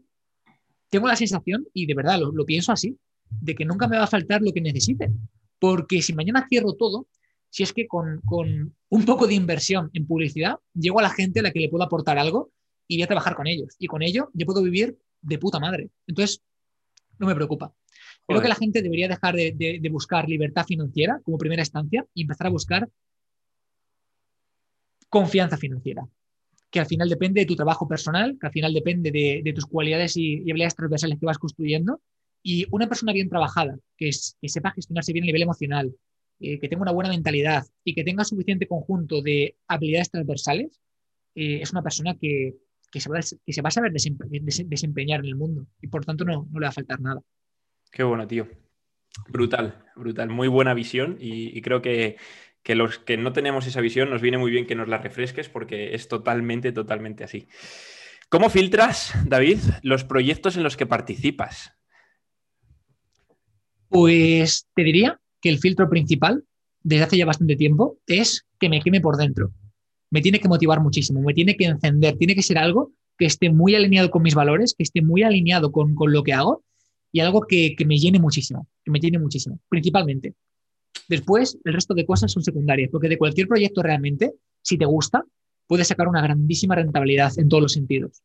tengo 0.89 1.07
la 1.07 1.15
sensación, 1.15 1.67
y 1.73 1.85
de 1.85 1.93
verdad 1.93 2.19
lo, 2.19 2.45
pienso 2.45 2.71
así, 2.71 2.97
de 3.29 3.53
que 3.53 3.65
nunca 3.65 3.87
me 3.87 3.97
va 3.97 4.05
a 4.05 4.07
faltar 4.07 4.41
lo 4.41 4.51
que 4.51 4.61
necesite. 4.61 5.11
Porque 5.59 6.01
si 6.01 6.13
mañana 6.13 6.47
cierro 6.49 6.73
todo, 6.73 7.07
si 7.51 7.61
es 7.61 7.73
que 7.73 7.87
con, 7.87 8.19
con, 8.25 8.75
un 8.89 9.05
poco 9.05 9.27
de 9.27 9.35
inversión 9.35 9.91
en 9.93 10.07
publicidad, 10.07 10.55
llego 10.73 10.99
a 10.99 11.03
la 11.03 11.11
gente 11.11 11.41
a 11.41 11.43
la 11.43 11.51
que 11.51 11.59
le 11.59 11.69
puedo 11.69 11.83
aportar 11.83 12.17
algo 12.17 12.51
y 12.87 12.97
voy 12.97 13.03
a 13.03 13.07
trabajar 13.07 13.35
con 13.35 13.45
ellos. 13.45 13.75
Y 13.77 13.85
con 13.85 14.01
ello 14.01 14.31
yo 14.33 14.47
puedo 14.47 14.63
vivir 14.63 14.97
de 15.21 15.37
puta 15.37 15.59
madre. 15.59 15.91
Entonces, 16.07 16.41
no 17.19 17.27
me 17.27 17.35
preocupa. 17.35 17.73
Creo 18.31 18.41
que 18.41 18.49
la 18.49 18.55
gente 18.55 18.81
debería 18.81 19.07
dejar 19.07 19.35
de, 19.35 19.89
buscar 19.91 20.27
libertad 20.27 20.65
financiera 20.65 21.19
como 21.23 21.37
primera 21.37 21.61
instancia 21.61 22.05
y 22.13 22.21
empezar 22.21 22.47
a 22.47 22.49
buscar 22.49 22.89
confianza 25.09 25.57
financiera, 25.57 26.07
que 26.69 26.79
al 26.79 26.85
final 26.85 27.09
depende 27.09 27.41
de 27.41 27.45
tu 27.45 27.55
trabajo 27.55 27.87
personal, 27.87 28.37
que 28.39 28.47
al 28.47 28.53
final 28.53 28.73
depende 28.73 29.11
de, 29.11 29.51
tus 29.53 29.65
cualidades 29.65 30.15
y, 30.15 30.39
habilidades 30.49 30.75
transversales 30.75 31.19
que 31.19 31.25
vas 31.25 31.37
construyendo. 31.37 32.01
Y 32.43 32.65
una 32.71 32.87
persona 32.87 33.13
bien 33.13 33.29
trabajada, 33.29 33.77
que, 33.97 34.11
sepa 34.11 34.71
gestionarse 34.71 35.13
bien 35.13 35.25
a 35.25 35.27
nivel 35.27 35.43
emocional, 35.43 35.93
eh, 36.39 36.59
que 36.59 36.67
tenga 36.67 36.81
una 36.81 36.91
buena 36.91 37.09
mentalidad 37.09 37.65
y 37.83 37.93
que 37.93 38.03
tenga 38.03 38.23
suficiente 38.23 38.67
conjunto 38.67 39.21
de 39.21 39.57
habilidades 39.67 40.09
transversales, 40.09 40.81
eh, 41.35 41.59
es 41.61 41.71
una 41.71 41.83
persona 41.83 42.15
que, 42.15 42.55
se 42.93 43.09
va, 43.09 43.19
que, 43.19 43.53
se 43.53 43.61
va, 43.61 43.67
a 43.67 43.71
saber 43.71 43.91
desempeñar 43.91 45.19
en 45.19 45.25
el 45.27 45.35
mundo 45.35 45.67
y 45.81 45.87
por 45.87 46.03
tanto 46.03 46.25
no, 46.25 46.47
no 46.51 46.59
le 46.59 46.65
va 46.65 46.69
a 46.69 46.73
faltar 46.73 46.99
nada. 46.99 47.21
Qué 47.91 48.03
bueno, 48.03 48.27
tío. 48.27 48.47
Brutal, 49.29 49.83
brutal. 49.95 50.29
Muy 50.29 50.47
buena 50.47 50.73
visión 50.73 51.17
y, 51.19 51.61
creo 51.61 51.81
que, 51.81 52.17
que, 52.63 52.75
los 52.75 52.99
que 52.99 53.17
no 53.17 53.33
tenemos 53.33 53.67
esa 53.67 53.81
visión 53.81 54.09
nos 54.09 54.21
viene 54.21 54.37
muy 54.37 54.51
bien 54.51 54.65
que 54.65 54.75
nos 54.75 54.87
la 54.87 54.97
refresques 54.97 55.49
porque 55.49 55.93
es 55.93 56.07
totalmente, 56.07 56.71
totalmente 56.71 57.23
así. 57.23 57.47
¿Cómo 58.29 58.49
filtras, 58.49 59.13
David, 59.25 59.59
los 59.83 60.05
proyectos 60.05 60.55
en 60.55 60.63
los 60.63 60.77
que 60.77 60.85
participas? 60.85 61.73
Pues 63.89 64.69
te 64.73 64.83
diría 64.83 65.19
que 65.41 65.49
el 65.49 65.59
filtro 65.59 65.89
principal, 65.89 66.45
desde 66.81 67.03
hace 67.03 67.17
ya 67.17 67.25
bastante 67.25 67.57
tiempo, 67.57 67.97
es 68.07 68.47
que 68.57 68.69
me 68.69 68.79
queme 68.79 69.01
por 69.01 69.17
dentro. 69.17 69.51
Me 70.09 70.21
tiene 70.21 70.39
que 70.39 70.47
motivar 70.47 70.79
muchísimo, 70.79 71.21
me 71.21 71.33
tiene 71.33 71.57
que 71.57 71.65
encender, 71.65 72.17
tiene 72.17 72.35
que 72.35 72.41
ser 72.41 72.57
algo 72.57 72.93
que 73.17 73.25
esté 73.25 73.49
muy 73.49 73.75
alineado 73.75 74.09
con 74.11 74.21
mis 74.21 74.33
valores, 74.33 74.75
que 74.77 74.83
esté 74.83 75.01
muy 75.01 75.23
alineado 75.23 75.73
con, 75.73 75.93
lo 75.97 76.23
que 76.23 76.31
hago 76.31 76.63
y 77.11 77.19
algo 77.19 77.41
que, 77.41 77.75
me 77.85 77.97
llene 77.97 78.19
muchísimo, 78.19 78.67
que 78.83 78.91
me 78.91 78.99
llene 78.99 79.19
muchísimo, 79.19 79.59
principalmente. 79.67 80.35
Después, 81.07 81.57
el 81.63 81.73
resto 81.73 81.93
de 81.93 82.05
cosas 82.05 82.31
son 82.31 82.43
secundarias, 82.43 82.89
porque 82.91 83.09
de 83.09 83.17
cualquier 83.17 83.47
proyecto 83.47 83.83
realmente, 83.83 84.33
si 84.61 84.77
te 84.77 84.85
gusta, 84.85 85.23
puedes 85.67 85.87
sacar 85.87 86.07
una 86.07 86.21
grandísima 86.21 86.75
rentabilidad 86.75 87.37
en 87.37 87.49
todos 87.49 87.63
los 87.63 87.73
sentidos. 87.73 88.21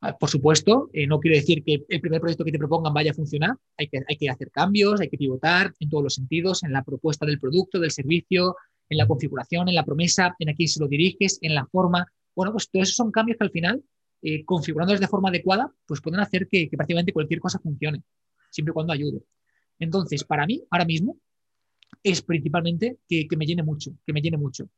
Ah, 0.00 0.16
por 0.16 0.30
supuesto, 0.30 0.90
eh, 0.92 1.06
no 1.06 1.18
quiero 1.18 1.36
decir 1.36 1.64
que 1.64 1.84
el 1.88 2.00
primer 2.00 2.20
proyecto 2.20 2.44
que 2.44 2.52
te 2.52 2.58
propongan 2.58 2.94
vaya 2.94 3.10
a 3.10 3.14
funcionar, 3.14 3.56
hay 3.76 3.88
que, 3.88 4.00
hay 4.08 4.16
que 4.16 4.30
hacer 4.30 4.50
cambios, 4.50 5.00
hay 5.00 5.08
que 5.08 5.18
pivotar 5.18 5.74
en 5.80 5.88
todos 5.88 6.04
los 6.04 6.14
sentidos, 6.14 6.62
en 6.62 6.72
la 6.72 6.84
propuesta 6.84 7.26
del 7.26 7.40
producto, 7.40 7.80
del 7.80 7.90
servicio, 7.90 8.56
en 8.88 8.98
la 8.98 9.08
configuración, 9.08 9.68
en 9.68 9.74
la 9.74 9.84
promesa, 9.84 10.36
en 10.38 10.50
a 10.50 10.54
quién 10.54 10.68
se 10.68 10.80
lo 10.80 10.86
diriges, 10.86 11.38
en 11.42 11.54
la 11.54 11.66
forma. 11.66 12.06
Bueno, 12.36 12.52
pues 12.52 12.70
todos 12.70 12.84
esos 12.84 12.96
son 12.96 13.10
cambios 13.10 13.38
que 13.38 13.44
al 13.44 13.50
final, 13.50 13.82
eh, 14.22 14.44
configurándolos 14.44 15.00
de 15.00 15.06
forma 15.06 15.28
adecuada, 15.28 15.72
pues 15.86 16.00
pueden 16.00 16.20
hacer 16.20 16.48
que, 16.48 16.68
prácticamente 16.70 17.12
cualquier 17.12 17.40
cosa 17.40 17.58
funcione, 17.58 18.02
siempre 18.50 18.72
y 18.72 18.74
cuando 18.74 18.92
ayude. 18.92 19.22
Entonces, 19.78 20.24
para 20.24 20.46
mí, 20.46 20.64
ahora 20.70 20.84
mismo, 20.84 21.18
es 22.02 22.22
principalmente 22.22 22.98
que, 23.08 23.28
que 23.28 23.36
me 23.36 23.46
llene 23.46 23.62
mucho, 23.62 23.92
que 24.04 24.12
me 24.12 24.20
llene 24.20 24.36
mucho. 24.36 24.68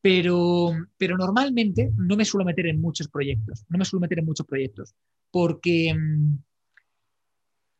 Pero, 0.00 0.70
pero 0.96 1.16
normalmente 1.16 1.90
no 1.96 2.16
me 2.16 2.24
suelo 2.24 2.44
meter 2.44 2.66
en 2.66 2.80
muchos 2.80 3.08
proyectos, 3.08 3.64
no 3.68 3.78
me 3.78 3.84
suelo 3.84 4.02
meter 4.02 4.20
en 4.20 4.26
muchos 4.26 4.46
proyectos, 4.46 4.94
porque, 5.30 5.94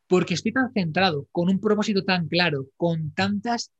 porque 0.07 0.33
estoy 0.33 0.51
tan 0.51 0.71
centrado, 0.73 1.27
con 1.31 1.49
un 1.49 1.59
propósito 1.59 2.03
tan 2.03 2.27
claro, 2.27 2.67
con 2.75 3.11
tantas, 3.11 3.71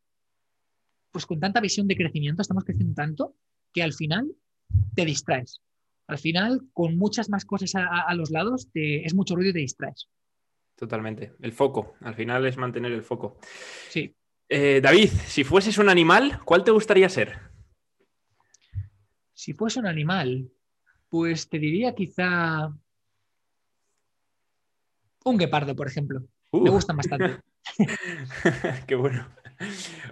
pues 1.12 1.26
con 1.26 1.39
tanta 1.39 1.60
visión 1.60 1.88
de 1.88 1.97
crecimiento, 1.97 2.41
estamos 2.41 2.63
creciendo 2.63 2.93
tanto, 2.93 3.36
que 3.73 3.84
al 3.84 3.93
final 3.93 4.32
te 4.95 5.06
distraes. 5.06 5.62
Al 6.08 6.17
final, 6.17 6.62
con 6.74 6.98
muchas 6.98 7.30
más 7.30 7.46
cosas 7.46 7.74
a, 7.76 8.13
los 8.15 8.32
lados, 8.32 8.70
es 8.74 9.13
mucho 9.13 9.36
ruido 9.36 9.50
y 9.50 9.54
te 9.54 9.60
distraes. 9.60 10.10
Totalmente. 10.76 11.34
El 11.41 11.52
foco. 11.52 11.96
Al 12.02 12.15
final 12.15 12.46
es 12.46 12.58
mantener 12.58 12.91
el 12.93 13.04
foco. 13.04 13.38
Sí. 13.89 14.15
Eh, 14.48 14.80
David, 14.82 15.10
si 15.26 15.43
fueses 15.43 15.78
un 15.78 15.89
animal, 15.89 16.39
¿cuál 16.46 16.63
te 16.63 16.72
gustaría 16.72 17.10
ser? 17.10 17.39
Si 19.34 19.54
fuese 19.54 19.80
un 19.80 19.88
animal, 19.88 20.50
pues 21.10 21.50
te 21.50 21.60
diría 21.60 21.93
quizá 21.93 22.74
un 25.26 25.38
guepardo, 25.38 25.76
por 25.76 25.88
ejemplo. 25.88 26.22
Me 26.54 26.70
uh. 26.70 26.74
gustan 26.74 26.96
bastante. 26.96 27.41
Qué 28.88 28.96
bueno. 28.96 29.28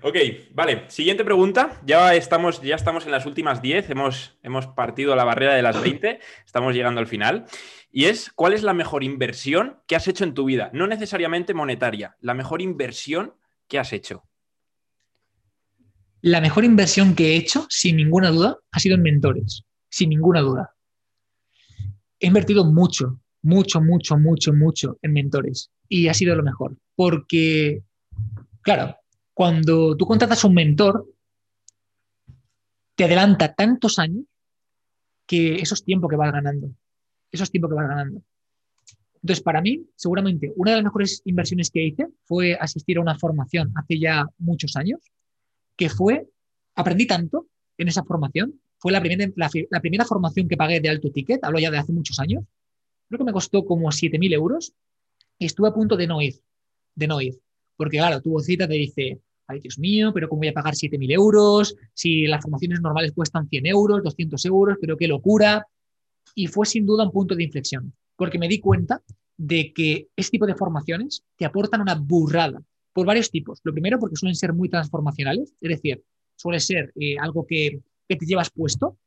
Ok, 0.02 0.18
vale. 0.54 0.86
Siguiente 0.90 1.24
pregunta. 1.24 1.82
Ya 1.86 2.16
estamos, 2.16 2.62
ya 2.62 2.76
estamos 2.76 3.06
en 3.06 3.12
las 3.12 3.26
últimas 3.26 3.62
10. 3.62 3.90
Hemos, 3.90 4.38
hemos 4.44 4.68
partido 4.68 5.16
la 5.16 5.24
barrera 5.24 5.56
de 5.56 5.62
las 5.62 5.82
20. 5.82 6.20
Estamos 6.46 6.74
llegando 6.74 7.00
al 7.00 7.08
final. 7.08 7.46
Y 7.92 8.06
es, 8.06 8.32
¿cuál 8.32 8.54
es 8.54 8.64
la 8.64 8.74
mejor 8.74 9.04
inversión 9.04 9.80
que 9.88 9.96
has 9.96 10.08
hecho 10.08 10.24
en 10.24 10.34
tu 10.34 10.46
vida? 10.46 10.70
No 10.74 10.88
necesariamente 10.88 11.54
monetaria. 11.54 12.18
La 12.22 12.34
mejor 12.34 12.62
inversión 12.62 13.36
que 13.68 13.80
has 13.80 13.94
hecho. 13.94 14.24
La 16.22 16.42
mejor 16.42 16.66
inversión 16.66 17.16
que 17.16 17.34
he 17.34 17.36
hecho, 17.38 17.68
sin 17.70 17.98
ninguna 17.98 18.32
duda, 18.32 18.58
ha 18.72 18.80
sido 18.80 18.96
en 18.96 19.04
mentores, 19.04 19.64
sin 19.90 20.10
ninguna 20.10 20.42
duda. 20.42 20.74
He 22.20 22.28
invertido 22.28 22.66
mucho, 22.66 23.22
mucho, 23.44 23.80
mucho, 23.80 24.18
mucho, 24.18 24.52
mucho 24.52 24.98
en 25.04 25.14
mentores 25.14 25.72
y 25.88 26.08
ha 26.08 26.16
sido 26.16 26.36
lo 26.36 26.42
mejor. 26.42 26.78
Porque, 26.96 27.84
claro, 28.62 28.98
cuando 29.36 29.98
tú 29.98 30.06
contratas 30.06 30.46
un 30.46 30.54
mentor, 30.54 31.06
te 32.96 33.04
adelanta 33.04 33.54
tantos 33.54 34.00
años 34.00 34.24
que 35.28 35.58
eso 35.58 35.74
es 35.76 35.84
tiempo 35.84 36.08
que 36.08 36.16
vas 36.16 36.32
ganando. 36.32 36.72
Eso 37.30 37.44
es 37.44 37.52
tiempo 37.52 37.68
que 37.68 37.76
vas 37.76 37.90
ganando. 37.90 38.22
Entonces, 39.16 39.44
para 39.44 39.62
mí, 39.62 39.86
seguramente, 39.96 40.54
una 40.56 40.72
de 40.72 40.78
las 40.78 40.86
mejores 40.86 41.22
inversiones 41.26 41.70
que 41.70 41.84
hice 41.86 42.08
fue 42.24 42.54
asistir 42.54 42.98
a 42.98 43.02
una 43.02 43.20
formación 43.20 43.74
hace 43.76 44.00
ya 44.00 44.26
muchos 44.38 44.78
años 44.78 45.02
que 45.76 45.90
fue, 45.90 46.30
aprendí 46.76 47.06
tanto 47.06 47.48
en 47.78 47.90
esa 47.90 48.06
formación, 48.06 48.62
fue 48.78 48.94
la 48.94 49.02
primera, 49.02 49.30
la, 49.36 49.82
primera 49.82 50.06
formación 50.06 50.48
que 50.48 50.56
pagué 50.56 50.80
de 50.80 50.88
alto 50.88 51.12
ticket, 51.12 51.44
hablo 51.44 51.60
ya 51.60 51.72
de 51.72 51.78
hace 51.78 51.92
muchos 51.92 52.20
años, 52.20 52.46
creo 53.10 53.18
que 53.18 53.26
me 53.26 53.34
costó 53.34 53.66
como 53.66 53.92
7.000 53.92 54.34
euros 54.34 54.74
y 55.38 55.48
estuve 55.48 55.68
a 55.68 55.74
punto 55.74 55.98
de 55.98 56.08
no 56.08 56.22
ir, 56.22 56.36
de 56.94 57.08
no 57.08 57.20
ir, 57.20 57.42
porque 57.76 57.98
claro, 57.98 58.22
tu 58.22 58.32
vocita 58.32 58.68
te 58.68 58.74
dice, 58.74 59.20
ay 59.48 59.60
Dios 59.60 59.78
mío, 59.80 60.12
pero 60.14 60.28
¿cómo 60.30 60.40
voy 60.40 60.48
a 60.50 60.54
pagar 60.54 60.74
7.000 60.74 61.12
euros? 61.12 61.76
Si 61.94 62.28
las 62.28 62.42
formaciones 62.42 62.82
normales 62.82 63.12
cuestan 63.14 63.48
100 63.48 63.66
euros, 63.66 64.04
200 64.04 64.44
euros, 64.46 64.78
pero 64.80 64.98
qué 64.98 65.08
locura. 65.08 65.68
Y 66.34 66.48
fue 66.48 66.66
sin 66.66 66.86
duda 66.86 67.06
un 67.06 67.12
punto 67.12 67.36
de 67.36 67.44
inflexión, 67.44 67.94
porque 68.16 68.40
me 68.40 68.48
di 68.48 68.60
cuenta 68.60 69.02
de 69.38 69.74
que 69.74 70.08
este 70.16 70.32
tipo 70.32 70.46
de 70.46 70.56
formaciones 70.56 71.24
te 71.36 71.46
aportan 71.46 71.82
una 71.82 71.96
burrada 71.96 72.62
por 72.94 73.06
varios 73.06 73.30
tipos. 73.30 73.60
Lo 73.64 73.74
primero, 73.74 74.00
porque 74.00 74.16
suelen 74.16 74.36
ser 74.36 74.54
muy 74.54 74.70
transformacionales, 74.70 75.54
es 75.60 75.70
decir, 75.70 76.04
suele 76.36 76.60
ser 76.60 76.94
eh, 76.96 77.18
algo 77.20 77.46
que, 77.46 77.82
te 78.08 78.26
llevas 78.26 78.50
puesto. 78.50 78.98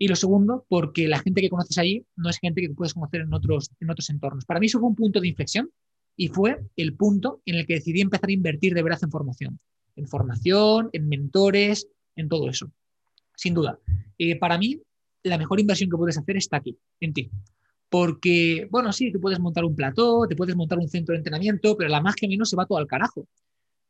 Y 0.00 0.06
lo 0.06 0.16
segundo, 0.16 0.64
porque 0.68 1.08
la 1.08 1.18
gente 1.18 1.40
que 1.40 1.48
conoces 1.48 1.76
allí 1.78 2.04
no 2.14 2.28
es 2.30 2.38
gente 2.38 2.60
que 2.60 2.70
puedes 2.70 2.94
conocer 2.94 3.22
en 3.22 3.32
otros, 3.32 3.70
en 3.80 3.90
otros 3.90 4.10
entornos. 4.10 4.44
Para 4.44 4.60
mí 4.60 4.66
eso 4.66 4.78
fue 4.78 4.88
un 4.88 4.94
punto 4.94 5.20
de 5.20 5.28
inflexión 5.28 5.70
y 6.18 6.28
fue 6.28 6.58
el 6.76 6.94
punto 6.94 7.40
en 7.46 7.54
el 7.54 7.66
que 7.66 7.74
decidí 7.74 8.00
empezar 8.00 8.28
a 8.28 8.32
invertir 8.32 8.74
de 8.74 8.82
verdad 8.82 8.98
en 9.02 9.10
formación. 9.10 9.60
En 9.94 10.08
formación, 10.08 10.90
en 10.92 11.08
mentores, 11.08 11.88
en 12.16 12.28
todo 12.28 12.50
eso. 12.50 12.70
Sin 13.36 13.54
duda. 13.54 13.78
Eh, 14.18 14.36
para 14.36 14.58
mí, 14.58 14.82
la 15.22 15.38
mejor 15.38 15.60
inversión 15.60 15.88
que 15.88 15.96
puedes 15.96 16.18
hacer 16.18 16.36
está 16.36 16.56
aquí, 16.56 16.76
en 16.98 17.12
ti. 17.14 17.30
Porque, 17.88 18.66
bueno, 18.68 18.92
sí, 18.92 19.12
tú 19.12 19.20
puedes 19.20 19.38
montar 19.38 19.64
un 19.64 19.76
plató, 19.76 20.26
te 20.28 20.34
puedes 20.34 20.56
montar 20.56 20.78
un 20.78 20.88
centro 20.88 21.12
de 21.12 21.18
entrenamiento, 21.18 21.76
pero 21.76 21.88
la 21.88 22.00
magia 22.00 22.28
no 22.36 22.44
se 22.44 22.56
va 22.56 22.66
todo 22.66 22.78
al 22.78 22.88
carajo. 22.88 23.28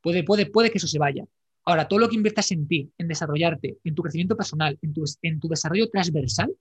Puede, 0.03 0.23
puede, 0.23 0.45
puede 0.47 0.71
que 0.71 0.77
eso 0.77 0.87
se 0.87 0.99
vaya. 0.99 1.25
Ahora, 1.65 1.89
todo 1.89 1.99
lo 1.99 2.11
que 2.11 2.17
inviertas 2.17 2.53
en 2.53 2.69
ti, 2.69 2.93
en 2.99 3.09
desarrollarte, 3.09 3.79
en 3.83 3.95
tu 3.95 4.03
crecimiento 4.03 4.37
personal, 4.37 4.79
en 4.83 4.93
tu, 4.93 5.05
en 5.23 5.41
tu 5.41 5.49
desarrollo 5.49 5.89
transversal, 5.89 6.55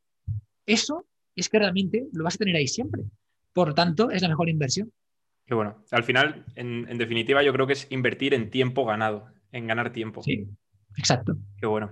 eso 0.66 1.06
es 1.36 1.50
que 1.50 1.60
realmente 1.60 2.08
lo 2.14 2.24
vas 2.24 2.36
a 2.36 2.38
tener 2.38 2.56
ahí 2.56 2.68
siempre. 2.68 3.04
Por 3.52 3.68
lo 3.68 3.74
tanto, 3.74 4.12
es 4.12 4.22
la 4.22 4.30
mejor 4.30 4.48
inversión. 4.48 4.94
Qué 5.48 5.56
bueno. 5.56 5.84
Al 5.92 6.04
final, 6.04 6.46
en, 6.56 6.86
en 6.90 6.98
definitiva, 6.98 7.42
yo 7.42 7.54
creo 7.54 7.66
que 7.66 7.74
es 7.74 7.88
invertir 7.90 8.34
en 8.34 8.52
tiempo 8.52 8.86
ganado, 8.86 9.28
en 9.52 9.66
ganar 9.66 9.92
tiempo. 9.92 10.22
Sí, 10.22 10.46
exacto. 10.98 11.38
Qué 11.58 11.66
bueno. 11.66 11.92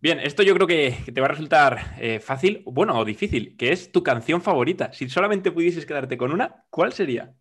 Bien, 0.00 0.20
esto 0.20 0.44
yo 0.44 0.54
creo 0.54 0.68
que, 0.68 0.96
te 1.12 1.20
va 1.20 1.26
a 1.26 1.30
resultar 1.30 1.96
eh, 2.00 2.20
fácil, 2.20 2.62
bueno, 2.66 2.96
o 2.96 3.04
difícil, 3.04 3.56
que 3.56 3.72
es 3.72 3.90
tu 3.90 4.04
canción 4.04 4.40
favorita. 4.40 4.92
Si 4.92 5.08
solamente 5.08 5.50
pudieses 5.50 5.86
quedarte 5.86 6.16
con 6.16 6.32
una, 6.32 6.64
¿cuál 6.70 6.92
sería? 6.92 7.34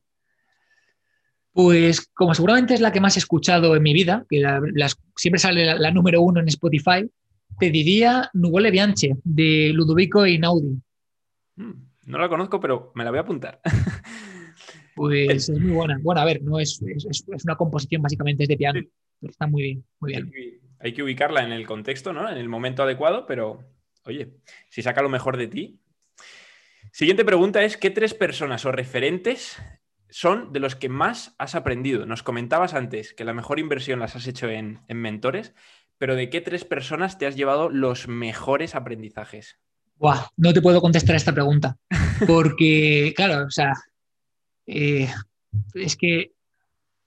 Pues 1.54 2.10
como 2.14 2.34
seguramente 2.34 2.74
es 2.74 2.82
la 2.82 2.92
que 2.92 3.00
más 3.00 3.16
he 3.16 3.20
escuchado 3.20 3.76
en 3.76 3.84
mi 3.84 3.94
vida, 3.94 4.26
que 4.28 4.44
siempre 5.16 5.40
sale 5.40 5.78
la, 5.78 5.92
número 5.92 6.22
uno 6.22 6.40
en 6.40 6.48
Spotify, 6.48 7.08
te 7.60 7.70
diría 7.70 8.30
Nuvole 8.34 8.72
Bianche, 8.72 9.16
de 9.24 9.72
Ludovico 9.74 10.26
Einaudi. 10.26 10.82
Mm, 11.58 11.72
no 12.08 12.18
la 12.18 12.28
conozco, 12.28 12.60
pero 12.60 12.92
me 12.96 13.04
la 13.04 13.12
voy 13.12 13.20
a 13.20 13.22
apuntar. 13.22 13.62
Pues 14.98 15.48
es 15.48 15.60
muy 15.60 15.72
buena. 15.72 15.98
Bueno, 16.02 16.20
a 16.20 16.26
ver, 16.26 16.42
no 16.44 16.60
es, 16.60 16.82
es, 16.82 17.24
una 17.46 17.56
composición 17.56 18.02
básicamente, 18.02 18.44
es 18.44 18.50
de 18.50 18.58
piano, 18.58 18.82
pero 19.22 19.32
está 19.32 19.48
muy 19.48 19.64
bien, 19.64 19.86
muy 20.00 20.12
bien 20.12 20.32
hay 20.80 20.94
que 20.94 21.04
ubicarla 21.04 21.44
en 21.44 21.52
el 21.52 21.66
contexto, 21.66 22.14
¿no? 22.14 22.30
En 22.30 22.38
el 22.38 22.50
momento 22.50 22.84
adecuado, 22.84 23.26
pero 23.26 23.64
oye, 24.04 24.36
si 24.70 24.82
saca 24.82 25.02
lo 25.02 25.10
mejor 25.10 25.38
de 25.38 25.48
ti. 25.48 25.80
Siguiente 26.92 27.26
pregunta 27.26 27.64
es, 27.64 27.78
¿qué 27.78 27.90
tres 27.90 28.14
personas 28.14 28.66
o 28.66 28.72
referentes 28.72 29.58
son 30.10 30.54
de 30.54 30.60
los 30.60 30.76
que 30.76 30.90
más 30.90 31.36
has 31.38 31.56
aprendido? 31.56 32.06
Nos 32.06 32.24
comentabas 32.24 32.74
antes 32.74 33.14
que 33.14 33.26
la 33.26 33.34
mejor 33.34 33.60
inversión 33.60 34.00
las 34.00 34.16
has 34.16 34.28
hecho 34.28 34.50
en, 34.50 34.80
mentores, 34.88 35.54
pero 35.98 36.16
¿de 36.16 36.30
qué 36.30 36.42
tres 36.42 36.64
personas 36.64 37.18
te 37.18 37.26
has 37.26 37.36
llevado 37.36 37.70
los 37.70 38.08
mejores 38.08 38.76
aprendizajes? 38.76 39.60
Buah, 39.96 40.28
no 40.38 40.54
te 40.54 40.62
puedo 40.62 40.80
contestar 40.80 41.16
esta 41.16 41.34
pregunta, 41.34 41.76
porque, 42.28 43.14
claro, 43.16 43.48
o 43.48 43.50
sea, 43.50 43.74
eh, 44.68 45.10
es 45.74 45.96
que 45.96 46.34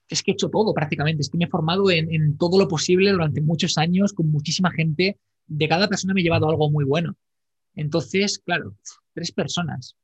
es 0.09 0.23
que 0.23 0.31
he 0.31 0.33
hecho 0.33 0.49
todo 0.49 0.73
prácticamente, 0.73 1.21
es 1.21 1.29
que 1.29 1.37
me 1.37 1.45
he 1.45 1.49
formado 1.49 1.89
en, 1.89 2.37
todo 2.37 2.59
lo 2.59 2.67
posible 2.67 3.11
durante 3.11 3.39
muchos 3.39 3.77
años 3.77 4.11
con 4.11 4.29
muchísima 4.29 4.69
gente, 4.69 5.17
de 5.47 5.67
cada 5.69 5.87
persona 5.87 6.13
me 6.13 6.19
he 6.19 6.23
llevado 6.23 6.49
algo 6.49 6.69
muy 6.69 6.83
bueno. 6.83 7.15
Entonces, 7.75 8.39
claro, 8.39 8.75
tres 9.13 9.31
personas. 9.31 9.95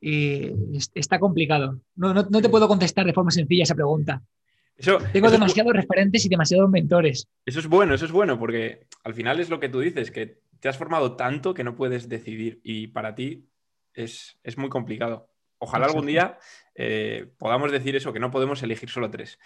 Eh, 0.00 0.54
está 0.94 1.18
complicado. 1.18 1.80
No, 1.96 2.14
no, 2.14 2.24
te 2.24 2.48
puedo 2.48 2.68
contestar 2.68 3.04
de 3.04 3.12
forma 3.12 3.32
sencilla 3.32 3.64
esa 3.64 3.74
pregunta. 3.74 4.22
Tengo 5.12 5.30
demasiados 5.30 5.72
referentes 5.72 6.24
y 6.24 6.28
demasiados 6.28 6.70
mentores. 6.70 7.28
Eso 7.44 7.58
es 7.58 7.66
bueno, 7.66 7.94
eso 7.94 8.04
es 8.04 8.12
bueno, 8.12 8.38
porque 8.38 8.86
al 9.04 9.14
final 9.14 9.40
es 9.40 9.50
lo 9.50 9.60
que 9.60 9.68
tú 9.68 9.80
dices, 9.80 10.10
que 10.10 10.40
te 10.60 10.68
has 10.68 10.78
formado 10.78 11.16
tanto 11.16 11.54
que 11.54 11.64
no 11.64 11.74
puedes 11.74 12.08
decidir 12.08 12.60
y 12.62 12.88
para 12.88 13.14
ti 13.14 13.48
es, 13.94 14.38
muy 14.56 14.68
complicado. 14.68 15.31
Ojalá 15.62 15.86
algún 15.86 16.06
día 16.06 16.38
eh, 16.74 17.30
podamos 17.38 17.70
decir 17.72 17.96
eso, 17.96 18.12
que 18.12 18.20
no 18.20 18.30
podemos 18.30 18.62
elegir 18.62 18.90
solo 18.90 19.10
tres. 19.10 19.38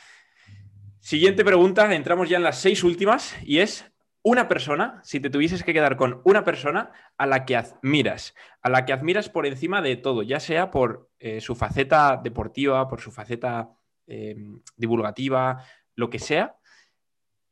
Siguiente 1.00 1.44
pregunta, 1.44 1.94
entramos 1.94 2.28
ya 2.28 2.38
en 2.38 2.42
las 2.42 2.60
seis 2.60 2.82
últimas 2.82 3.36
y 3.42 3.58
es 3.58 3.90
una 4.22 4.48
persona, 4.48 5.00
si 5.04 5.20
te 5.20 5.30
tuvieses 5.30 5.62
que 5.62 5.72
quedar 5.72 5.96
con 5.96 6.20
una 6.24 6.42
persona 6.42 6.90
a 7.16 7.26
la 7.26 7.44
que 7.44 7.56
admiras, 7.56 8.34
a 8.60 8.70
la 8.70 8.84
que 8.84 8.92
admiras 8.92 9.28
por 9.28 9.46
encima 9.46 9.82
de 9.82 9.96
todo, 9.96 10.22
ya 10.22 10.40
sea 10.40 10.70
por 10.72 11.10
eh, 11.20 11.40
su 11.40 11.54
faceta 11.54 12.20
deportiva, 12.22 12.88
por 12.88 13.00
su 13.00 13.12
faceta 13.12 13.70
Em, 14.08 14.62
divulgativa, 14.76 15.64
lo 15.96 16.10
que 16.10 16.20
sea, 16.20 16.54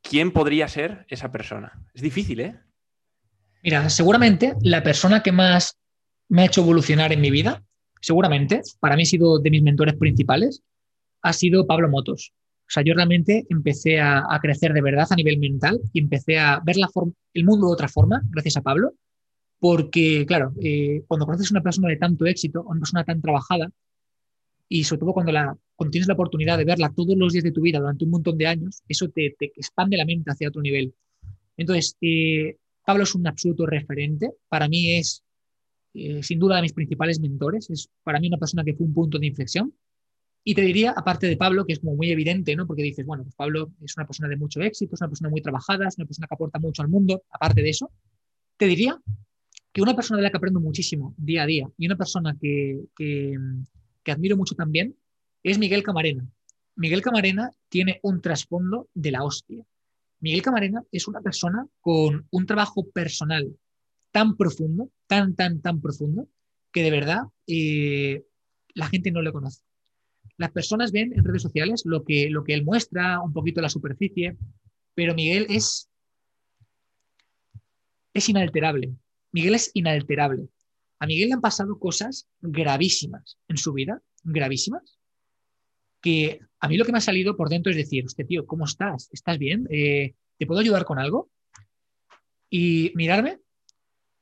¿quién 0.02 0.30
podría 0.30 0.68
ser 0.68 1.04
esa 1.08 1.32
persona? 1.32 1.84
Es 1.94 2.00
difícil, 2.00 2.38
¿eh? 2.40 2.60
Mira, 3.60 3.90
seguramente 3.90 4.54
la 4.60 4.84
persona 4.84 5.20
que 5.20 5.32
más 5.32 5.80
me 6.28 6.42
ha 6.42 6.44
hecho 6.44 6.60
evolucionar 6.60 7.12
en 7.12 7.20
mi 7.20 7.32
vida, 7.32 7.64
seguramente, 8.04 8.60
para 8.80 8.96
mí 8.96 9.02
ha 9.02 9.06
sido 9.06 9.38
de 9.38 9.50
mis 9.50 9.62
mentores 9.62 9.94
principales, 9.94 10.62
ha 11.22 11.32
sido 11.32 11.66
Pablo 11.66 11.88
Motos. 11.88 12.32
O 12.66 12.70
sea, 12.70 12.82
yo 12.82 12.92
realmente 12.94 13.46
empecé 13.48 13.98
a, 13.98 14.26
crecer 14.42 14.74
de 14.74 14.82
verdad 14.82 15.06
a 15.08 15.16
nivel 15.16 15.38
mental 15.38 15.80
y 15.92 16.00
empecé 16.00 16.38
a 16.38 16.60
ver 16.64 16.76
el 17.32 17.44
mundo 17.44 17.66
de 17.66 17.72
otra 17.72 17.88
forma, 17.88 18.22
gracias 18.30 18.58
a 18.58 18.62
Pablo, 18.62 18.92
porque, 19.58 20.26
claro, 20.26 20.52
eh, 20.60 21.02
cuando 21.06 21.24
conoces 21.24 21.50
a 21.50 21.54
una 21.54 21.62
persona 21.62 21.88
de 21.88 21.96
tanto 21.96 22.26
éxito, 22.26 22.62
una 22.62 22.80
persona 22.80 23.04
tan 23.04 23.22
trabajada, 23.22 23.70
y 24.68 24.84
sobre 24.84 25.00
todo 25.00 25.12
cuando, 25.14 25.32
la, 25.32 25.56
tienes 25.90 26.08
la 26.08 26.14
oportunidad 26.14 26.58
de 26.58 26.64
verla 26.64 26.92
todos 26.94 27.16
los 27.16 27.32
días 27.32 27.44
de 27.44 27.52
tu 27.52 27.62
vida 27.62 27.78
durante 27.78 28.04
un 28.04 28.10
montón 28.10 28.36
de 28.36 28.46
años, 28.46 28.82
eso 28.86 29.08
te, 29.08 29.34
expande 29.38 29.96
la 29.96 30.04
mente 30.04 30.30
hacia 30.30 30.48
otro 30.48 30.60
nivel. 30.60 30.94
Entonces, 31.56 31.96
eh, 32.02 32.56
Pablo 32.84 33.04
es 33.04 33.14
un 33.14 33.26
absoluto 33.26 33.66
referente. 33.66 34.32
Para 34.48 34.68
mí 34.68 34.96
es, 34.96 35.23
eh, 35.94 36.22
sin 36.22 36.38
duda, 36.38 36.56
de 36.56 36.62
mis 36.62 36.72
principales 36.72 37.20
mentores. 37.20 37.70
Es 37.70 37.88
para 38.02 38.20
mí 38.20 38.28
una 38.28 38.38
persona 38.38 38.64
que 38.64 38.74
fue 38.74 38.86
un 38.86 38.94
punto 38.94 39.18
de 39.18 39.26
inflexión. 39.26 39.74
Y 40.46 40.54
te 40.54 40.60
diría, 40.60 40.92
aparte 40.94 41.26
de 41.26 41.38
Pablo, 41.38 41.64
que 41.64 41.72
es 41.72 41.78
como 41.78 41.96
muy 41.96 42.10
evidente, 42.10 42.54
¿no? 42.54 42.66
Porque 42.66 42.82
dices, 42.82 43.06
bueno, 43.06 43.22
pues 43.22 43.34
Pablo 43.34 43.72
es 43.82 43.96
una 43.96 44.06
persona 44.06 44.28
de 44.28 44.36
mucho 44.36 44.60
éxito, 44.60 44.94
es 44.94 45.00
una 45.00 45.08
persona 45.08 45.30
muy 45.30 45.40
trabajada, 45.40 45.88
es 45.88 45.96
una 45.96 46.06
persona 46.06 46.26
que 46.26 46.34
aporta 46.34 46.58
mucho 46.58 46.82
al 46.82 46.88
mundo. 46.88 47.22
Aparte 47.30 47.62
de 47.62 47.70
eso, 47.70 47.90
te 48.58 48.66
diría 48.66 49.00
que 49.72 49.80
una 49.80 49.96
persona 49.96 50.18
de 50.18 50.24
la 50.24 50.30
que 50.30 50.36
aprendo 50.36 50.60
muchísimo 50.60 51.14
día 51.16 51.44
a 51.44 51.46
día 51.46 51.70
y 51.78 51.86
una 51.86 51.96
persona 51.96 52.36
que, 52.38 52.84
que 52.94 53.38
que 54.04 54.12
admiro 54.12 54.36
mucho 54.36 54.54
también, 54.54 54.96
es 55.42 55.58
Miguel 55.58 55.82
Camarena. 55.82 56.28
Miguel 56.76 57.02
Camarena 57.02 57.50
tiene 57.68 57.98
un 58.02 58.20
trasfondo 58.20 58.88
de 58.94 59.10
la 59.10 59.24
hostia. 59.24 59.64
Miguel 60.20 60.42
Camarena 60.42 60.84
es 60.92 61.08
una 61.08 61.20
persona 61.20 61.66
con 61.80 62.26
un 62.30 62.46
trabajo 62.46 62.88
personal 62.90 63.56
tan 64.14 64.36
profundo, 64.36 64.92
tan, 65.08 65.34
tan, 65.34 65.60
tan 65.60 65.80
profundo, 65.80 66.28
que 66.70 66.84
de 66.84 66.92
verdad 66.92 67.22
eh, 67.48 68.22
la 68.72 68.86
gente 68.86 69.10
no 69.10 69.22
le 69.22 69.32
conoce. 69.32 69.64
Las 70.36 70.52
personas 70.52 70.92
ven 70.92 71.12
en 71.12 71.24
redes 71.24 71.42
sociales 71.42 71.82
lo 71.84 72.04
que, 72.04 72.30
lo 72.30 72.44
que 72.44 72.54
él 72.54 72.64
muestra, 72.64 73.20
un 73.20 73.32
poquito 73.32 73.60
la 73.60 73.68
superficie, 73.68 74.36
pero 74.94 75.16
Miguel 75.16 75.48
es, 75.50 75.90
es 78.12 78.28
inalterable. 78.28 78.94
Miguel 79.32 79.56
es 79.56 79.72
inalterable. 79.74 80.48
A 81.00 81.06
Miguel 81.06 81.30
le 81.30 81.34
han 81.34 81.40
pasado 81.40 81.80
cosas 81.80 82.28
gravísimas 82.40 83.36
en 83.48 83.56
su 83.56 83.72
vida, 83.72 84.00
gravísimas, 84.22 84.96
que 86.00 86.38
a 86.60 86.68
mí 86.68 86.76
lo 86.76 86.84
que 86.84 86.92
me 86.92 86.98
ha 86.98 87.00
salido 87.00 87.36
por 87.36 87.48
dentro 87.48 87.72
es 87.72 87.76
decir, 87.76 88.04
usted 88.04 88.26
tío, 88.28 88.46
¿cómo 88.46 88.64
estás? 88.64 89.08
¿Estás 89.10 89.38
bien? 89.38 89.66
Eh, 89.72 90.14
¿Te 90.38 90.46
puedo 90.46 90.60
ayudar 90.60 90.84
con 90.84 91.00
algo? 91.00 91.32
Y 92.48 92.92
mirarme 92.94 93.40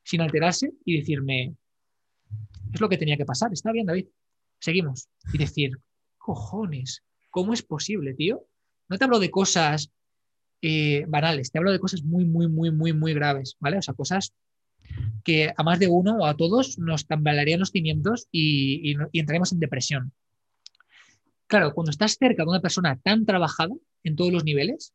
sin 0.04 0.20
alterarse 0.20 0.72
y 0.84 0.98
decirme, 0.98 1.54
es 2.72 2.80
lo 2.80 2.88
que 2.88 2.98
tenía 2.98 3.16
que 3.16 3.24
pasar, 3.24 3.52
está 3.52 3.72
bien, 3.72 3.86
David, 3.86 4.06
seguimos. 4.58 5.08
Y 5.32 5.38
decir, 5.38 5.72
cojones, 6.18 7.02
¿cómo 7.30 7.52
es 7.52 7.62
posible, 7.62 8.14
tío? 8.14 8.46
No 8.88 8.98
te 8.98 9.04
hablo 9.04 9.18
de 9.18 9.30
cosas 9.30 9.90
eh, 10.60 11.04
banales, 11.08 11.50
te 11.50 11.58
hablo 11.58 11.72
de 11.72 11.80
cosas 11.80 12.02
muy, 12.02 12.24
muy, 12.24 12.48
muy, 12.48 12.70
muy, 12.70 12.92
muy 12.92 13.14
graves, 13.14 13.56
¿vale? 13.60 13.78
O 13.78 13.82
sea, 13.82 13.94
cosas 13.94 14.32
que 15.24 15.52
a 15.56 15.62
más 15.62 15.78
de 15.78 15.88
uno 15.88 16.18
o 16.18 16.26
a 16.26 16.36
todos 16.36 16.78
nos 16.78 17.06
tambalearían 17.06 17.60
los 17.60 17.70
cimientos 17.70 18.28
y, 18.30 18.94
entraremos 19.12 19.52
en 19.52 19.60
depresión. 19.60 20.12
Claro, 21.46 21.74
cuando 21.74 21.90
estás 21.90 22.16
cerca 22.18 22.44
de 22.44 22.48
una 22.48 22.60
persona 22.60 22.98
tan 23.02 23.26
trabajada 23.26 23.74
en 24.04 24.16
todos 24.16 24.32
los 24.32 24.44
niveles, 24.44 24.94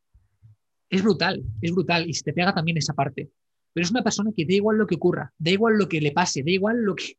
es 0.89 1.03
brutal, 1.03 1.43
es 1.61 1.71
brutal 1.71 2.09
y 2.09 2.13
se 2.13 2.23
te 2.23 2.33
pega 2.33 2.53
también 2.53 2.77
esa 2.77 2.93
parte. 2.93 3.29
Pero 3.73 3.83
es 3.83 3.91
una 3.91 4.03
persona 4.03 4.31
que 4.35 4.45
da 4.45 4.53
igual 4.53 4.77
lo 4.77 4.87
que 4.87 4.95
ocurra, 4.95 5.33
da 5.37 5.51
igual 5.51 5.77
lo 5.77 5.87
que 5.87 6.01
le 6.01 6.11
pase, 6.11 6.43
da 6.43 6.51
igual 6.51 6.81
lo 6.83 6.95
que 6.95 7.17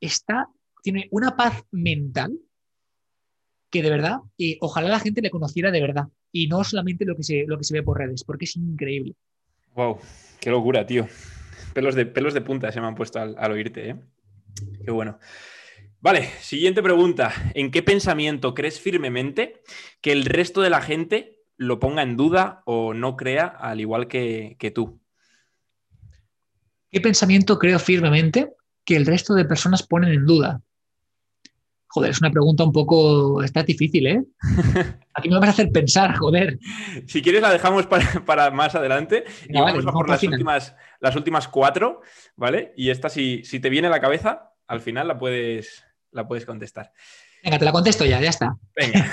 está, 0.00 0.48
tiene 0.82 1.08
una 1.10 1.36
paz 1.36 1.62
mental 1.70 2.38
que 3.70 3.82
de 3.82 3.90
verdad, 3.90 4.18
y 4.36 4.58
ojalá 4.60 4.88
la 4.88 5.00
gente 5.00 5.22
le 5.22 5.30
conociera 5.30 5.70
de 5.70 5.80
verdad 5.80 6.08
y 6.30 6.46
no 6.46 6.62
solamente 6.62 7.06
lo 7.06 7.16
que 7.16 7.22
se, 7.22 7.44
lo 7.46 7.56
que 7.56 7.64
se 7.64 7.74
ve 7.74 7.82
por 7.82 7.98
redes, 7.98 8.22
porque 8.22 8.44
es 8.44 8.56
increíble. 8.56 9.14
Wow, 9.74 9.98
qué 10.40 10.50
locura, 10.50 10.86
tío. 10.86 11.06
Pelos 11.72 11.94
de, 11.94 12.04
pelos 12.04 12.34
de 12.34 12.42
punta 12.42 12.70
se 12.70 12.80
me 12.80 12.86
han 12.86 12.94
puesto 12.94 13.20
al, 13.20 13.50
oírte, 13.50 13.90
¿eh? 13.90 13.96
Qué 14.84 14.90
bueno. 14.90 15.18
Vale, 16.00 16.24
siguiente 16.40 16.82
pregunta. 16.82 17.32
¿En 17.54 17.70
qué 17.70 17.82
pensamiento 17.82 18.54
crees 18.54 18.78
firmemente 18.78 19.62
que 20.02 20.12
el 20.12 20.24
resto 20.26 20.60
de 20.60 20.70
la 20.70 20.82
gente 20.82 21.38
lo 21.56 21.78
ponga 21.78 22.02
en 22.02 22.16
duda 22.16 22.62
o 22.66 22.92
no 22.92 23.16
crea 23.16 23.46
al 23.46 23.80
igual 23.80 24.08
que, 24.08 24.56
que 24.58 24.70
tú? 24.70 25.01
¿Qué 26.92 27.00
pensamiento 27.00 27.58
creo 27.58 27.78
firmemente 27.78 28.52
que 28.84 28.96
el 28.96 29.06
resto 29.06 29.32
de 29.32 29.46
personas 29.46 29.82
ponen 29.82 30.12
en 30.12 30.26
duda? 30.26 30.60
Joder, 31.86 32.10
es 32.10 32.20
una 32.20 32.30
pregunta 32.30 32.64
un 32.64 32.72
poco. 32.72 33.42
Está 33.42 33.62
difícil, 33.62 34.06
¿eh? 34.06 34.22
Aquí 35.14 35.30
me 35.30 35.38
vas 35.38 35.48
a 35.48 35.52
hacer 35.52 35.72
pensar, 35.72 36.14
joder. 36.16 36.58
Si 37.06 37.22
quieres, 37.22 37.40
la 37.40 37.50
dejamos 37.50 37.86
para, 37.86 38.50
más 38.50 38.74
adelante 38.74 39.24
y 39.48 39.54
vamos 39.54 39.86
a 39.86 39.92
por 39.92 40.08
las 40.08 40.22
últimas, 40.22 40.76
las 41.00 41.16
últimas 41.16 41.48
cuatro, 41.48 42.02
¿vale? 42.36 42.74
Y 42.76 42.90
esta, 42.90 43.08
si, 43.08 43.42
si 43.44 43.58
te 43.58 43.70
viene 43.70 43.88
a 43.88 43.90
la 43.90 44.00
cabeza, 44.00 44.52
al 44.66 44.82
final 44.82 45.08
la 45.08 45.16
puedes, 45.16 45.84
la 46.10 46.28
puedes 46.28 46.44
contestar. 46.44 46.92
Venga, 47.42 47.58
te 47.58 47.64
la 47.64 47.72
contesto 47.72 48.04
ya, 48.04 48.20
ya 48.20 48.30
está. 48.30 48.54
Venga. 48.76 49.10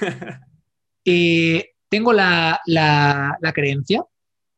Eh, 1.04 1.72
tengo 1.88 2.12
la, 2.12 2.60
la 2.64 3.52
creencia 3.52 4.04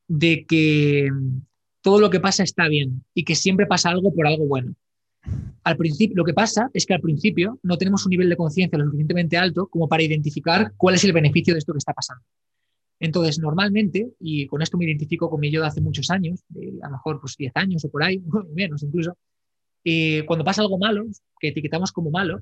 de 0.06 0.44
que 0.44 1.08
todo 1.84 2.00
lo 2.00 2.08
que 2.08 2.18
pasa 2.18 2.42
está 2.42 2.66
bien 2.66 3.04
y 3.12 3.24
que 3.24 3.34
siempre 3.34 3.66
pasa 3.66 3.90
algo 3.90 4.10
por 4.14 4.26
algo 4.26 4.46
bueno. 4.46 4.74
Al 5.64 5.76
principio, 5.76 6.16
lo 6.16 6.24
que 6.24 6.32
pasa 6.32 6.70
es 6.72 6.86
que 6.86 6.94
al 6.94 7.00
principio 7.02 7.58
no 7.62 7.76
tenemos 7.76 8.06
un 8.06 8.10
nivel 8.10 8.30
de 8.30 8.38
conciencia 8.38 8.78
lo 8.78 8.86
suficientemente 8.86 9.36
alto 9.36 9.66
como 9.66 9.86
para 9.86 10.02
identificar 10.02 10.72
cuál 10.78 10.94
es 10.94 11.04
el 11.04 11.12
beneficio 11.12 11.52
de 11.52 11.58
esto 11.58 11.74
que 11.74 11.78
está 11.78 11.92
pasando. 11.92 12.24
Entonces, 13.00 13.38
normalmente, 13.38 14.12
y 14.18 14.46
con 14.46 14.62
esto 14.62 14.78
me 14.78 14.86
identifico 14.86 15.28
con 15.28 15.42
yo 15.42 15.60
de 15.60 15.66
hace 15.66 15.82
muchos 15.82 16.08
años, 16.08 16.40
a 16.82 16.86
lo 16.86 16.92
mejor 16.92 17.20
pues 17.20 17.36
10 17.36 17.52
años 17.56 17.84
o 17.84 17.90
por 17.90 18.02
ahí, 18.02 18.22
menos 18.54 18.82
incluso, 18.82 19.18
eh, 19.84 20.24
cuando 20.24 20.42
pasa 20.42 20.62
algo 20.62 20.78
malo, 20.78 21.04
que 21.38 21.48
etiquetamos 21.48 21.92
como 21.92 22.10
malo, 22.10 22.40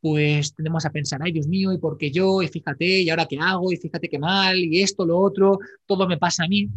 pues 0.00 0.54
tendemos 0.54 0.86
a 0.86 0.90
pensar, 0.90 1.20
ay 1.24 1.32
Dios 1.32 1.48
mío, 1.48 1.72
¿y 1.72 1.78
por 1.78 1.98
qué 1.98 2.12
yo? 2.12 2.40
Y 2.40 2.46
fíjate, 2.46 3.02
¿y 3.02 3.10
ahora 3.10 3.26
qué 3.26 3.36
hago? 3.40 3.72
Y 3.72 3.78
fíjate 3.78 4.08
qué 4.08 4.20
mal, 4.20 4.56
y 4.56 4.80
esto, 4.80 5.04
lo 5.04 5.18
otro, 5.18 5.58
todo 5.86 6.06
me 6.06 6.18
pasa 6.18 6.44
a 6.44 6.48
mí. 6.48 6.70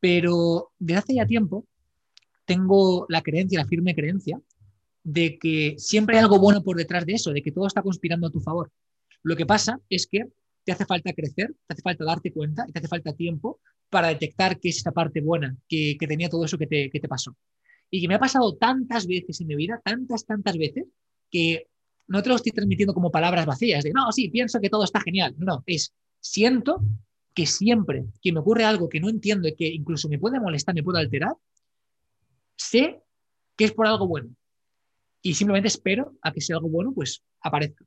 Pero 0.00 0.72
desde 0.78 0.98
hace 0.98 1.14
ya 1.14 1.26
tiempo 1.26 1.66
tengo 2.44 3.06
la 3.08 3.22
creencia, 3.22 3.60
la 3.60 3.66
firme 3.66 3.94
creencia, 3.94 4.40
de 5.02 5.38
que 5.38 5.74
siempre 5.78 6.16
hay 6.16 6.22
algo 6.22 6.38
bueno 6.38 6.62
por 6.62 6.76
detrás 6.76 7.06
de 7.06 7.14
eso, 7.14 7.32
de 7.32 7.42
que 7.42 7.52
todo 7.52 7.66
está 7.66 7.82
conspirando 7.82 8.26
a 8.26 8.30
tu 8.30 8.40
favor. 8.40 8.72
Lo 9.22 9.36
que 9.36 9.46
pasa 9.46 9.80
es 9.88 10.06
que 10.06 10.26
te 10.64 10.72
hace 10.72 10.84
falta 10.84 11.12
crecer, 11.12 11.54
te 11.66 11.74
hace 11.74 11.82
falta 11.82 12.04
darte 12.04 12.32
cuenta 12.32 12.64
y 12.66 12.72
te 12.72 12.78
hace 12.78 12.88
falta 12.88 13.12
tiempo 13.12 13.60
para 13.88 14.08
detectar 14.08 14.58
qué 14.58 14.68
es 14.68 14.78
esa 14.78 14.92
parte 14.92 15.20
buena 15.20 15.56
que, 15.68 15.96
tenía 15.98 16.28
todo 16.28 16.44
eso 16.44 16.58
que 16.58 16.66
te, 16.66 16.90
que 16.90 17.00
te 17.00 17.08
pasó. 17.08 17.36
Y 17.90 18.00
que 18.00 18.08
me 18.08 18.14
ha 18.14 18.20
pasado 18.20 18.56
tantas 18.56 19.06
veces 19.06 19.40
en 19.40 19.48
mi 19.48 19.56
vida, 19.56 19.80
tantas, 19.84 20.24
tantas 20.24 20.56
veces, 20.56 20.84
que 21.30 21.66
no 22.06 22.22
te 22.22 22.28
lo 22.28 22.36
estoy 22.36 22.52
transmitiendo 22.52 22.94
como 22.94 23.10
palabras 23.10 23.46
vacías, 23.46 23.84
de 23.84 23.92
no, 23.92 24.10
sí, 24.12 24.28
pienso 24.28 24.60
que 24.60 24.68
todo 24.68 24.84
está 24.84 25.00
genial. 25.00 25.34
No, 25.38 25.62
es 25.66 25.92
siento 26.20 26.82
que 27.34 27.46
siempre 27.46 28.04
que 28.22 28.32
me 28.32 28.40
ocurre 28.40 28.64
algo 28.64 28.88
que 28.88 29.00
no 29.00 29.08
entiendo 29.08 29.48
y 29.48 29.54
que 29.54 29.66
incluso 29.68 30.08
me 30.08 30.18
puede 30.18 30.40
molestar, 30.40 30.74
me 30.74 30.82
puede 30.82 31.00
alterar, 31.00 31.34
sé 32.56 33.00
que 33.56 33.64
es 33.64 33.72
por 33.72 33.86
algo 33.86 34.06
bueno 34.06 34.30
y 35.22 35.34
simplemente 35.34 35.68
espero 35.68 36.14
a 36.22 36.32
que 36.32 36.40
sea 36.40 36.56
algo 36.56 36.68
bueno, 36.68 36.92
pues 36.94 37.22
aparezca. 37.42 37.84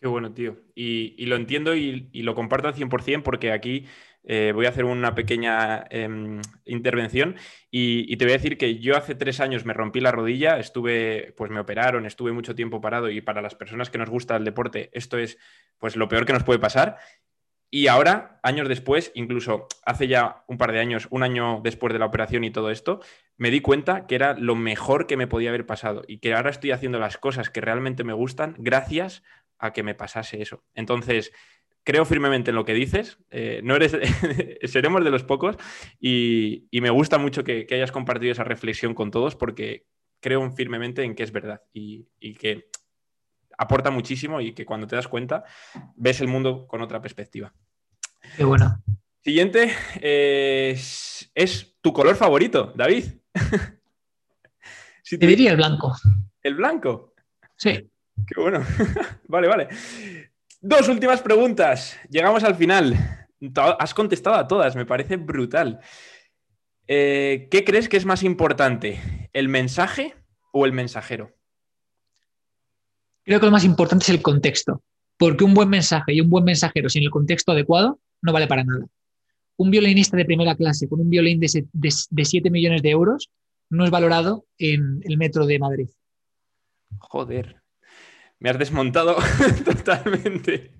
Qué 0.00 0.08
bueno, 0.08 0.32
tío. 0.32 0.58
Y, 0.74 1.24
lo 1.26 1.36
entiendo 1.36 1.76
y, 1.76 2.10
lo 2.12 2.34
comparto 2.34 2.66
al 2.66 2.74
100% 2.74 3.22
porque 3.22 3.52
aquí 3.52 3.86
eh, 4.24 4.50
voy 4.52 4.66
a 4.66 4.70
hacer 4.70 4.84
una 4.84 5.14
pequeña 5.14 5.84
em, 5.90 6.40
intervención 6.64 7.36
y, 7.70 8.16
te 8.16 8.24
voy 8.24 8.32
a 8.32 8.36
decir 8.36 8.58
que 8.58 8.80
yo 8.80 8.96
hace 8.96 9.14
tres 9.14 9.38
años 9.38 9.64
me 9.64 9.74
rompí 9.74 10.00
la 10.00 10.10
rodilla, 10.10 10.58
estuve, 10.58 11.32
pues 11.36 11.52
me 11.52 11.60
operaron, 11.60 12.04
estuve 12.04 12.32
mucho 12.32 12.56
tiempo 12.56 12.80
parado 12.80 13.10
y 13.10 13.20
para 13.20 13.42
las 13.42 13.54
personas 13.54 13.90
que 13.90 13.98
nos 13.98 14.10
gusta 14.10 14.34
el 14.36 14.44
deporte 14.44 14.90
esto 14.92 15.18
es 15.18 15.38
pues 15.78 15.94
lo 15.94 16.08
peor 16.08 16.26
que 16.26 16.32
nos 16.32 16.42
puede 16.42 16.58
pasar. 16.58 16.98
Y 17.74 17.86
ahora, 17.86 18.38
años 18.42 18.68
después, 18.68 19.12
incluso 19.14 19.66
hace 19.86 20.06
ya 20.06 20.44
un 20.46 20.58
par 20.58 20.72
de 20.72 20.80
años, 20.80 21.08
un 21.10 21.22
año 21.22 21.62
después 21.64 21.90
de 21.94 21.98
la 21.98 22.04
operación 22.04 22.44
y 22.44 22.50
todo 22.50 22.70
esto, 22.70 23.00
me 23.38 23.50
di 23.50 23.62
cuenta 23.62 24.06
que 24.06 24.14
era 24.14 24.34
lo 24.34 24.54
mejor 24.54 25.06
que 25.06 25.16
me 25.16 25.26
podía 25.26 25.48
haber 25.48 25.64
pasado 25.64 26.02
y 26.06 26.18
que 26.18 26.34
ahora 26.34 26.50
estoy 26.50 26.72
haciendo 26.72 26.98
las 26.98 27.16
cosas 27.16 27.48
que 27.48 27.62
realmente 27.62 28.04
me 28.04 28.12
gustan 28.12 28.56
gracias 28.58 29.22
a 29.58 29.72
que 29.72 29.82
me 29.82 29.94
pasase 29.94 30.42
eso. 30.42 30.62
Entonces, 30.74 31.32
creo 31.82 32.04
firmemente 32.04 32.50
en 32.50 32.56
lo 32.56 32.66
que 32.66 32.74
dices, 32.74 33.18
eh, 33.30 33.62
no 33.64 33.74
eres, 33.76 33.96
seremos 34.64 35.02
de 35.02 35.10
los 35.10 35.24
pocos 35.24 35.56
y, 35.98 36.68
me 36.72 36.90
gusta 36.90 37.16
mucho 37.16 37.42
que, 37.42 37.66
hayas 37.70 37.90
compartido 37.90 38.32
esa 38.32 38.44
reflexión 38.44 38.92
con 38.92 39.10
todos 39.10 39.34
porque 39.34 39.86
creo 40.20 40.50
firmemente 40.50 41.04
en 41.04 41.14
que 41.14 41.22
es 41.22 41.32
verdad 41.32 41.62
y, 41.72 42.04
que 42.34 42.66
aporta 43.62 43.90
muchísimo 43.90 44.40
y 44.40 44.52
que 44.52 44.66
cuando 44.66 44.86
te 44.86 44.96
das 44.96 45.08
cuenta 45.08 45.44
ves 45.96 46.20
el 46.20 46.28
mundo 46.28 46.66
con 46.66 46.82
otra 46.82 47.00
perspectiva. 47.00 47.52
Qué 48.36 48.44
bueno. 48.44 48.82
Siguiente 49.22 49.72
es, 50.00 51.76
tu 51.80 51.92
color 51.92 52.16
favorito, 52.16 52.72
David. 52.74 53.04
te 55.08 55.26
diría 55.26 55.52
el 55.52 55.56
blanco. 55.56 55.94
¿El 56.42 56.54
blanco? 56.54 57.14
Sí. 57.56 57.88
Qué 58.26 58.40
bueno. 58.40 58.64
vale, 59.28 59.48
vale. 59.48 59.68
Dos 60.60 60.88
últimas 60.88 61.20
preguntas. 61.20 61.98
Llegamos 62.08 62.42
al 62.44 62.56
final. 62.56 63.28
Has 63.78 63.94
contestado 63.94 64.36
a 64.36 64.46
todas, 64.46 64.76
me 64.76 64.86
parece 64.86 65.16
brutal. 65.16 65.80
Eh, 66.86 67.48
¿Qué 67.50 67.64
crees 67.64 67.88
que 67.88 67.96
es 67.96 68.04
más 68.04 68.22
importante? 68.22 69.28
¿El 69.32 69.48
mensaje 69.48 70.14
o 70.52 70.66
el 70.66 70.72
mensajero? 70.72 71.32
Creo 73.24 73.40
que 73.40 73.46
lo 73.46 73.52
más 73.52 73.64
importante 73.64 74.04
es 74.04 74.10
el 74.10 74.22
contexto, 74.22 74.82
porque 75.16 75.44
un 75.44 75.54
buen 75.54 75.68
mensaje 75.68 76.14
y 76.14 76.20
un 76.20 76.30
buen 76.30 76.44
mensajero 76.44 76.88
sin 76.88 77.02
el 77.02 77.10
contexto 77.10 77.52
adecuado 77.52 78.00
no 78.20 78.32
vale 78.32 78.46
para 78.46 78.64
nada. 78.64 78.86
Un 79.56 79.70
violinista 79.70 80.16
de 80.16 80.24
primera 80.24 80.56
clase 80.56 80.88
con 80.88 81.00
un 81.00 81.10
violín 81.10 81.38
de, 81.40 81.66
de 81.72 82.24
7 82.24 82.50
millones 82.50 82.82
de 82.82 82.90
euros 82.90 83.30
no 83.70 83.84
es 83.84 83.90
valorado 83.90 84.46
en 84.58 85.00
el 85.04 85.16
metro 85.18 85.46
de 85.46 85.58
Madrid. 85.58 85.88
Joder, 86.98 87.62
me 88.38 88.50
has 88.50 88.58
desmontado 88.58 89.16
totalmente. 89.64 90.72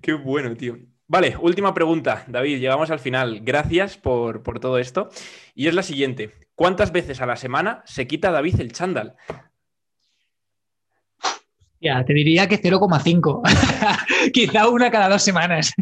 Qué 0.00 0.12
bueno, 0.12 0.54
tío. 0.56 0.78
Vale, 1.08 1.36
última 1.40 1.74
pregunta, 1.74 2.24
David. 2.28 2.58
Llegamos 2.58 2.90
al 2.90 2.98
final. 2.98 3.40
Gracias 3.42 3.98
por, 3.98 4.42
todo 4.60 4.78
esto. 4.78 5.10
Y 5.54 5.66
es 5.66 5.74
la 5.74 5.82
siguiente. 5.82 6.48
¿Cuántas 6.54 6.92
veces 6.92 7.20
a 7.20 7.26
la 7.26 7.36
semana 7.36 7.82
se 7.84 8.06
quita 8.06 8.30
David 8.30 8.60
el 8.60 8.72
chándal? 8.72 9.16
Ya, 11.82 12.04
te 12.04 12.14
diría 12.14 12.46
que 12.46 12.62
0,5. 12.62 13.42
Quizá 14.32 14.68
una 14.68 14.88
cada 14.88 15.08
dos 15.08 15.22
semanas. 15.22 15.74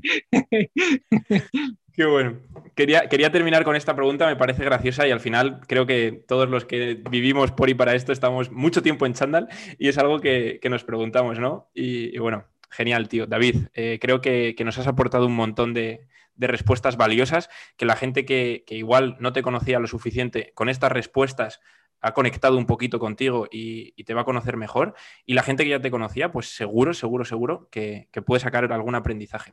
Qué 1.92 2.06
bueno. 2.06 2.38
Quería, 2.74 3.06
quería, 3.10 3.30
terminar 3.30 3.64
con 3.64 3.76
esta 3.76 3.94
pregunta, 3.94 4.26
me 4.26 4.36
parece 4.36 4.64
graciosa 4.64 5.06
y 5.06 5.10
al 5.10 5.20
final 5.20 5.60
creo 5.66 5.84
que 5.84 6.24
todos 6.26 6.48
los 6.48 6.64
que 6.64 6.94
vivimos 7.10 7.52
por 7.52 7.68
y 7.68 7.74
para 7.74 7.94
esto 7.94 8.12
estamos 8.12 8.50
mucho 8.50 8.82
tiempo 8.82 9.04
en 9.04 9.12
chándal 9.12 9.48
y 9.78 9.88
es 9.88 9.98
algo 9.98 10.20
que, 10.20 10.58
nos 10.70 10.84
preguntamos, 10.84 11.38
¿no? 11.38 11.68
Y, 11.74 12.16
bueno, 12.16 12.46
genial, 12.70 13.06
tío. 13.08 13.26
David, 13.26 13.66
eh, 13.74 13.98
creo 14.00 14.22
que, 14.22 14.56
nos 14.64 14.78
has 14.78 14.86
aportado 14.86 15.26
un 15.26 15.36
montón 15.36 15.74
de, 15.74 16.06
respuestas 16.38 16.96
valiosas, 16.96 17.50
que 17.76 17.84
la 17.84 17.96
gente 17.96 18.24
que, 18.24 18.64
que 18.66 18.76
igual 18.76 19.18
no 19.20 19.34
te 19.34 19.42
conocía 19.42 19.78
lo 19.78 19.86
suficiente 19.86 20.52
con 20.54 20.70
estas 20.70 20.90
respuestas 20.90 21.60
ha 22.00 22.12
conectado 22.12 22.56
un 22.56 22.66
poquito 22.66 22.98
contigo 22.98 23.46
y, 23.50 23.92
te 24.04 24.14
va 24.14 24.22
a 24.22 24.24
conocer 24.24 24.56
mejor. 24.56 24.94
Y 25.26 25.34
la 25.34 25.42
gente 25.42 25.64
que 25.64 25.70
ya 25.70 25.80
te 25.80 25.90
conocía, 25.90 26.32
pues 26.32 26.54
seguro, 26.54 26.94
seguro, 26.94 27.24
seguro 27.24 27.68
que, 27.70 28.08
puede 28.24 28.40
sacar 28.40 28.70
algún 28.72 28.94
aprendizaje. 28.94 29.52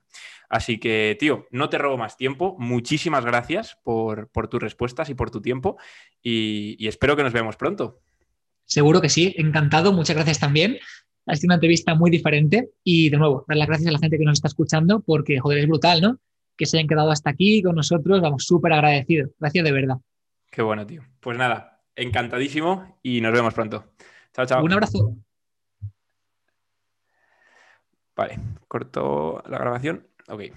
Así 0.50 0.80
que, 0.80 1.16
tío, 1.20 1.48
no 1.52 1.70
te 1.70 1.78
robo 1.78 1.98
más 1.98 2.18
tiempo. 2.18 2.56
Muchísimas 2.58 3.26
gracias 3.26 3.78
por, 3.84 4.30
tus 4.50 4.62
respuestas 4.62 5.10
y 5.10 5.16
por 5.16 5.30
tu 5.30 5.42
tiempo. 5.42 5.78
Y, 6.22 6.88
espero 6.88 7.16
que 7.16 7.24
nos 7.24 7.34
veamos 7.34 7.58
pronto. 7.58 8.00
Seguro 8.66 9.02
que 9.02 9.10
sí, 9.10 9.34
encantado. 9.38 9.94
Muchas 9.94 10.16
gracias 10.16 10.40
también. 10.40 10.78
Ha 11.26 11.36
sido 11.36 11.50
una 11.50 11.56
entrevista 11.56 11.96
muy 11.96 12.10
diferente. 12.10 12.70
Y 12.84 13.10
de 13.10 13.18
nuevo, 13.18 13.46
dar 13.48 13.58
las 13.58 13.68
gracias 13.68 13.90
a 13.90 13.92
la 13.92 14.00
gente 14.00 14.18
que 14.18 14.24
nos 14.24 14.38
está 14.38 14.48
escuchando 14.48 15.02
porque, 15.02 15.40
joder, 15.40 15.60
es 15.60 15.68
brutal, 15.68 16.02
¿no? 16.02 16.20
Que 16.56 16.66
se 16.66 16.78
hayan 16.78 16.88
quedado 16.88 17.12
hasta 17.12 17.30
aquí 17.30 17.62
con 17.62 17.76
nosotros. 17.76 18.22
Vamos, 18.22 18.46
súper 18.46 18.74
agradecidos. 18.74 19.32
Gracias 19.40 19.64
de 19.64 19.72
verdad. 19.72 19.98
Qué 20.50 20.62
bueno, 20.62 20.86
tío. 20.88 21.04
Pues 21.20 21.38
nada, 21.38 21.77
encantadísimo 21.98 23.00
y 23.04 23.20
nos 23.20 23.34
vemos 23.34 23.54
pronto. 23.54 23.92
Chao, 24.34 24.46
chao. 24.46 24.64
Un 24.64 24.72
abrazo. 24.72 25.18
Vale, 28.16 28.40
corto 28.68 29.44
la 29.48 29.58
grabación. 29.58 30.08
Ok. 30.30 30.54